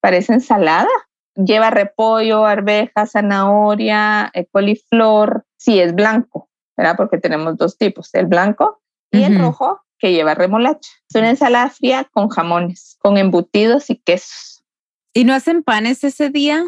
parece 0.00 0.34
ensalada, 0.34 0.88
lleva 1.34 1.70
repollo, 1.70 2.44
arveja, 2.44 3.06
zanahoria, 3.06 4.30
eh, 4.34 4.46
coliflor, 4.50 5.46
sí 5.56 5.80
es 5.80 5.94
blanco, 5.94 6.48
¿verdad? 6.76 6.96
Porque 6.96 7.18
tenemos 7.18 7.56
dos 7.56 7.78
tipos, 7.78 8.12
el 8.14 8.26
blanco 8.26 8.80
y 9.12 9.22
el 9.22 9.38
rojo 9.38 9.80
que 9.98 10.12
lleva 10.12 10.34
remolacha. 10.34 10.90
Es 11.08 11.14
una 11.14 11.30
ensalada 11.30 11.70
fría 11.70 12.04
con 12.12 12.28
jamones, 12.28 12.96
con 12.98 13.16
embutidos 13.16 13.90
y 13.90 13.96
quesos. 13.96 14.64
¿Y 15.12 15.24
no 15.24 15.32
hacen 15.32 15.62
panes 15.62 16.02
ese 16.02 16.30
día? 16.30 16.64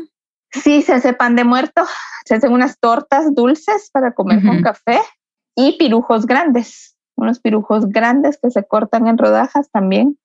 Sí, 0.52 0.82
se 0.82 0.94
hace 0.94 1.12
pan 1.12 1.36
de 1.36 1.44
muerto, 1.44 1.84
se 2.24 2.34
hacen 2.34 2.52
unas 2.52 2.78
tortas 2.78 3.34
dulces 3.34 3.90
para 3.92 4.12
comer 4.12 4.42
con 4.44 4.62
café 4.62 5.00
y 5.54 5.76
pirujos 5.78 6.26
grandes, 6.26 6.96
unos 7.16 7.40
pirujos 7.40 7.88
grandes 7.88 8.38
que 8.40 8.50
se 8.50 8.64
cortan 8.64 9.06
en 9.06 9.18
rodajas 9.18 9.70
también. 9.70 10.18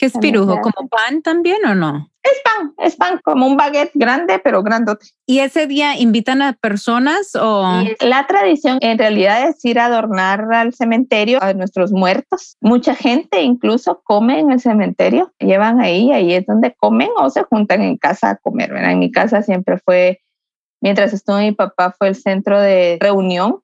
¿Qué 0.00 0.06
es 0.06 0.16
pirujo? 0.16 0.62
¿Como 0.62 0.88
pan 0.88 1.20
también 1.20 1.58
o 1.66 1.74
no? 1.74 2.10
Es 2.22 2.40
pan, 2.42 2.72
es 2.78 2.96
pan, 2.96 3.20
como 3.22 3.46
un 3.46 3.58
baguette 3.58 3.90
grande, 3.92 4.38
pero 4.38 4.62
grandote. 4.62 5.08
¿Y 5.26 5.40
ese 5.40 5.66
día 5.66 5.94
invitan 5.98 6.40
a 6.40 6.54
personas 6.54 7.36
o...? 7.36 7.82
la 8.00 8.26
tradición 8.26 8.78
en 8.80 8.96
realidad 8.96 9.46
es 9.46 9.62
ir 9.62 9.78
a 9.78 9.86
adornar 9.86 10.54
al 10.54 10.72
cementerio 10.72 11.42
a 11.42 11.52
nuestros 11.52 11.92
muertos. 11.92 12.56
Mucha 12.62 12.94
gente 12.94 13.42
incluso 13.42 14.00
come 14.02 14.40
en 14.40 14.52
el 14.52 14.60
cementerio, 14.60 15.34
llevan 15.38 15.82
ahí, 15.82 16.10
ahí 16.12 16.32
es 16.32 16.46
donde 16.46 16.74
comen 16.74 17.10
o 17.18 17.28
se 17.28 17.42
juntan 17.42 17.82
en 17.82 17.98
casa 17.98 18.30
a 18.30 18.36
comer. 18.36 18.72
¿verdad? 18.72 18.92
En 18.92 19.00
mi 19.00 19.12
casa 19.12 19.42
siempre 19.42 19.76
fue, 19.84 20.22
mientras 20.80 21.12
estuvo 21.12 21.36
mi 21.36 21.52
papá, 21.52 21.94
fue 21.98 22.08
el 22.08 22.16
centro 22.16 22.58
de 22.58 22.96
reunión 23.02 23.60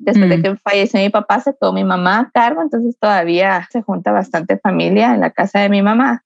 Después 0.00 0.30
de 0.30 0.38
mm. 0.38 0.42
que 0.42 0.56
falleció 0.56 0.98
mi 0.98 1.10
papá, 1.10 1.40
se 1.40 1.52
quedó 1.52 1.74
mi 1.74 1.84
mamá 1.84 2.20
a 2.20 2.30
cargo, 2.30 2.62
entonces 2.62 2.96
todavía 2.98 3.68
se 3.70 3.82
junta 3.82 4.12
bastante 4.12 4.58
familia 4.58 5.14
en 5.14 5.20
la 5.20 5.30
casa 5.30 5.60
de 5.60 5.68
mi 5.68 5.82
mamá 5.82 6.24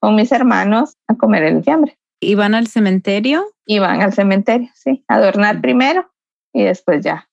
con 0.00 0.16
mis 0.16 0.32
hermanos 0.32 0.96
a 1.06 1.14
comer 1.14 1.44
el 1.44 1.62
fiambre. 1.62 1.96
¿Y 2.20 2.34
van 2.34 2.56
al 2.56 2.66
cementerio? 2.66 3.44
Y 3.64 3.78
van 3.78 4.02
al 4.02 4.12
cementerio, 4.12 4.68
sí, 4.74 5.04
adornar 5.06 5.60
primero 5.60 6.10
y 6.52 6.64
después 6.64 7.04
ya. 7.04 7.28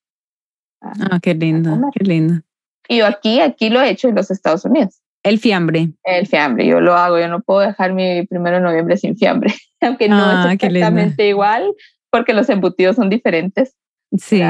Ah, 0.80 1.18
qué 1.20 1.34
lindo, 1.34 1.76
qué 1.92 2.04
lindo. 2.04 2.40
Y 2.88 2.98
yo 2.98 3.06
aquí, 3.06 3.40
aquí 3.40 3.70
lo 3.70 3.80
he 3.80 3.90
hecho 3.90 4.08
en 4.08 4.14
los 4.14 4.30
Estados 4.30 4.64
Unidos. 4.64 5.00
El 5.24 5.40
fiambre. 5.40 5.90
El 6.04 6.28
fiambre, 6.28 6.66
yo 6.66 6.80
lo 6.80 6.94
hago, 6.94 7.18
yo 7.18 7.28
no 7.28 7.40
puedo 7.40 7.60
dejar 7.60 7.92
mi 7.92 8.24
primero 8.26 8.56
de 8.56 8.62
noviembre 8.62 8.96
sin 8.96 9.16
fiambre, 9.16 9.52
aunque 9.80 10.08
no 10.08 10.18
es 10.18 10.46
ah, 10.46 10.52
exactamente 10.52 11.28
igual, 11.28 11.74
porque 12.10 12.32
los 12.32 12.48
embutidos 12.48 12.94
son 12.94 13.10
diferentes. 13.10 13.74
Sí, 14.16 14.42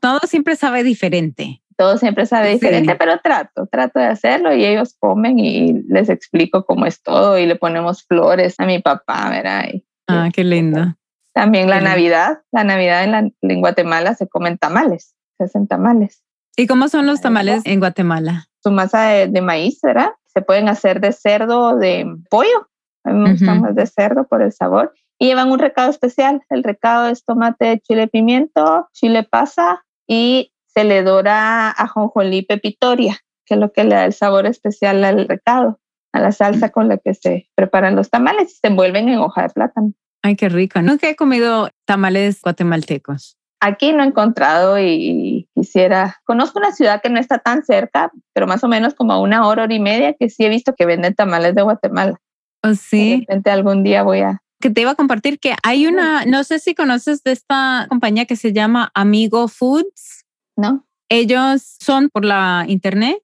todo 0.00 0.20
siempre 0.24 0.56
sabe 0.56 0.82
diferente. 0.82 1.62
Todo 1.76 1.98
siempre 1.98 2.24
sabe 2.24 2.50
diferente, 2.50 2.96
pero 2.96 3.20
trato, 3.22 3.66
trato 3.66 3.98
de 3.98 4.06
hacerlo 4.06 4.54
y 4.54 4.64
ellos 4.64 4.96
comen 4.98 5.38
y 5.38 5.82
les 5.88 6.08
explico 6.08 6.64
cómo 6.64 6.86
es 6.86 7.02
todo 7.02 7.38
y 7.38 7.44
le 7.44 7.56
ponemos 7.56 8.04
flores 8.04 8.54
a 8.58 8.64
mi 8.64 8.78
papá, 8.78 9.28
¿verdad? 9.28 9.66
ah, 10.08 10.30
qué 10.32 10.42
lindo. 10.42 10.96
También 11.34 11.68
la 11.68 11.82
Navidad, 11.82 12.40
la 12.50 12.64
Navidad 12.64 13.04
en, 13.04 13.12
la, 13.12 13.30
en 13.42 13.60
Guatemala 13.60 14.14
se 14.14 14.26
comen 14.26 14.56
tamales, 14.56 15.14
se 15.36 15.44
hacen 15.44 15.66
tamales. 15.66 16.22
¿Y 16.56 16.66
cómo 16.66 16.88
son 16.88 17.06
los 17.06 17.20
tamales 17.20 17.60
en 17.66 17.80
Guatemala? 17.80 18.48
Su 18.62 18.70
masa 18.70 19.08
de, 19.08 19.42
maíz, 19.42 19.78
¿verdad? 19.82 20.12
Se 20.24 20.40
pueden 20.40 20.70
hacer 20.70 21.00
de 21.00 21.12
cerdo 21.12 21.76
de 21.76 22.06
pollo. 22.30 22.70
A 23.04 23.12
mí 23.12 23.18
me 23.20 23.32
gustan 23.32 23.60
más 23.60 23.74
de 23.74 23.86
cerdo 23.86 24.26
por 24.26 24.40
el 24.40 24.52
sabor. 24.52 24.94
Y 25.18 25.26
llevan 25.26 25.50
un 25.50 25.58
recado 25.58 25.90
especial. 25.90 26.42
El 26.50 26.62
recado 26.62 27.08
es 27.08 27.24
tomate, 27.24 27.80
chile 27.80 28.08
pimiento, 28.08 28.88
chile 28.92 29.22
pasa 29.22 29.84
y 30.06 30.52
se 30.66 30.84
le 30.84 31.02
dora 31.02 31.70
ajonjolí 31.70 32.42
pepitoria, 32.42 33.18
que 33.46 33.54
es 33.54 33.60
lo 33.60 33.72
que 33.72 33.84
le 33.84 33.94
da 33.94 34.04
el 34.04 34.12
sabor 34.12 34.46
especial 34.46 35.02
al 35.04 35.26
recado, 35.26 35.80
a 36.12 36.20
la 36.20 36.32
salsa 36.32 36.68
con 36.68 36.88
la 36.88 36.98
que 36.98 37.14
se 37.14 37.48
preparan 37.54 37.96
los 37.96 38.10
tamales 38.10 38.52
y 38.52 38.56
se 38.56 38.66
envuelven 38.66 39.08
en 39.08 39.18
hoja 39.18 39.42
de 39.42 39.48
plátano. 39.48 39.92
Ay, 40.22 40.36
qué 40.36 40.48
rico. 40.48 40.82
Nunca 40.82 41.08
he 41.08 41.16
comido 41.16 41.70
tamales 41.86 42.42
guatemaltecos. 42.42 43.38
Aquí 43.60 43.92
no 43.92 44.02
he 44.02 44.06
encontrado 44.06 44.78
y 44.78 45.48
quisiera, 45.54 46.16
conozco 46.24 46.58
una 46.58 46.72
ciudad 46.72 47.00
que 47.00 47.08
no 47.08 47.18
está 47.18 47.38
tan 47.38 47.64
cerca, 47.64 48.12
pero 48.34 48.46
más 48.46 48.62
o 48.62 48.68
menos 48.68 48.94
como 48.94 49.14
a 49.14 49.20
una 49.20 49.46
hora, 49.46 49.62
hora 49.62 49.74
y 49.74 49.80
media, 49.80 50.12
que 50.12 50.28
sí 50.28 50.44
he 50.44 50.50
visto 50.50 50.74
que 50.74 50.84
venden 50.84 51.14
tamales 51.14 51.54
de 51.54 51.62
Guatemala. 51.62 52.20
¿Oh, 52.62 52.74
sí? 52.74 53.10
De 53.12 53.16
repente 53.20 53.50
algún 53.50 53.82
día 53.82 54.02
voy 54.02 54.20
a... 54.20 54.42
Que 54.60 54.70
te 54.70 54.80
iba 54.80 54.92
a 54.92 54.94
compartir 54.94 55.38
que 55.38 55.54
hay 55.62 55.86
una, 55.86 56.24
no 56.24 56.44
sé 56.44 56.58
si 56.58 56.74
conoces 56.74 57.22
de 57.22 57.32
esta 57.32 57.86
compañía 57.88 58.24
que 58.24 58.36
se 58.36 58.52
llama 58.52 58.90
Amigo 58.94 59.48
Foods. 59.48 60.24
No. 60.56 60.86
Ellos 61.08 61.76
son 61.80 62.08
por 62.08 62.24
la 62.24 62.64
internet 62.66 63.18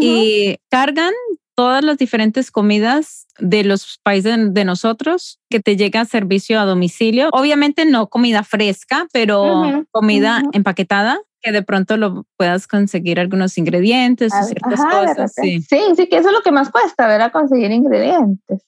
y 0.00 0.56
cargan 0.70 1.12
todas 1.54 1.82
las 1.82 1.98
diferentes 1.98 2.50
comidas 2.50 3.26
de 3.40 3.64
los 3.64 3.98
países 4.04 4.54
de 4.54 4.64
nosotros 4.64 5.40
que 5.50 5.58
te 5.58 5.76
llega 5.76 6.02
a 6.02 6.04
servicio 6.04 6.60
a 6.60 6.64
domicilio. 6.64 7.30
Obviamente 7.32 7.84
no 7.84 8.08
comida 8.08 8.44
fresca, 8.44 9.08
pero 9.12 9.84
comida 9.90 10.42
empaquetada 10.52 11.20
que 11.42 11.52
de 11.52 11.62
pronto 11.62 11.96
lo 11.96 12.24
puedas 12.36 12.68
conseguir 12.68 13.18
algunos 13.18 13.58
ingredientes 13.58 14.32
o 14.32 14.44
ciertas 14.44 14.80
cosas. 14.84 15.32
Sí. 15.34 15.60
sí, 15.62 15.80
sí, 15.96 16.08
que 16.08 16.18
eso 16.18 16.28
es 16.28 16.34
lo 16.34 16.42
que 16.42 16.52
más 16.52 16.70
cuesta, 16.70 17.08
ver 17.08 17.22
a 17.22 17.30
conseguir 17.30 17.70
ingredientes. 17.70 18.62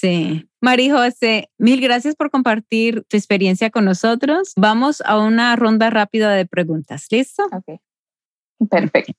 Sí. 0.00 0.48
Mari 0.60 0.90
José, 0.90 1.50
mil 1.58 1.80
gracias 1.80 2.14
por 2.14 2.30
compartir 2.30 3.04
tu 3.08 3.16
experiencia 3.16 3.70
con 3.70 3.84
nosotros. 3.84 4.52
Vamos 4.56 5.02
a 5.04 5.18
una 5.18 5.56
ronda 5.56 5.90
rápida 5.90 6.32
de 6.34 6.46
preguntas. 6.46 7.06
¿Listo? 7.10 7.42
Ok. 7.50 7.80
Perfecto. 8.70 9.12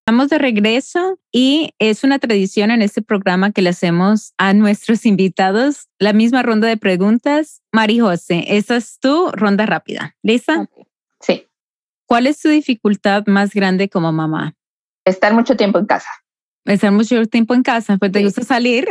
Estamos 0.00 0.28
de 0.28 0.36
regreso 0.36 1.18
y 1.30 1.70
es 1.78 2.04
una 2.04 2.18
tradición 2.18 2.70
en 2.70 2.82
este 2.82 3.00
programa 3.00 3.52
que 3.52 3.62
le 3.62 3.70
hacemos 3.70 4.34
a 4.36 4.52
nuestros 4.52 5.06
invitados 5.06 5.88
la 5.98 6.12
misma 6.12 6.42
ronda 6.42 6.68
de 6.68 6.76
preguntas. 6.76 7.62
Mari 7.72 8.00
José, 8.00 8.44
esa 8.48 8.76
es 8.76 8.98
tu 8.98 9.30
ronda 9.30 9.64
rápida. 9.64 10.14
¿Lista? 10.22 10.68
Sí. 11.20 11.46
¿Cuál 12.06 12.26
es 12.26 12.40
tu 12.40 12.48
dificultad 12.48 13.24
más 13.26 13.54
grande 13.54 13.88
como 13.88 14.12
mamá? 14.12 14.54
Estar 15.04 15.34
mucho 15.34 15.56
tiempo 15.56 15.78
en 15.78 15.86
casa. 15.86 16.10
Estar 16.64 16.92
mucho 16.92 17.24
tiempo 17.26 17.54
en 17.54 17.62
casa, 17.62 17.96
pues 17.96 18.12
te 18.12 18.22
gusta 18.22 18.42
salir. 18.42 18.86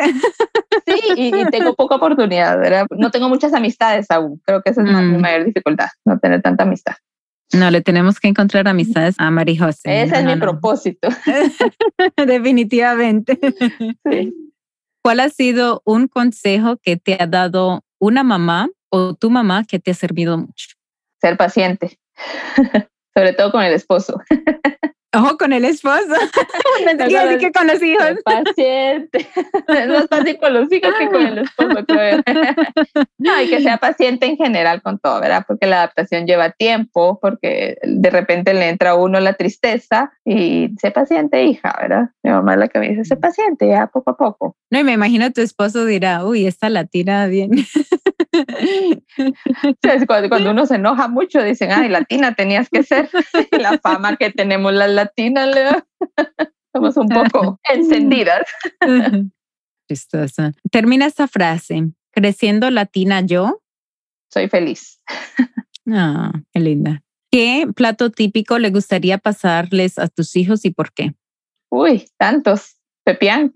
Sí, 0.86 1.02
y, 1.16 1.46
tengo 1.52 1.74
poca 1.76 1.96
oportunidad, 1.96 2.60
¿verdad? 2.60 2.86
No 2.98 3.12
tengo 3.12 3.30
muchas 3.30 3.54
amistades 3.54 4.08
aún. 4.10 4.42
Creo 4.46 4.62
que 4.62 4.72
esa 4.72 4.82
es 4.82 4.88
mi 4.88 4.94
mm. 4.94 5.22
mayor 5.22 5.46
dificultad, 5.46 5.88
no 6.06 6.20
tener 6.20 6.42
tanta 6.42 6.64
amistad. 6.64 6.96
No, 7.54 7.70
le 7.70 7.82
tenemos 7.82 8.20
que 8.20 8.30
encontrar 8.30 8.68
amistades 8.68 9.16
a 9.18 9.30
Mari 9.30 9.58
José. 9.58 10.04
Ese 10.04 10.20
es 10.20 10.26
mi 10.26 10.38
propósito. 10.38 11.10
Definitivamente. 12.26 13.38
¿Cuál 15.04 15.20
ha 15.20 15.30
sido 15.30 15.82
un 15.86 16.08
consejo 16.08 16.78
que 16.78 16.96
te 16.96 17.18
ha 17.20 17.28
dado 17.28 17.84
una 18.00 18.24
mamá 18.24 18.70
o 18.90 19.16
tu 19.16 19.30
mamá 19.30 19.66
que 19.66 19.80
te 19.80 19.92
ha 19.92 19.94
servido 19.94 20.38
mucho? 20.38 20.76
Ser 21.20 21.38
paciente, 21.38 22.00
sobre 23.16 23.34
todo 23.34 23.52
con 23.52 23.64
el 23.64 23.74
esposo. 23.74 24.22
Ojo 25.14 25.38
con 25.38 25.52
el 25.52 25.66
esposo. 25.66 26.06
no 26.98 27.06
quiere 27.06 27.38
que 27.40 27.52
con 27.52 27.68
los 27.68 27.84
hijos. 27.84 28.16
Paciente. 28.24 29.28
Es 29.68 29.88
más 29.88 30.08
fácil 30.08 30.38
con 30.38 30.54
los 30.54 30.72
hijos 30.72 30.92
que 30.98 31.10
con 31.10 31.22
el 31.26 31.38
esposo, 31.40 31.86
creo. 31.86 32.22
No, 33.18 33.42
y 33.42 33.50
que 33.50 33.62
sea 33.62 33.78
paciente 33.78 34.26
en 34.26 34.38
general 34.38 34.82
con 34.82 35.00
todo, 35.00 35.20
¿verdad? 35.20 35.44
Porque 35.48 35.66
la 35.66 35.78
adaptación 35.78 36.26
lleva 36.26 36.52
tiempo, 36.52 37.20
porque 37.22 37.78
de 37.84 38.10
repente 38.10 38.54
le 38.54 38.70
entra 38.70 38.92
a 38.92 38.96
uno 38.96 39.20
la 39.20 39.34
tristeza 39.34 40.12
y 40.26 40.70
sé 40.80 40.92
paciente, 40.92 41.44
hija, 41.44 41.76
¿verdad? 41.82 42.10
Mi 42.24 42.32
mamá 42.32 42.54
es 42.54 42.60
la 42.60 42.68
que 42.68 42.80
me 42.80 42.90
dice, 42.90 43.06
sé 43.06 43.16
paciente, 43.16 43.68
ya 43.68 43.88
poco 43.88 44.12
a 44.12 44.18
poco. 44.18 44.56
No, 44.70 44.80
y 44.80 44.84
me 44.84 44.94
imagino 44.94 45.32
tu 45.32 45.42
esposo 45.42 45.86
dirá, 45.86 46.26
uy, 46.26 46.48
esta 46.48 46.70
la 46.70 46.86
tira 46.86 47.28
bien. 47.28 47.52
Cuando, 50.28 50.52
uno 50.52 50.66
se 50.66 50.76
enoja 50.76 51.08
mucho, 51.08 51.44
dicen, 51.44 51.72
ay, 51.72 51.90
latina 51.90 52.34
tenías 52.34 52.70
que 52.70 52.84
ser. 52.84 53.10
La 53.52 53.78
fama 53.80 54.16
que 54.16 54.30
tenemos 54.30 54.74
las 54.74 54.90
latinas, 55.02 55.48
Leo. 55.54 55.88
Somos 56.74 56.96
un 56.98 57.10
poco 57.10 57.60
encendidas. 57.70 58.44
Chistosa. 59.90 60.54
Termina 60.72 61.06
esta 61.06 61.28
frase. 61.28 61.92
Creciendo 62.12 62.70
latina 62.70 63.22
yo. 63.22 63.62
Soy 64.32 64.48
feliz. 64.48 65.02
Ah, 65.90 66.32
qué 66.54 66.60
linda. 66.60 67.02
¿Qué 67.32 67.66
plato 67.76 68.10
típico 68.10 68.60
le 68.60 68.70
gustaría 68.70 69.18
pasarles 69.18 69.98
a 69.98 70.08
tus 70.08 70.36
hijos 70.36 70.66
y 70.66 70.72
por 70.72 70.94
qué? 70.94 71.14
Uy, 71.70 72.08
tantos. 72.18 72.78
Pepián. 73.04 73.54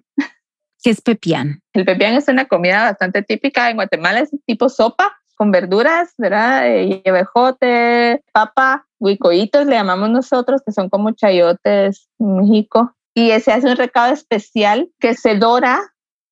¿Qué 0.81 0.89
es 0.91 1.01
pepián? 1.01 1.61
El 1.73 1.85
pepián 1.85 2.13
es 2.13 2.27
una 2.27 2.45
comida 2.45 2.83
bastante 2.83 3.21
típica 3.21 3.69
en 3.69 3.77
Guatemala, 3.77 4.19
es 4.19 4.29
tipo 4.45 4.69
sopa 4.69 5.17
con 5.35 5.51
verduras, 5.51 6.13
¿verdad? 6.17 6.67
Eh, 6.69 7.01
lleva 7.03 7.19
ejote, 7.19 8.23
papa, 8.31 8.87
huicoitos 9.05 9.65
le 9.65 9.75
llamamos 9.75 10.09
nosotros, 10.09 10.61
que 10.65 10.71
son 10.71 10.89
como 10.89 11.11
chayotes 11.11 12.09
en 12.19 12.37
México. 12.37 12.95
Y 13.13 13.31
se 13.39 13.53
hace 13.53 13.69
un 13.69 13.77
recado 13.77 14.13
especial 14.13 14.89
que 14.99 15.13
se 15.13 15.35
dora, 15.35 15.79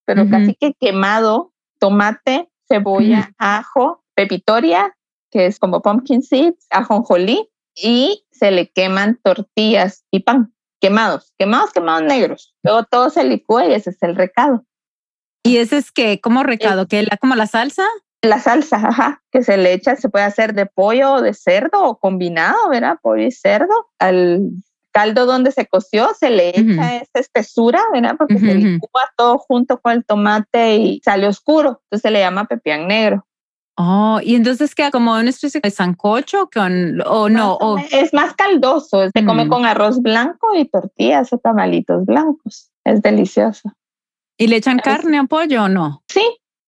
pero 0.05 0.29
casi 0.29 0.55
que 0.55 0.73
quemado, 0.73 1.53
tomate, 1.79 2.49
cebolla, 2.67 3.31
ajo, 3.37 4.03
pepitoria, 4.15 4.93
que 5.31 5.45
es 5.45 5.59
como 5.59 5.81
pumpkin 5.81 6.21
seeds, 6.21 6.67
ajonjolí, 6.71 7.49
y 7.75 8.25
se 8.31 8.51
le 8.51 8.69
queman 8.69 9.19
tortillas 9.23 10.05
y 10.11 10.19
pan 10.19 10.53
quemados, 10.83 11.33
quemados, 11.37 11.71
quemados 11.71 12.03
negros. 12.03 12.53
Luego 12.61 12.83
todo 12.83 13.09
se 13.09 13.23
licúa 13.23 13.65
y 13.65 13.73
ese 13.73 13.91
es 13.91 14.03
el 14.03 14.17
recado. 14.17 14.65
¿Y 15.41 15.57
ese 15.57 15.77
es 15.77 15.93
que, 15.93 16.19
como 16.19 16.43
recado? 16.43 16.87
¿Que 16.89 17.03
la, 17.03 17.15
como 17.15 17.35
la 17.35 17.47
salsa? 17.47 17.85
La 18.23 18.39
salsa, 18.39 18.77
ajá, 18.77 19.21
que 19.31 19.43
se 19.43 19.57
le 19.57 19.73
echa, 19.73 19.95
se 19.95 20.09
puede 20.09 20.25
hacer 20.25 20.53
de 20.53 20.65
pollo 20.65 21.13
o 21.13 21.21
de 21.21 21.33
cerdo 21.33 21.83
o 21.83 21.99
combinado, 21.99 22.69
¿verdad? 22.69 22.97
Pollo 23.01 23.23
y 23.23 23.31
cerdo. 23.31 23.87
Al 23.99 24.49
caldo 24.91 25.25
donde 25.25 25.51
se 25.51 25.67
coció 25.67 26.09
se 26.17 26.29
le 26.29 26.49
echa 26.49 26.95
esa 26.95 27.19
espesura, 27.19 27.81
¿verdad? 27.91 28.15
Porque 28.17 28.39
se 28.39 28.55
licúa 28.55 29.01
todo 29.17 29.39
junto 29.39 29.81
con 29.81 29.91
el 29.91 30.05
tomate 30.05 30.77
y 30.77 31.01
sale 31.03 31.27
oscuro. 31.27 31.81
Entonces 31.85 32.01
se 32.01 32.11
le 32.11 32.19
llama 32.19 32.45
pepián 32.45 32.87
negro. 32.87 33.25
Oh, 33.75 34.19
y 34.23 34.35
entonces 34.35 34.75
queda 34.75 34.91
como 34.91 35.13
una 35.13 35.29
especie 35.29 35.59
de 35.59 35.71
sancocho 35.71 36.47
con, 36.53 37.01
o 37.07 37.27
no, 37.27 37.55
o... 37.55 37.79
es 37.79 38.13
más 38.13 38.35
caldoso, 38.35 39.09
se 39.11 39.25
come 39.25 39.45
mm. 39.45 39.49
con 39.49 39.65
arroz 39.65 39.99
blanco 39.99 40.55
y 40.55 40.65
tortillas 40.65 41.33
o 41.33 41.39
tamalitos 41.39 42.05
blancos. 42.05 42.69
Es 42.85 43.01
delicioso. 43.01 43.73
¿Y 44.37 44.47
le 44.47 44.57
echan 44.57 44.77
carne 44.77 45.19
o 45.21 45.25
pollo 45.25 45.63
o 45.63 45.69
no? 45.69 46.03
Sí, 46.07 46.23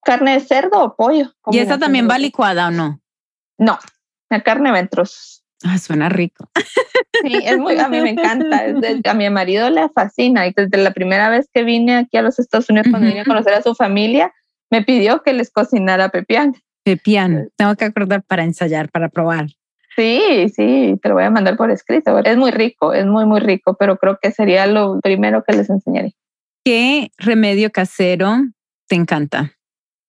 carne 0.06 0.34
de 0.34 0.39
cerdo 0.39 0.82
o 0.82 0.95
pollo. 0.95 1.34
¿Y 1.51 1.60
esa 1.60 1.78
también 1.78 2.08
va 2.10 2.18
licuada 2.18 2.68
o 2.68 2.72
no? 2.72 3.01
No, 3.58 3.78
la 4.30 4.41
carne 4.41 4.72
va 4.72 4.80
en 4.80 4.88
trozos. 4.88 5.43
Ah, 5.64 5.78
suena 5.78 6.10
rico. 6.10 6.49
Sí, 7.24 7.34
es 7.43 7.58
muy, 7.58 7.80
a 7.80 7.88
mí 7.88 8.01
me 8.01 8.12
encanta. 8.12 8.66
a 9.10 9.14
mi 9.14 9.30
marido 9.30 9.70
le 9.70 9.89
fascina. 9.89 10.45
Y 10.45 10.53
desde 10.56 10.78
la 10.78 10.91
primera 10.91 11.30
vez 11.30 11.49
que 11.51 11.64
vine 11.64 11.95
aquí 11.95 12.18
a 12.18 12.22
los 12.22 12.38
Estados 12.39 12.70
Unidos, 12.70 12.88
cuando 12.91 13.08
vine 13.08 13.22
a 13.22 13.26
conocer 13.26 13.53
a 13.53 13.62
su 13.62 13.74
familia, 13.74 14.34
me 14.70 14.84
pidió 14.84 15.24
que 15.24 15.34
les 15.34 15.49
cocinara 15.49 16.10
pepián. 16.10 16.53
Pepián, 16.84 17.49
tengo 17.56 17.76
que 17.76 17.86
acordar 17.86 18.22
para 18.24 18.43
ensayar, 18.43 18.89
para 18.91 19.10
probar. 19.10 19.47
Sí, 19.95 20.49
sí, 20.53 20.99
te 21.01 21.10
lo 21.10 21.16
voy 21.16 21.24
a 21.24 21.32
mandar 21.32 21.56
por 21.56 21.72
escrito. 21.72 22.20
Es 22.20 22.38
muy 22.38 22.51
rico, 22.51 22.93
es 22.93 23.06
muy, 23.06 23.26
muy 23.26 23.39
rico, 23.39 23.76
pero 23.80 23.97
creo 23.97 24.20
que 24.22 24.32
sería 24.32 24.68
lo 24.68 24.99
primero 24.99 25.43
que 25.47 25.56
les 25.56 25.70
enseñaré. 25.70 26.14
¿Qué 26.64 27.12
remedio 27.18 27.72
casero 27.72 28.36
te 28.88 28.95
encanta? 28.95 29.53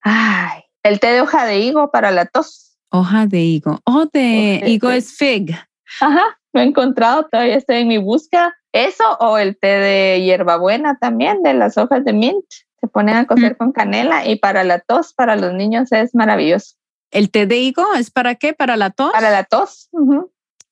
Ay, 0.08 0.62
el 0.84 1.00
té 1.00 1.08
de 1.08 1.20
hoja 1.20 1.46
de 1.46 1.58
higo 1.58 1.90
para 1.90 2.12
la 2.12 2.26
tos. 2.26 2.78
Hoja 2.90 3.26
de 3.26 3.40
higo. 3.40 3.80
Oh, 3.84 4.06
de 4.12 4.62
higo 4.64 4.88
es 4.88 5.16
fig. 5.16 5.58
Ajá, 6.00 6.38
lo 6.52 6.60
he 6.60 6.64
encontrado, 6.64 7.26
todavía 7.26 7.56
estoy 7.56 7.78
en 7.78 7.88
mi 7.88 7.98
búsqueda. 7.98 8.54
Eso 8.70 9.02
o 9.18 9.36
el 9.36 9.58
té 9.58 9.66
de 9.66 10.22
hierbabuena 10.22 10.96
también, 11.00 11.42
de 11.42 11.54
las 11.54 11.76
hojas 11.76 12.04
de 12.04 12.12
mint. 12.12 12.44
Se 12.80 12.86
ponen 12.86 13.16
a 13.16 13.26
cocer 13.26 13.56
con 13.56 13.72
canela 13.72 14.24
y 14.28 14.36
para 14.36 14.62
la 14.62 14.78
tos, 14.78 15.12
para 15.12 15.34
los 15.34 15.52
niños 15.54 15.90
es 15.90 16.14
maravilloso. 16.14 16.76
¿El 17.10 17.32
té 17.32 17.46
de 17.46 17.56
higo 17.56 17.94
es 17.94 18.12
para 18.12 18.36
qué? 18.36 18.52
¿Para 18.52 18.76
la 18.76 18.90
tos? 18.90 19.10
Para 19.10 19.30
la 19.30 19.42
tos. 19.42 19.88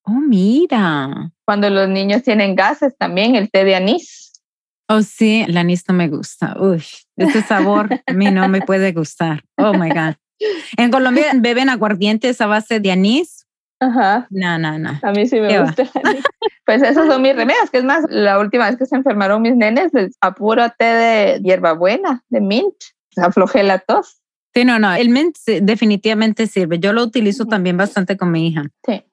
Oh, 0.04 0.10
mira. 0.12 1.32
Cuando 1.44 1.70
los 1.70 1.88
niños 1.88 2.22
tienen 2.22 2.54
gases 2.54 2.96
también, 2.96 3.34
el 3.34 3.50
té 3.50 3.64
de 3.64 3.74
anís. 3.74 4.23
Oh, 4.94 5.02
sí, 5.02 5.44
el 5.46 5.56
anís 5.56 5.84
no 5.88 5.94
me 5.94 6.08
gusta. 6.08 6.56
Uy, 6.60 6.84
ese 7.16 7.42
sabor 7.42 7.88
a 8.06 8.12
mí 8.12 8.30
no 8.30 8.48
me 8.48 8.60
puede 8.60 8.92
gustar. 8.92 9.42
Oh, 9.56 9.72
my 9.74 9.88
God. 9.88 10.14
En 10.76 10.90
Colombia 10.90 11.26
beben 11.34 11.68
aguardientes 11.68 12.40
a 12.40 12.46
base 12.46 12.78
de 12.78 12.92
anís. 12.92 13.46
Ajá. 13.80 14.28
No, 14.30 14.58
no, 14.58 14.78
no. 14.78 15.00
A 15.02 15.10
mí 15.12 15.26
sí 15.26 15.40
me 15.40 15.60
gusta. 15.60 15.84
pues 16.64 16.82
esos 16.82 17.06
son 17.06 17.22
mis 17.22 17.34
remedios, 17.34 17.70
que 17.70 17.78
es 17.78 17.84
más, 17.84 18.04
la 18.08 18.38
última 18.38 18.66
vez 18.66 18.76
que 18.76 18.86
se 18.86 18.94
enfermaron 18.94 19.42
mis 19.42 19.56
nenes, 19.56 19.92
les 19.92 20.16
apuro 20.20 20.64
té 20.78 20.84
de 20.84 21.40
hierbabuena, 21.42 22.22
de 22.28 22.40
mint, 22.40 22.74
aflojé 23.16 23.64
la 23.64 23.80
tos. 23.80 24.20
Sí, 24.54 24.64
no, 24.64 24.78
no, 24.78 24.94
el 24.94 25.08
mint 25.08 25.36
definitivamente 25.62 26.46
sirve. 26.46 26.78
Yo 26.78 26.92
lo 26.92 27.02
utilizo 27.02 27.46
también 27.46 27.76
bastante 27.76 28.16
con 28.16 28.30
mi 28.30 28.46
hija. 28.46 28.62
Sí. 28.86 29.04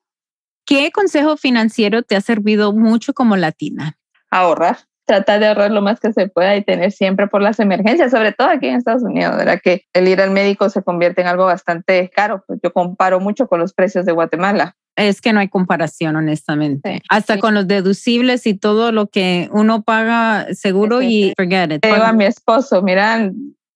¿Qué 0.67 0.91
consejo 0.91 1.38
financiero 1.38 2.03
te 2.03 2.15
ha 2.15 2.21
servido 2.21 2.71
mucho 2.71 3.13
como 3.13 3.36
latina? 3.36 3.97
Ahorrar. 4.29 4.77
Tratar 5.12 5.41
de 5.41 5.47
ahorrar 5.47 5.72
lo 5.72 5.82
más 5.82 5.99
que 5.99 6.14
se 6.14 6.30
pueda 6.30 6.55
y 6.55 6.64
tener 6.64 6.93
siempre 6.93 7.28
por 7.28 7.41
las 7.41 7.59
emergencias, 7.59 8.12
sobre 8.12 8.32
todo 8.32 8.47
aquí 8.47 8.68
en 8.68 8.78
Estados 8.78 9.03
Unidos, 9.03 9.36
¿verdad? 9.36 9.59
Que 9.62 9.84
el 9.91 10.07
ir 10.07 10.22
al 10.22 10.32
médico 10.32 10.70
se 10.70 10.84
convierte 10.84 11.20
en 11.20 11.28
algo 11.28 11.43
bastante 11.43 12.09
caro. 12.16 12.45
Pues 12.47 12.62
yo 12.64 12.72
comparo 12.72 13.20
mucho 13.20 13.49
con 13.49 13.59
los 13.59 13.74
precios 13.74 14.05
de 14.05 14.14
Guatemala. 14.14 14.78
Es 14.95 15.20
que 15.20 15.34
no 15.34 15.41
hay 15.41 15.49
comparación, 15.49 16.16
honestamente. 16.16 17.01
Hasta 17.09 17.39
con 17.39 17.53
los 17.53 17.68
deducibles 17.68 18.47
y 18.47 18.53
todo 18.53 18.93
lo 18.93 19.07
que 19.07 19.49
uno 19.51 19.82
paga 19.82 20.47
seguro 20.53 21.01
y 21.01 21.34
forget 21.36 21.74
it. 21.74 21.86
Digo 21.86 22.05
a 22.05 22.14
mi 22.14 22.24
esposo, 22.24 22.82
mira, 22.82 23.30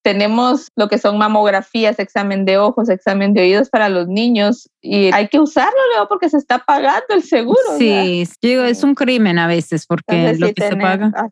tenemos 0.05 0.71
lo 0.75 0.87
que 0.87 0.99
son 0.99 1.17
mamografías, 1.17 1.97
examen 1.97 2.45
de 2.45 2.59
ojos, 2.59 2.89
examen 2.89 3.33
de 3.33 3.41
oídos 3.41 3.71
para 3.71 3.89
los 3.89 4.07
niños 4.07 4.69
y 4.79 5.11
hay 5.11 5.29
que 5.29 5.39
usarlo 5.39 5.79
luego 5.91 6.07
porque 6.07 6.29
se 6.29 6.37
está 6.37 6.59
pagando 6.59 7.07
el 7.09 7.23
seguro. 7.23 7.57
Sí, 7.79 8.23
digo, 8.39 8.61
es 8.61 8.83
un 8.83 8.93
crimen 8.93 9.39
a 9.39 9.47
veces 9.47 9.87
porque 9.87 10.35
lo 10.37 10.53
que 10.53 10.61
se 10.61 10.77
paga. 10.77 11.11
Ah, 11.15 11.27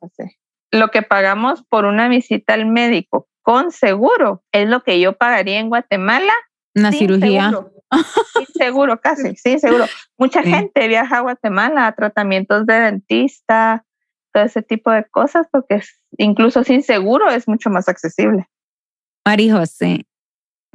lo 0.72 0.90
que 0.90 1.04
pagamos 1.04 1.62
por 1.70 1.86
una 1.86 2.08
visita 2.08 2.56
al 2.56 2.66
médico 2.66 3.28
con 3.44 3.70
seguro 3.70 4.44
es 4.52 4.68
lo 4.68 4.82
que 4.82 5.00
yo 5.00 5.14
pagaría 5.14 5.60
en 5.60 5.70
Guatemala. 5.70 6.34
Una 6.74 6.92
cirugía. 6.92 7.52
Seguro. 7.52 7.72
Sin 8.36 8.46
seguro, 8.56 9.02
casi, 9.02 9.36
sí, 9.36 9.60
seguro. 9.60 9.86
Mucha 10.18 10.42
gente 10.42 10.88
viaja 10.88 11.20
a 11.20 11.22
Guatemala 11.22 11.86
a 11.86 11.92
tratamientos 11.92 12.66
de 12.66 12.80
dentista, 12.80 13.86
todo 14.34 14.46
ese 14.46 14.64
tipo 14.64 14.90
de 14.90 15.06
cosas, 15.06 15.46
porque 15.52 15.84
incluso 16.18 16.64
sin 16.64 16.82
seguro 16.82 17.30
es 17.30 17.48
mucho 17.48 17.70
más 17.70 17.88
accesible. 17.88 18.48
Mari 19.26 19.50
José, 19.50 20.06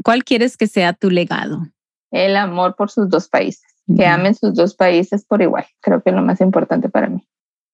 ¿cuál 0.03 0.25
quieres 0.25 0.57
que 0.57 0.67
sea 0.67 0.95
tu 0.95 1.11
legado? 1.11 1.67
El 2.11 2.37
amor 2.37 2.77
por 2.77 2.91
sus 2.91 3.09
dos 3.11 3.29
países, 3.29 3.67
que 3.95 4.07
amen 4.07 4.35
sus 4.35 4.55
dos 4.55 4.75
países 4.75 5.25
por 5.27 5.43
igual. 5.43 5.67
Creo 5.81 6.03
que 6.03 6.11
es 6.11 6.17
lo 6.17 6.23
más 6.23 6.41
importante 6.41 6.89
para 6.89 7.09
mí. 7.09 7.29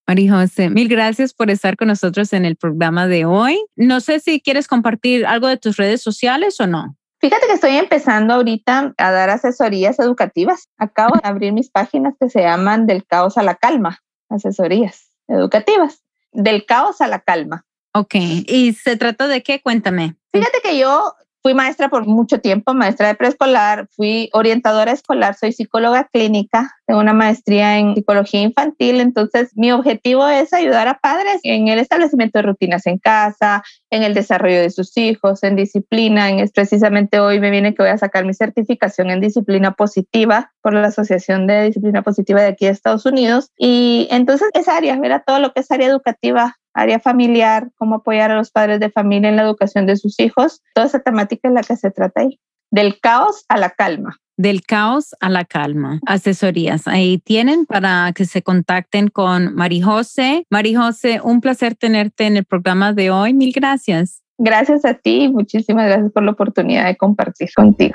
Mari 0.06 0.28
José, 0.28 0.68
mil 0.70 0.88
gracias 0.88 1.32
por 1.32 1.50
estar 1.50 1.76
con 1.76 1.88
nosotros 1.88 2.32
en 2.32 2.44
el 2.44 2.56
programa 2.56 3.06
de 3.06 3.24
hoy. 3.24 3.64
No 3.76 4.00
sé 4.00 4.18
si 4.18 4.40
quieres 4.40 4.66
compartir 4.66 5.24
algo 5.26 5.46
de 5.46 5.56
tus 5.56 5.76
redes 5.76 6.02
sociales 6.02 6.60
o 6.60 6.66
no. 6.66 6.96
Fíjate 7.20 7.46
que 7.46 7.54
estoy 7.54 7.76
empezando 7.76 8.34
ahorita 8.34 8.94
a 8.98 9.10
dar 9.12 9.30
asesorías 9.30 9.98
educativas. 9.98 10.68
Acabo 10.76 11.14
de 11.14 11.26
abrir 11.26 11.52
mis 11.52 11.70
páginas 11.70 12.14
que 12.20 12.28
se 12.28 12.42
llaman 12.42 12.86
Del 12.86 13.06
caos 13.06 13.38
a 13.38 13.42
la 13.42 13.54
calma, 13.54 14.00
asesorías 14.28 15.08
educativas. 15.28 16.02
Del 16.32 16.66
caos 16.66 17.00
a 17.00 17.06
la 17.06 17.20
calma. 17.20 17.64
Ok, 17.94 18.16
¿y 18.16 18.72
se 18.74 18.96
trata 18.96 19.28
de 19.28 19.42
qué? 19.42 19.62
Cuéntame. 19.62 20.16
Fíjate 20.34 20.60
que 20.62 20.78
yo 20.78 21.14
Fui 21.44 21.52
maestra 21.52 21.90
por 21.90 22.06
mucho 22.06 22.40
tiempo, 22.40 22.72
maestra 22.72 23.08
de 23.08 23.16
preescolar, 23.16 23.86
fui 23.94 24.30
orientadora 24.32 24.92
escolar, 24.92 25.34
soy 25.34 25.52
psicóloga 25.52 26.08
clínica, 26.10 26.74
tengo 26.86 27.00
una 27.00 27.12
maestría 27.12 27.78
en 27.78 27.94
psicología 27.94 28.40
infantil, 28.40 28.98
entonces 28.98 29.50
mi 29.54 29.70
objetivo 29.70 30.26
es 30.26 30.54
ayudar 30.54 30.88
a 30.88 31.00
padres 31.00 31.40
en 31.42 31.68
el 31.68 31.80
establecimiento 31.80 32.38
de 32.38 32.44
rutinas 32.44 32.86
en 32.86 32.96
casa, 32.96 33.62
en 33.90 34.04
el 34.04 34.14
desarrollo 34.14 34.58
de 34.58 34.70
sus 34.70 34.96
hijos, 34.96 35.42
en 35.42 35.54
disciplina, 35.54 36.30
en, 36.30 36.48
precisamente 36.48 37.20
hoy 37.20 37.40
me 37.40 37.50
viene 37.50 37.74
que 37.74 37.82
voy 37.82 37.92
a 37.92 37.98
sacar 37.98 38.24
mi 38.24 38.32
certificación 38.32 39.10
en 39.10 39.20
disciplina 39.20 39.72
positiva 39.72 40.50
por 40.62 40.72
la 40.72 40.86
Asociación 40.86 41.46
de 41.46 41.64
Disciplina 41.64 42.00
Positiva 42.00 42.40
de 42.40 42.48
aquí 42.48 42.64
de 42.64 42.70
Estados 42.70 43.04
Unidos 43.04 43.50
y 43.58 44.08
entonces 44.10 44.48
esa 44.54 44.78
área, 44.78 44.98
¿verdad? 44.98 45.24
Todo 45.26 45.40
lo 45.40 45.52
que 45.52 45.60
es 45.60 45.70
área 45.70 45.88
educativa 45.88 46.56
área 46.74 46.98
familiar, 46.98 47.70
cómo 47.76 47.96
apoyar 47.96 48.30
a 48.30 48.36
los 48.36 48.50
padres 48.50 48.80
de 48.80 48.90
familia 48.90 49.30
en 49.30 49.36
la 49.36 49.42
educación 49.42 49.86
de 49.86 49.96
sus 49.96 50.20
hijos, 50.20 50.60
toda 50.74 50.86
esa 50.86 51.00
temática 51.00 51.48
es 51.48 51.54
la 51.54 51.62
que 51.62 51.76
se 51.76 51.90
trata 51.90 52.22
ahí. 52.22 52.40
Del 52.70 53.00
caos 53.00 53.44
a 53.48 53.56
la 53.56 53.70
calma. 53.70 54.16
Del 54.36 54.62
caos 54.62 55.14
a 55.20 55.30
la 55.30 55.44
calma. 55.44 56.00
Asesorías. 56.06 56.88
Ahí 56.88 57.18
tienen 57.18 57.66
para 57.66 58.12
que 58.12 58.24
se 58.24 58.42
contacten 58.42 59.08
con 59.08 59.54
Marijose. 59.54 60.44
Marijose, 60.50 61.20
un 61.22 61.40
placer 61.40 61.76
tenerte 61.76 62.26
en 62.26 62.36
el 62.36 62.44
programa 62.44 62.92
de 62.92 63.12
hoy. 63.12 63.32
Mil 63.32 63.52
gracias. 63.54 64.22
Gracias 64.36 64.84
a 64.84 64.94
ti. 64.94 65.28
Muchísimas 65.28 65.86
gracias 65.86 66.10
por 66.10 66.24
la 66.24 66.32
oportunidad 66.32 66.86
de 66.86 66.96
compartir 66.96 67.50
contigo. 67.54 67.94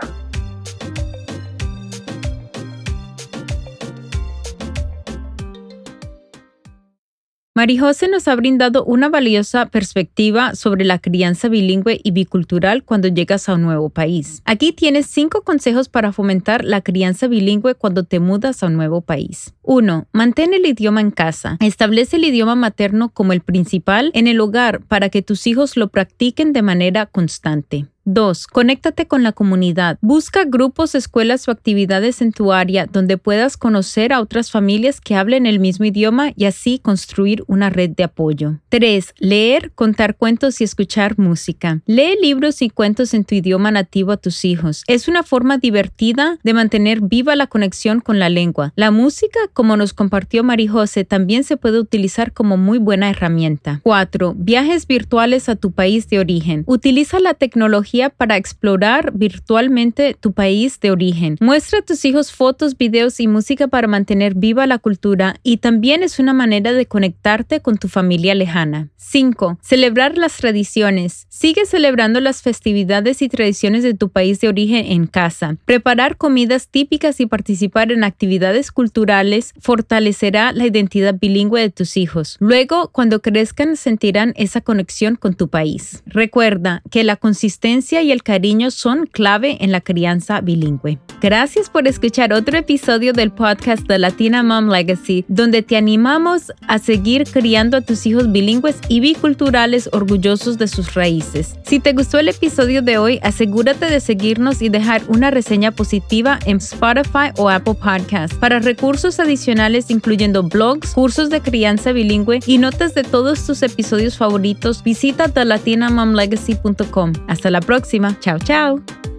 Marijose 7.59 8.07
nos 8.07 8.29
ha 8.29 8.35
brindado 8.37 8.85
una 8.85 9.09
valiosa 9.09 9.65
perspectiva 9.65 10.55
sobre 10.55 10.85
la 10.85 10.97
crianza 10.97 11.49
bilingüe 11.49 11.99
y 12.01 12.11
bicultural 12.11 12.85
cuando 12.85 13.09
llegas 13.09 13.49
a 13.49 13.55
un 13.55 13.63
nuevo 13.63 13.89
país. 13.89 14.41
Aquí 14.45 14.71
tienes 14.71 15.07
cinco 15.07 15.41
consejos 15.41 15.89
para 15.89 16.13
fomentar 16.13 16.63
la 16.63 16.79
crianza 16.79 17.27
bilingüe 17.27 17.75
cuando 17.75 18.05
te 18.05 18.21
mudas 18.21 18.63
a 18.63 18.67
un 18.67 18.75
nuevo 18.75 19.01
país. 19.01 19.55
1. 19.63 20.07
Mantén 20.13 20.53
el 20.53 20.65
idioma 20.65 21.01
en 21.01 21.11
casa. 21.11 21.57
Establece 21.59 22.15
el 22.15 22.23
idioma 22.23 22.55
materno 22.55 23.09
como 23.09 23.33
el 23.33 23.41
principal 23.41 24.11
en 24.13 24.27
el 24.27 24.39
hogar 24.39 24.79
para 24.85 25.09
que 25.09 25.21
tus 25.21 25.45
hijos 25.45 25.75
lo 25.75 25.89
practiquen 25.89 26.53
de 26.53 26.61
manera 26.61 27.07
constante. 27.07 27.87
2. 28.13 28.47
Conéctate 28.47 29.07
con 29.07 29.23
la 29.23 29.31
comunidad. 29.31 29.97
Busca 30.01 30.43
grupos, 30.45 30.95
escuelas 30.95 31.47
o 31.47 31.51
actividades 31.51 32.21
en 32.21 32.31
tu 32.31 32.51
área 32.51 32.87
donde 32.87 33.17
puedas 33.17 33.57
conocer 33.57 34.13
a 34.13 34.21
otras 34.21 34.51
familias 34.51 34.99
que 34.99 35.15
hablen 35.15 35.45
el 35.45 35.59
mismo 35.59 35.85
idioma 35.85 36.31
y 36.35 36.45
así 36.45 36.79
construir 36.79 37.43
una 37.47 37.69
red 37.69 37.91
de 37.91 38.03
apoyo. 38.03 38.59
3. 38.69 39.13
Leer, 39.19 39.71
contar 39.73 40.15
cuentos 40.15 40.59
y 40.61 40.63
escuchar 40.63 41.19
música. 41.19 41.81
Lee 41.85 42.17
libros 42.21 42.61
y 42.61 42.69
cuentos 42.69 43.13
en 43.13 43.25
tu 43.25 43.35
idioma 43.35 43.71
nativo 43.71 44.11
a 44.11 44.17
tus 44.17 44.43
hijos. 44.45 44.83
Es 44.87 45.07
una 45.07 45.23
forma 45.23 45.57
divertida 45.57 46.39
de 46.43 46.53
mantener 46.53 47.01
viva 47.01 47.35
la 47.35 47.47
conexión 47.47 47.99
con 47.99 48.19
la 48.19 48.29
lengua. 48.29 48.73
La 48.75 48.91
música, 48.91 49.39
como 49.53 49.77
nos 49.77 49.93
compartió 49.93 50.43
Marijose, 50.43 51.05
también 51.05 51.43
se 51.43 51.57
puede 51.57 51.79
utilizar 51.79 52.33
como 52.33 52.57
muy 52.57 52.79
buena 52.79 53.09
herramienta. 53.09 53.81
4. 53.83 54.33
Viajes 54.37 54.87
virtuales 54.87 55.49
a 55.49 55.55
tu 55.55 55.71
país 55.71 56.09
de 56.09 56.19
origen. 56.19 56.63
Utiliza 56.65 57.19
la 57.19 57.33
tecnología 57.33 57.98
para 58.07 58.37
explorar 58.37 59.11
virtualmente 59.13 60.15
tu 60.17 60.31
país 60.31 60.79
de 60.79 60.91
origen. 60.91 61.35
Muestra 61.41 61.79
a 61.79 61.81
tus 61.81 62.05
hijos 62.05 62.31
fotos, 62.31 62.77
videos 62.77 63.19
y 63.19 63.27
música 63.27 63.67
para 63.67 63.89
mantener 63.89 64.35
viva 64.35 64.65
la 64.65 64.77
cultura 64.77 65.35
y 65.43 65.57
también 65.57 66.03
es 66.03 66.19
una 66.19 66.33
manera 66.33 66.71
de 66.71 66.85
conectarte 66.85 67.59
con 67.59 67.77
tu 67.77 67.89
familia 67.89 68.33
lejana. 68.33 68.87
5. 68.95 69.57
Celebrar 69.61 70.17
las 70.17 70.37
tradiciones. 70.37 71.25
Sigue 71.29 71.65
celebrando 71.65 72.19
las 72.19 72.43
festividades 72.43 73.23
y 73.23 73.29
tradiciones 73.29 73.83
de 73.83 73.95
tu 73.95 74.09
país 74.09 74.39
de 74.39 74.49
origen 74.49 74.85
en 74.85 75.07
casa. 75.07 75.57
Preparar 75.65 76.15
comidas 76.15 76.67
típicas 76.67 77.19
y 77.19 77.25
participar 77.25 77.91
en 77.91 78.03
actividades 78.03 78.71
culturales 78.71 79.53
fortalecerá 79.59 80.51
la 80.53 80.67
identidad 80.67 81.15
bilingüe 81.19 81.61
de 81.61 81.69
tus 81.71 81.97
hijos. 81.97 82.37
Luego, 82.39 82.89
cuando 82.91 83.21
crezcan, 83.21 83.75
sentirán 83.75 84.33
esa 84.35 84.61
conexión 84.61 85.15
con 85.15 85.33
tu 85.33 85.47
país. 85.47 86.03
Recuerda 86.05 86.83
que 86.91 87.03
la 87.03 87.15
consistencia 87.15 87.78
y 87.79 88.11
el 88.11 88.23
cariño 88.23 88.71
son 88.71 89.05
clave 89.05 89.57
en 89.61 89.71
la 89.71 89.79
crianza 89.79 90.41
bilingüe. 90.41 90.99
Gracias 91.21 91.69
por 91.69 91.87
escuchar 91.87 92.33
otro 92.33 92.57
episodio 92.57 93.13
del 93.13 93.31
podcast 93.31 93.87
de 93.87 93.99
Latina 93.99 94.43
Mom 94.43 94.69
Legacy, 94.69 95.25
donde 95.27 95.61
te 95.63 95.75
animamos 95.75 96.51
a 96.67 96.79
seguir 96.79 97.25
criando 97.25 97.77
a 97.77 97.81
tus 97.81 98.05
hijos 98.05 98.31
bilingües 98.31 98.77
y 98.87 98.99
biculturales 98.99 99.89
orgullosos 99.91 100.57
de 100.57 100.67
sus 100.67 100.93
raíces. 100.93 101.55
Si 101.63 101.79
te 101.79 101.93
gustó 101.93 102.19
el 102.19 102.29
episodio 102.29 102.81
de 102.81 102.97
hoy, 102.97 103.19
asegúrate 103.23 103.87
de 103.87 103.99
seguirnos 103.99 104.61
y 104.61 104.69
dejar 104.69 105.01
una 105.07 105.31
reseña 105.31 105.71
positiva 105.71 106.39
en 106.45 106.57
Spotify 106.57 107.31
o 107.37 107.49
Apple 107.49 107.75
Podcasts. 107.75 108.37
Para 108.37 108.59
recursos 108.59 109.19
adicionales, 109.19 109.89
incluyendo 109.89 110.43
blogs, 110.43 110.93
cursos 110.93 111.29
de 111.29 111.41
crianza 111.41 111.91
bilingüe 111.91 112.39
y 112.45 112.57
notas 112.57 112.93
de 112.93 113.03
todos 113.03 113.45
tus 113.45 113.61
episodios 113.63 114.17
favoritos, 114.17 114.83
visita 114.83 115.27
thelatinamomlegacy.com. 115.27 117.13
Hasta 117.27 117.51
la 117.51 117.59
próxima. 117.69 118.17
Chao, 118.19 118.39
chao. 118.39 119.18